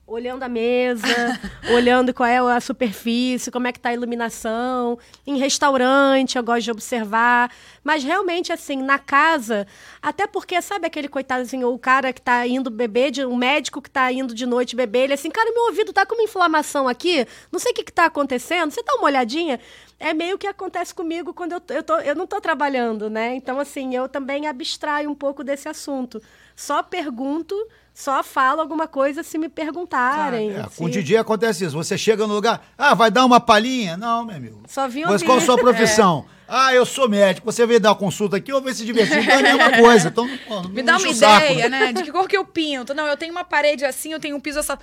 [0.07, 1.07] Olhando a mesa,
[1.73, 4.99] olhando qual é a superfície, como é que tá a iluminação.
[5.25, 7.51] Em restaurante, eu gosto de observar.
[7.83, 9.65] Mas realmente, assim, na casa,
[9.99, 13.89] até porque, sabe aquele coitadozinho, o cara que tá indo beber, de, um médico que
[13.89, 17.25] tá indo de noite beber, ele assim, cara, meu ouvido tá com uma inflamação aqui,
[17.51, 19.59] não sei o que que tá acontecendo, você dá uma olhadinha?
[19.99, 23.33] É meio que acontece comigo quando eu, eu, tô, eu não tô trabalhando, né?
[23.33, 26.21] Então, assim, eu também abstraio um pouco desse assunto.
[26.55, 27.53] Só pergunto,
[27.93, 30.51] só falo alguma coisa se me perguntarem.
[30.55, 31.75] É, se- com o DJ acontece isso.
[31.75, 33.97] Você chega no lugar, ah, vai dar uma palhinha?
[33.97, 34.63] Não, meu amigo.
[34.67, 35.25] Só vim Mas ouvir.
[35.25, 36.25] qual a sua profissão?
[36.47, 37.51] Ah, eu sou médico.
[37.51, 39.17] Você veio dar uma consulta aqui ou veio se divertir?
[39.17, 40.07] Então é a mesma coisa.
[40.09, 41.43] Então, não Me dá uma o saco.
[41.45, 41.91] ideia, né?
[41.91, 42.93] De que cor que eu pinto.
[42.93, 44.73] Não, eu tenho uma parede assim, eu tenho um piso assim.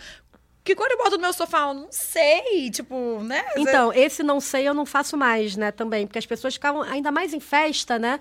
[0.65, 1.69] Que cor eu boto no meu sofá?
[1.69, 2.69] Eu não sei.
[2.71, 3.45] Tipo, né?
[3.57, 6.07] Então, esse não sei eu não faço mais, né, também.
[6.07, 8.19] Porque as pessoas ficavam ainda mais em festa, né?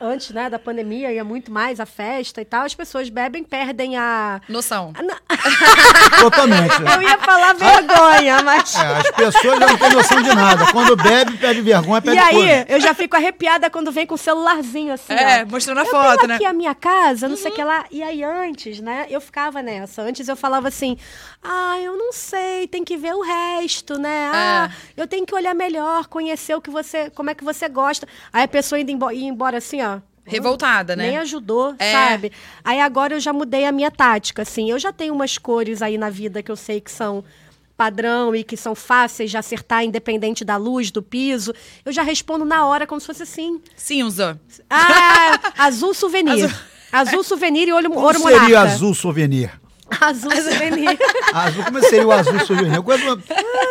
[0.00, 2.64] Antes, né, da pandemia, ia muito mais a festa e tal.
[2.64, 4.40] As pessoas bebem, perdem a...
[4.48, 4.92] Noção.
[4.96, 5.02] a
[6.20, 6.74] Totalmente.
[6.94, 8.74] Eu ia falar vergonha, mas...
[8.74, 10.72] É, as pessoas já não têm noção de nada.
[10.72, 12.66] Quando bebe, perde vergonha, E perde aí, coisa.
[12.68, 15.46] eu já fico arrepiada quando vem com o celularzinho assim, É, ó.
[15.50, 16.34] mostrando a eu foto, tenho né?
[16.36, 17.84] aqui a minha casa, não sei o que lá.
[17.90, 20.02] E aí, antes, né, eu ficava nessa.
[20.02, 20.96] Antes eu falava assim,
[21.42, 24.30] ah, eu não sei, tem que ver o resto, né?
[24.32, 28.06] Ah, eu tenho que olhar melhor, conhecer o que você, como é que você gosta.
[28.32, 29.98] Aí a pessoa indo embo- ia embora assim, ó.
[30.24, 31.06] Revoltada, né?
[31.08, 31.92] Nem ajudou, é.
[31.92, 32.30] sabe?
[32.62, 34.70] Aí agora eu já mudei a minha tática, assim.
[34.70, 37.24] Eu já tenho umas cores aí na vida que eu sei que são
[37.76, 41.54] padrão e que são fáceis de acertar, independente da luz, do piso.
[41.84, 43.60] Eu já respondo na hora, como se fosse assim.
[43.74, 44.38] Cinza.
[44.68, 46.44] Ah, azul souvenir.
[46.44, 46.58] Azul,
[46.92, 48.60] azul souvenir e olho, ouro seria monarca.
[48.74, 49.50] azul souvenir?
[50.00, 50.98] Azul souvenir.
[51.34, 52.74] azul, como seria o azul souvenir?
[52.74, 53.22] Eu conheço,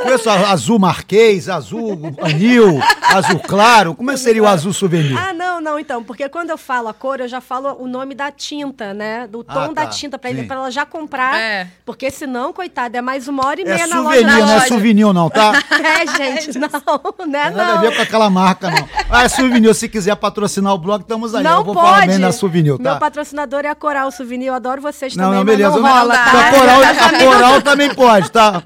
[0.04, 3.96] conheço azul marquês, azul anil, azul claro.
[3.96, 5.18] Como seria o azul souvenir?
[5.18, 6.04] Ah, não, não, então.
[6.04, 9.28] Porque quando eu falo a cor, eu já falo o nome da tinta, né?
[9.28, 9.86] Do tom ah, tá.
[9.86, 11.40] da tinta, pra, ele, pra ela já comprar.
[11.40, 11.68] É.
[11.86, 14.46] Porque senão, coitada, é mais uma hora e é meia é na souvenir, loja.
[14.46, 15.54] Não é souvenir, não, tá?
[15.90, 16.68] É, gente, não,
[17.28, 17.50] né?
[17.50, 17.58] Não, não.
[17.58, 18.88] nada a ver com aquela marca, não.
[19.10, 19.74] Ah, é souvenir.
[19.74, 21.44] Se quiser patrocinar o blog, estamos aí.
[21.44, 21.88] Não eu vou pode.
[21.88, 22.84] falar bem da souvenir, tá?
[22.84, 24.48] Meu patrocinador é a Coral Souvenir.
[24.48, 25.70] Eu adoro vocês não, também, não, beleza.
[25.72, 26.50] não rola, tá?
[26.50, 28.64] A Coral, a Coral também pode, tá?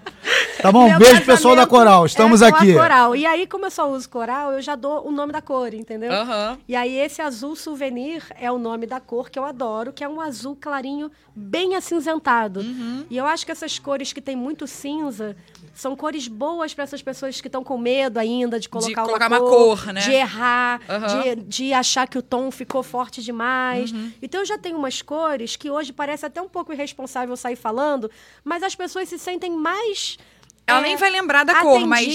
[0.61, 0.87] Tá bom?
[0.89, 2.05] Meu Beijo, pessoal da Coral.
[2.05, 2.73] Estamos é aqui.
[2.73, 3.15] Coral.
[3.15, 6.11] E aí, como eu só uso Coral, eu já dou o nome da cor, entendeu?
[6.11, 6.57] Uhum.
[6.67, 10.07] E aí, esse azul souvenir é o nome da cor que eu adoro, que é
[10.07, 12.61] um azul clarinho, bem acinzentado.
[12.61, 13.05] Uhum.
[13.09, 15.35] E eu acho que essas cores que tem muito cinza
[15.73, 19.05] são cores boas para essas pessoas que estão com medo ainda de colocar, de uma,
[19.05, 20.01] colocar cor, uma, cor, né?
[20.01, 21.35] De errar, uhum.
[21.35, 23.91] de, de achar que o tom ficou forte demais.
[23.91, 24.11] Uhum.
[24.21, 28.09] Então eu já tenho umas cores que hoje parece até um pouco irresponsável sair falando,
[28.43, 30.17] mas as pessoas se sentem mais
[30.65, 32.07] ela é, nem vai lembrar da cor, mas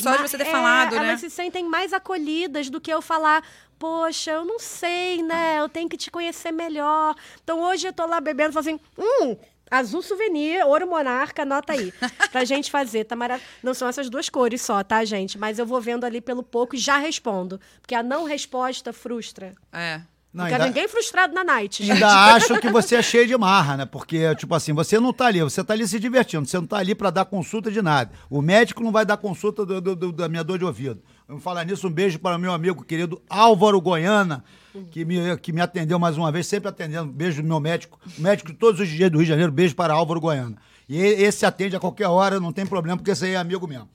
[0.00, 1.08] só de você ter é, falado, né?
[1.08, 3.42] Elas se sentem mais acolhidas do que eu falar,
[3.78, 5.58] poxa, eu não sei, né?
[5.58, 7.16] Eu tenho que te conhecer melhor.
[7.42, 9.36] Então hoje eu tô lá bebendo e falo assim, hum,
[9.70, 11.92] Azul Souvenir, Ouro Monarca, anota aí.
[12.30, 13.52] Pra gente fazer, tá maravilhoso.
[13.62, 15.38] Não são essas duas cores só, tá, gente?
[15.38, 17.60] Mas eu vou vendo ali pelo pouco e já respondo.
[17.80, 19.54] Porque a não resposta frustra.
[19.72, 20.00] É.
[20.32, 21.82] Não, não quero ninguém frustrado na night.
[21.82, 21.92] Gente.
[21.92, 23.86] Ainda acho que você é cheio de marra, né?
[23.86, 26.76] Porque, tipo assim, você não tá ali, você tá ali se divertindo, você não tá
[26.76, 28.10] ali para dar consulta de nada.
[28.28, 31.02] O médico não vai dar consulta do, do, do, da minha dor de ouvido.
[31.28, 34.42] Vamos falar nisso, um beijo para meu amigo querido Álvaro Goiana,
[34.90, 37.12] que me, que me atendeu mais uma vez, sempre atendendo.
[37.12, 40.22] Beijo do meu médico, médico todos os dias do Rio de Janeiro, beijo para Álvaro
[40.22, 40.56] Goiana.
[40.88, 43.90] E esse atende a qualquer hora, não tem problema, porque aí é amigo mesmo.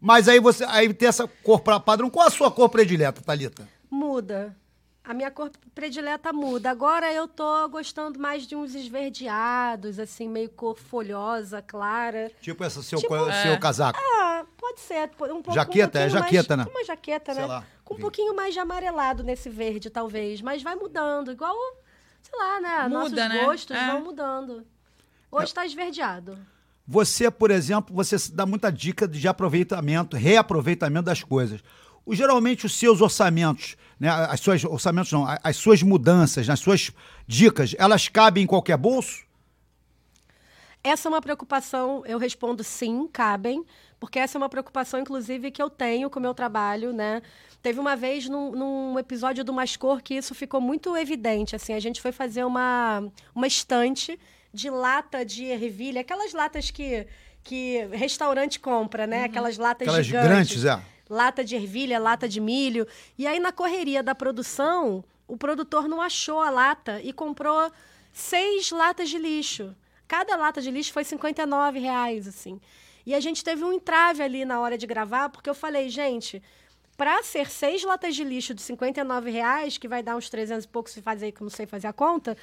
[0.00, 2.08] Mas aí você aí tem essa cor padrão.
[2.08, 3.68] Qual a sua cor predileta, Thalita?
[3.90, 4.56] Muda.
[5.04, 6.70] A minha cor predileta muda.
[6.70, 12.32] Agora eu tô gostando mais de uns esverdeados, assim, meio cor folhosa, clara.
[12.40, 13.58] Tipo esse seu, tipo, seu é.
[13.58, 14.00] casaco.
[14.02, 15.10] Ah, pode ser.
[15.10, 16.72] Um pouco, jaqueta, um é jaqueta, mais, né?
[16.74, 17.48] Uma jaqueta, sei né?
[17.48, 20.40] Lá, Com um pouquinho mais de amarelado nesse verde, talvez.
[20.40, 21.32] Mas vai mudando.
[21.32, 21.54] Igual,
[22.22, 22.82] sei lá, né?
[22.84, 23.44] Muda, Nossos né?
[23.44, 23.86] gostos é.
[23.88, 24.66] vão mudando.
[25.30, 26.38] Hoje está esverdeado.
[26.86, 31.60] Você, por exemplo, você dá muita dica de aproveitamento, reaproveitamento das coisas
[32.06, 36.90] o, geralmente os seus orçamentos, né, as suas orçamentos não, as suas mudanças, as suas
[37.26, 39.24] dicas, elas cabem em qualquer bolso?
[40.82, 43.64] Essa é uma preocupação, eu respondo sim, cabem,
[43.98, 47.22] porque essa é uma preocupação, inclusive, que eu tenho com o meu trabalho, né?
[47.62, 51.80] Teve uma vez num, num episódio do Mascor que isso ficou muito evidente, assim, a
[51.80, 53.02] gente foi fazer uma,
[53.34, 54.20] uma estante
[54.52, 57.06] de lata de ervilha, aquelas latas que,
[57.42, 59.20] que restaurante compra, né?
[59.20, 59.24] Uhum.
[59.24, 60.28] Aquelas latas aquelas gigantes.
[60.28, 62.86] grandes, é lata de ervilha, lata de milho.
[63.18, 67.70] E aí, na correria da produção, o produtor não achou a lata e comprou
[68.12, 69.74] seis latas de lixo.
[70.06, 72.60] Cada lata de lixo foi 59 reais, assim.
[73.06, 76.42] E a gente teve um entrave ali na hora de gravar, porque eu falei, gente,
[76.96, 80.68] para ser seis latas de lixo de 59 reais, que vai dar uns 300 e
[80.68, 82.36] poucos se fazer, que eu não sei fazer a conta,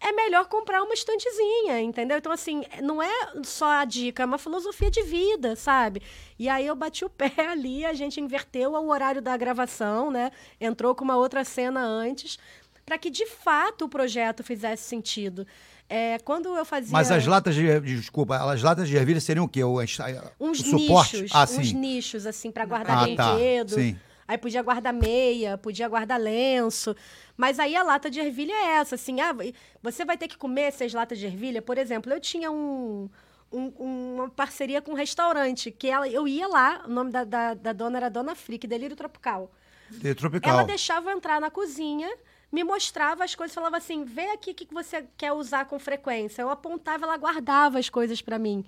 [0.00, 2.18] é melhor comprar uma estantezinha, entendeu?
[2.18, 3.10] Então, assim, não é
[3.42, 6.02] só a dica, é uma filosofia de vida, sabe?
[6.38, 10.30] E aí eu bati o pé ali, a gente inverteu o horário da gravação, né?
[10.60, 12.38] Entrou com uma outra cena antes,
[12.84, 15.46] para que de fato o projeto fizesse sentido.
[15.88, 16.92] É, quando eu fazia.
[16.92, 17.80] Mas as latas de.
[17.80, 19.62] Desculpa, as latas de ervilha seriam o quê?
[19.62, 21.22] O, uns o suporte?
[21.22, 21.30] nichos.
[21.32, 23.70] Ah, uns nichos, assim, para guardar ah, brinquedo.
[23.70, 23.80] Tá.
[23.80, 23.96] Sim.
[24.28, 26.96] Aí podia guardar meia, podia guardar lenço.
[27.36, 29.34] Mas aí a lata de ervilha é essa, assim, ah,
[29.82, 31.62] você vai ter que comer seis latas de ervilha.
[31.62, 33.08] Por exemplo, eu tinha um,
[33.52, 33.68] um,
[34.14, 37.72] uma parceria com um restaurante, que ela, eu ia lá, o nome da, da, da
[37.72, 39.50] dona era Dona Frick, Delírio Tropical.
[39.90, 40.52] Delírio Tropical.
[40.52, 42.10] Ela deixava eu entrar na cozinha,
[42.50, 46.42] me mostrava as coisas, falava assim, vê aqui o que você quer usar com frequência.
[46.42, 48.64] Eu apontava, ela guardava as coisas para mim.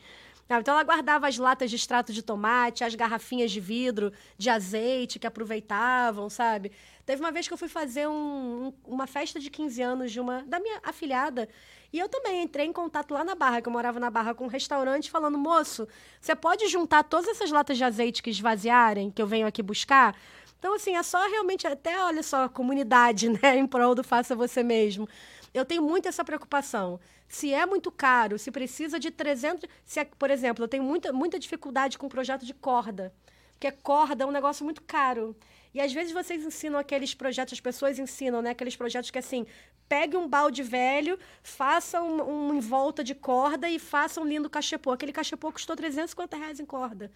[0.50, 5.18] Então ela guardava as latas de extrato de tomate, as garrafinhas de vidro de azeite
[5.18, 6.72] que aproveitavam, sabe?
[7.04, 10.42] Teve uma vez que eu fui fazer um, uma festa de 15 anos de uma
[10.44, 11.48] da minha afilhada.
[11.92, 14.44] E eu também entrei em contato lá na Barra, que eu morava na Barra, com
[14.44, 15.86] um restaurante, falando: moço,
[16.20, 20.14] você pode juntar todas essas latas de azeite que esvaziarem, que eu venho aqui buscar?
[20.58, 24.34] Então, assim, é só realmente, até olha só, a comunidade, né, em prol do faça
[24.34, 25.08] você mesmo.
[25.52, 27.00] Eu tenho muito essa preocupação.
[27.28, 29.68] Se é muito caro, se precisa de 300.
[29.84, 33.12] Se é, por exemplo, eu tenho muita, muita dificuldade com o projeto de corda.
[33.52, 35.36] Porque corda é um negócio muito caro.
[35.74, 38.50] E às vezes vocês ensinam aqueles projetos, as pessoas ensinam, né?
[38.50, 39.46] Aqueles projetos que assim,
[39.88, 44.48] pegue um balde velho, faça um, um em volta de corda e faça um lindo
[44.48, 44.92] cachepô.
[44.92, 47.10] Aquele cachepô custou 350 reais em corda.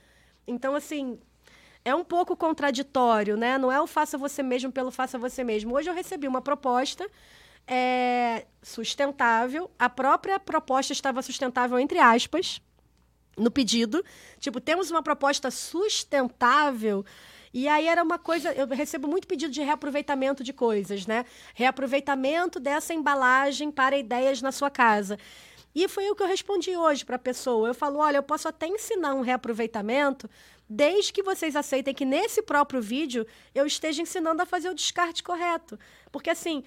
[0.46, 1.18] Então, assim,
[1.84, 3.58] é um pouco contraditório, né?
[3.58, 5.74] Não é o faça você mesmo pelo faça você mesmo.
[5.74, 7.08] Hoje eu recebi uma proposta
[7.66, 9.70] é, sustentável.
[9.78, 12.60] A própria proposta estava sustentável, entre aspas,
[13.36, 14.04] no pedido.
[14.38, 17.04] Tipo, temos uma proposta sustentável.
[17.54, 21.26] E aí era uma coisa, eu recebo muito pedido de reaproveitamento de coisas, né?
[21.54, 25.18] Reaproveitamento dessa embalagem para ideias na sua casa.
[25.74, 27.68] E foi o que eu respondi hoje para a pessoa.
[27.68, 30.28] Eu falo, olha, eu posso até ensinar um reaproveitamento,
[30.68, 35.22] desde que vocês aceitem que nesse próprio vídeo eu esteja ensinando a fazer o descarte
[35.22, 35.78] correto.
[36.10, 36.64] Porque assim,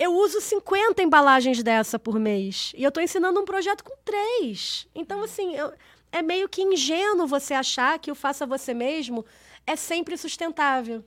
[0.00, 2.72] eu uso 50 embalagens dessa por mês.
[2.74, 4.88] E eu estou ensinando um projeto com três.
[4.94, 5.74] Então, assim, eu,
[6.10, 9.26] é meio que ingênuo você achar que o faça você mesmo
[9.66, 11.04] é sempre sustentável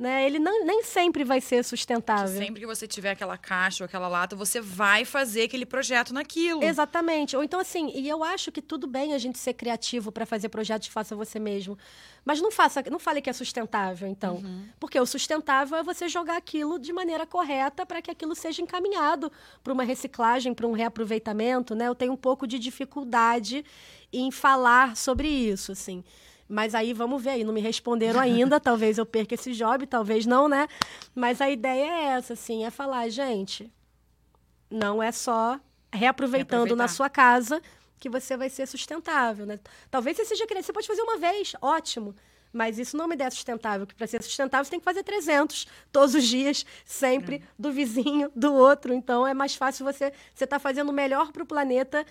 [0.00, 0.24] né?
[0.24, 2.38] Ele não, nem sempre vai ser sustentável.
[2.38, 6.64] Sempre que você tiver aquela caixa ou aquela lata, você vai fazer aquele projeto naquilo.
[6.64, 7.36] Exatamente.
[7.36, 10.48] Ou então assim, e eu acho que tudo bem a gente ser criativo para fazer
[10.48, 11.76] projetos faça você mesmo,
[12.24, 14.64] mas não faça, não fale que é sustentável, então, uhum.
[14.78, 19.30] porque o sustentável é você jogar aquilo de maneira correta para que aquilo seja encaminhado
[19.62, 21.88] para uma reciclagem, para um reaproveitamento, né?
[21.88, 23.64] Eu tenho um pouco de dificuldade
[24.10, 26.02] em falar sobre isso, assim.
[26.50, 30.26] Mas aí vamos ver aí, não me responderam ainda, talvez eu perca esse job, talvez
[30.26, 30.66] não, né?
[31.14, 33.72] Mas a ideia é essa, assim, é falar, gente,
[34.68, 35.60] não é só
[35.92, 37.62] reaproveitando na sua casa
[38.00, 39.60] que você vai ser sustentável, né?
[39.88, 42.16] Talvez você seja querendo, você pode fazer uma vez, ótimo.
[42.52, 45.04] Mas isso não é uma ideia sustentável, que para ser sustentável você tem que fazer
[45.04, 47.42] 300 todos os dias, sempre, é.
[47.56, 48.92] do vizinho, do outro.
[48.92, 52.04] Então é mais fácil você você tá fazendo o melhor para o planeta,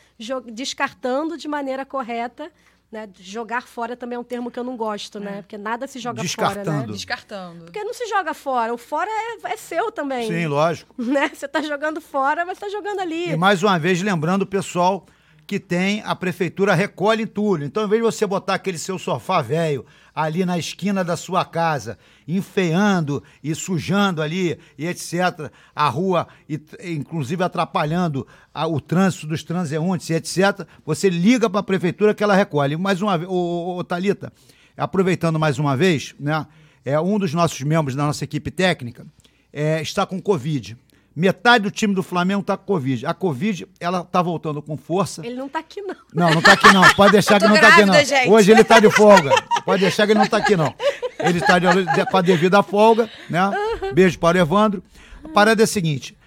[0.45, 2.49] descartando de maneira correta
[2.91, 3.07] né?
[3.19, 5.39] Jogar fora também é um termo que eu não gosto, né?
[5.39, 5.41] É.
[5.41, 6.65] Porque nada se joga Descartando.
[6.65, 6.93] fora, né?
[6.93, 7.65] Descartando.
[7.65, 8.73] Porque não se joga fora.
[8.73, 10.27] O fora é, é seu também.
[10.27, 10.95] Sim, lógico.
[11.09, 11.29] Né?
[11.33, 13.31] Você está jogando fora, mas está jogando ali.
[13.31, 15.05] E mais uma vez, lembrando o pessoal
[15.49, 17.65] que tem a prefeitura recolhe tudo.
[17.65, 21.43] Então, em vez de você botar aquele seu sofá velho ali na esquina da sua
[21.43, 21.97] casa,
[22.27, 29.41] enfeando e sujando ali e etc, a rua, e, inclusive atrapalhando a, o trânsito dos
[29.41, 32.77] transeuntes e etc, você liga para a prefeitura que ela recolhe.
[32.77, 34.31] Mais uma vez, ô, ô, Thalita,
[34.77, 36.45] aproveitando mais uma vez, né,
[36.85, 39.03] é um dos nossos membros da nossa equipe técnica
[39.51, 40.77] é, está com Covid.
[41.19, 43.05] Metade do time do Flamengo tá com Covid.
[43.05, 45.21] A Covid, ela tá voltando com força.
[45.25, 45.95] Ele não tá aqui, não.
[46.13, 46.81] Não, não tá aqui, não.
[46.95, 48.17] Pode deixar que não grávida, tá aqui, não.
[48.17, 48.29] Gente.
[48.29, 49.31] Hoje ele tá de folga.
[49.65, 50.73] Pode deixar que ele não tá aqui, não.
[51.19, 51.65] Ele está de,
[52.09, 53.51] com a devida folga, né?
[53.93, 54.81] Beijo para o Evandro.
[55.21, 56.17] A parada é a seguinte: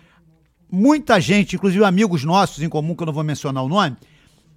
[0.70, 3.96] muita gente, inclusive amigos nossos em comum, que eu não vou mencionar o nome,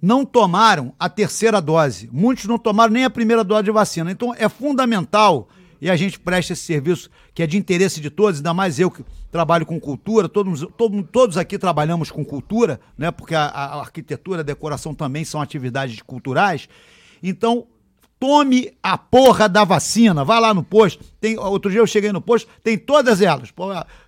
[0.02, 2.10] não tomaram a terceira dose.
[2.12, 4.10] Muitos não tomaram nem a primeira dose de vacina.
[4.10, 5.48] Então é fundamental
[5.80, 8.90] e a gente presta esse serviço que é de interesse de todos, ainda mais eu
[8.90, 13.10] que trabalho com cultura, todos, todos, todos aqui trabalhamos com cultura, né?
[13.10, 16.68] porque a, a arquitetura, a decoração também são atividades culturais.
[17.22, 17.66] Então,
[18.18, 20.24] tome a porra da vacina.
[20.24, 21.04] Vá lá no posto.
[21.20, 23.52] Tem, outro dia eu cheguei no posto, tem todas elas.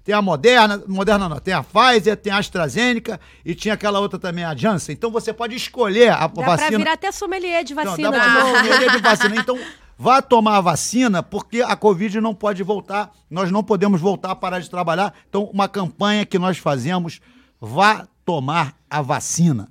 [0.05, 4.19] Tem a Moderna, Moderna não, tem a Pfizer, tem a AstraZeneca e tinha aquela outra
[4.19, 4.95] também, a Janssen.
[4.95, 6.57] Então você pode escolher a dá vacina.
[6.57, 8.11] Dá pra virar até sommelier de vacina.
[8.11, 9.35] Não, dá pra sommelier de vacina.
[9.39, 9.59] Então
[10.01, 14.37] Vá tomar a vacina, porque a Covid não pode voltar, nós não podemos voltar a
[14.37, 15.13] parar de trabalhar.
[15.29, 17.21] Então, uma campanha que nós fazemos,
[17.61, 19.69] vá tomar a vacina.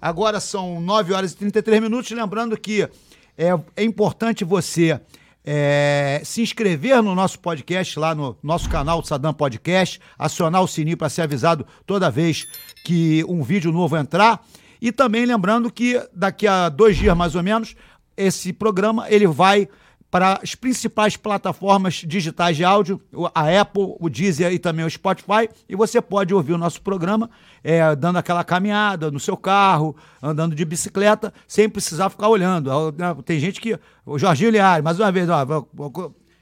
[0.00, 2.88] Agora são 9 horas e 33 minutos, lembrando que
[3.36, 4.98] é, é importante você
[5.44, 10.96] é, se inscrever no nosso podcast, lá no nosso canal Sadam Podcast, acionar o sininho
[10.96, 12.46] para ser avisado toda vez
[12.84, 14.42] que um vídeo novo entrar.
[14.80, 17.74] E também lembrando que daqui a dois dias mais ou menos
[18.18, 19.68] esse programa ele vai
[20.10, 23.00] para as principais plataformas digitais de áudio,
[23.34, 27.28] a Apple, o Deezer e também o Spotify, e você pode ouvir o nosso programa
[27.62, 32.70] é, dando aquela caminhada no seu carro, andando de bicicleta, sem precisar ficar olhando.
[32.96, 33.78] Né, tem gente que.
[34.06, 35.66] O Jorginho Liari, mais uma vez, ó,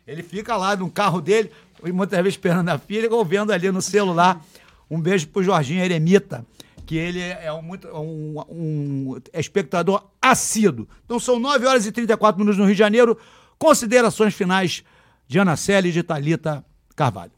[0.06, 1.50] ele fica lá no carro dele,
[1.92, 4.40] muitas vezes esperando a filha, ou vendo ali no celular.
[4.88, 6.46] Um beijo pro Jorginho Eremita
[6.86, 10.88] que ele é um, muito, um, um espectador assíduo.
[11.04, 13.18] Então são 9 horas e 34 minutos no Rio de Janeiro.
[13.58, 14.84] Considerações finais
[15.26, 16.64] de Ana Célia e de Thalita
[16.94, 17.32] Carvalho.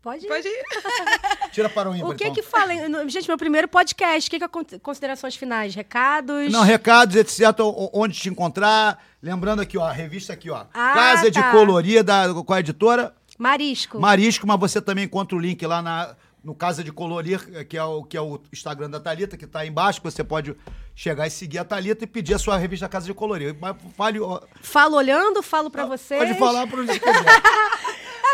[0.00, 0.28] Pode ir.
[0.28, 0.64] Pode ir.
[1.50, 2.34] Tira para o ímpar, O que então.
[2.34, 2.72] que fala?
[3.08, 4.28] Gente, meu primeiro podcast.
[4.28, 5.74] O que, que é considerações finais?
[5.74, 6.52] Recados?
[6.52, 7.40] Não, recados, etc.
[7.92, 9.02] Onde te encontrar.
[9.20, 10.66] Lembrando aqui, ó, a revista aqui, ó.
[10.72, 11.42] Ah, Casa tá.
[11.42, 13.14] de Coloria, da, com a editora?
[13.36, 14.00] Marisco.
[14.00, 17.84] Marisco, mas você também encontra o link lá na no Casa de Colorir, que é
[17.84, 20.56] o, que é o Instagram da Thalita, que está aí embaixo, que você pode
[20.94, 23.56] chegar e seguir a Thalita e pedir a sua revista Casa de Colorir.
[23.96, 24.18] Fale...
[24.62, 26.20] Falo olhando, falo para vocês.
[26.20, 27.42] Pode falar para onde quiser.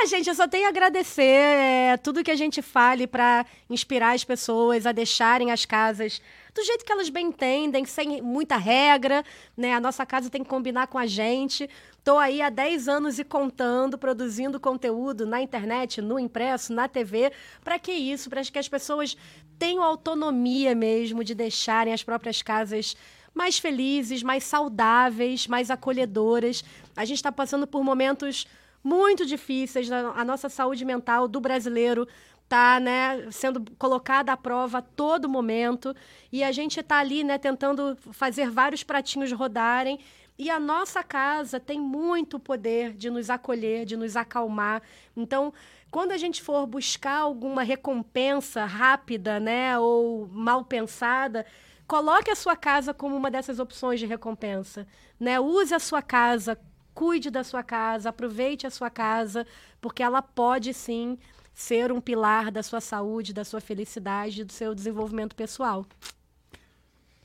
[0.05, 4.14] Ah, gente, eu só tenho a agradecer é, tudo que a gente fale para inspirar
[4.14, 6.20] as pessoas a deixarem as casas
[6.52, 9.24] do jeito que elas bem entendem, sem muita regra,
[9.56, 9.72] né?
[9.72, 11.68] A nossa casa tem que combinar com a gente.
[11.98, 17.32] Estou aí há 10 anos e contando, produzindo conteúdo na internet, no impresso, na TV.
[17.64, 18.28] Para que isso?
[18.28, 19.16] Para que as pessoas
[19.59, 22.94] tenham autonomia mesmo de deixarem as próprias casas
[23.32, 26.62] mais felizes, mais saudáveis, mais acolhedoras.
[26.94, 28.47] A gente está passando por momentos
[28.85, 29.90] muito difíceis.
[29.90, 32.06] A nossa saúde mental do brasileiro
[32.44, 35.97] está né, sendo colocada à prova a todo momento.
[36.31, 39.98] E a gente está ali né, tentando fazer vários pratinhos rodarem.
[40.39, 44.82] E a nossa casa tem muito poder de nos acolher, de nos acalmar.
[45.16, 45.52] Então,
[45.90, 51.47] quando a gente for buscar alguma recompensa rápida, né, ou mal pensada,
[51.86, 54.86] coloque a sua casa como uma dessas opções de recompensa,
[55.20, 55.39] né?
[55.39, 56.59] Use a sua casa,
[56.95, 59.47] cuide da sua casa, aproveite a sua casa,
[59.81, 61.19] porque ela pode sim
[61.53, 65.87] ser um pilar da sua saúde, da sua felicidade, do seu desenvolvimento pessoal.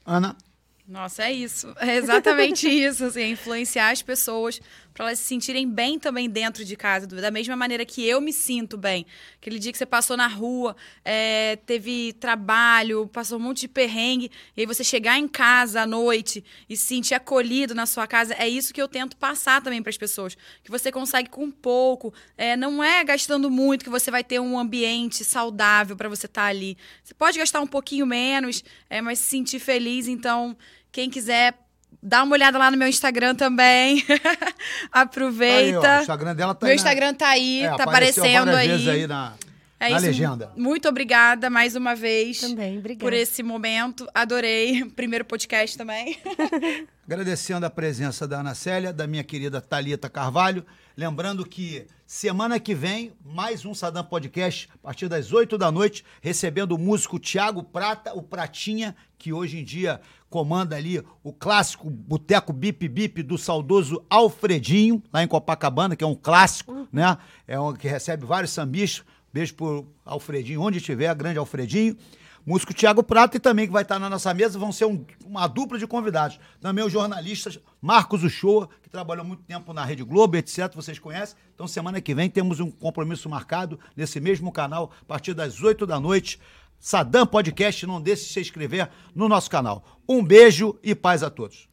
[0.06, 0.36] Ana,
[0.90, 1.72] nossa, é isso.
[1.80, 4.60] É exatamente isso, assim, é influenciar as pessoas
[4.94, 8.34] para elas se sentirem bem também dentro de casa, da mesma maneira que eu me
[8.34, 9.06] sinto bem.
[9.42, 14.32] Aquele dia que você passou na rua, é, teve trabalho, passou um monte de perrengue,
[14.56, 18.34] e aí você chegar em casa à noite e se sentir acolhido na sua casa,
[18.34, 20.36] é isso que eu tento passar também para as pessoas.
[20.64, 24.60] Que você consegue com pouco, é, não é gastando muito que você vai ter um
[24.60, 26.78] ambiente saudável para você estar tá ali.
[27.04, 30.58] Você pode gastar um pouquinho menos, é, mas se sentir feliz, então
[30.92, 31.69] quem quiser
[32.02, 34.06] Dá uma olhada lá no meu Instagram também.
[34.92, 35.92] Aproveita.
[35.92, 38.90] Aí, o Instagram dela tá Meu aí Instagram tá aí, é, tá aparecendo aí.
[38.90, 39.34] aí na,
[39.80, 40.06] é na isso.
[40.06, 40.52] legenda.
[40.58, 42.42] Muito obrigada mais uma vez.
[42.42, 43.04] Também, obrigada.
[43.04, 44.08] Por esse momento.
[44.14, 44.84] Adorei.
[44.96, 46.18] Primeiro podcast também.
[47.08, 50.66] Agradecendo a presença da Ana Célia, da minha querida Talita Carvalho.
[50.98, 56.04] Lembrando que semana que vem, mais um Sadam Podcast, a partir das 8 da noite,
[56.22, 61.90] recebendo o músico Tiago Prata, o Pratinha, que hoje em dia comanda ali o clássico
[61.90, 66.88] Boteco Bip Bip do saudoso Alfredinho, lá em Copacabana, que é um clássico, uhum.
[66.92, 67.18] né?
[67.46, 69.06] É um que recebe vários sambistas.
[69.32, 71.96] Beijo pro Alfredinho, onde estiver, grande Alfredinho.
[72.46, 75.46] Músico Tiago Prata e também que vai estar na nossa mesa vão ser um, uma
[75.46, 76.40] dupla de convidados.
[76.60, 77.52] Também o jornalista
[77.82, 80.74] Marcos Uchoa, que trabalhou muito tempo na Rede Globo, etc.
[80.74, 81.38] Vocês conhecem.
[81.54, 85.86] Então, semana que vem temos um compromisso marcado nesse mesmo canal, a partir das 8
[85.86, 86.40] da noite.
[86.80, 90.00] Sadam Podcast, não deixe de se inscrever no nosso canal.
[90.08, 91.68] Um beijo e paz a todos.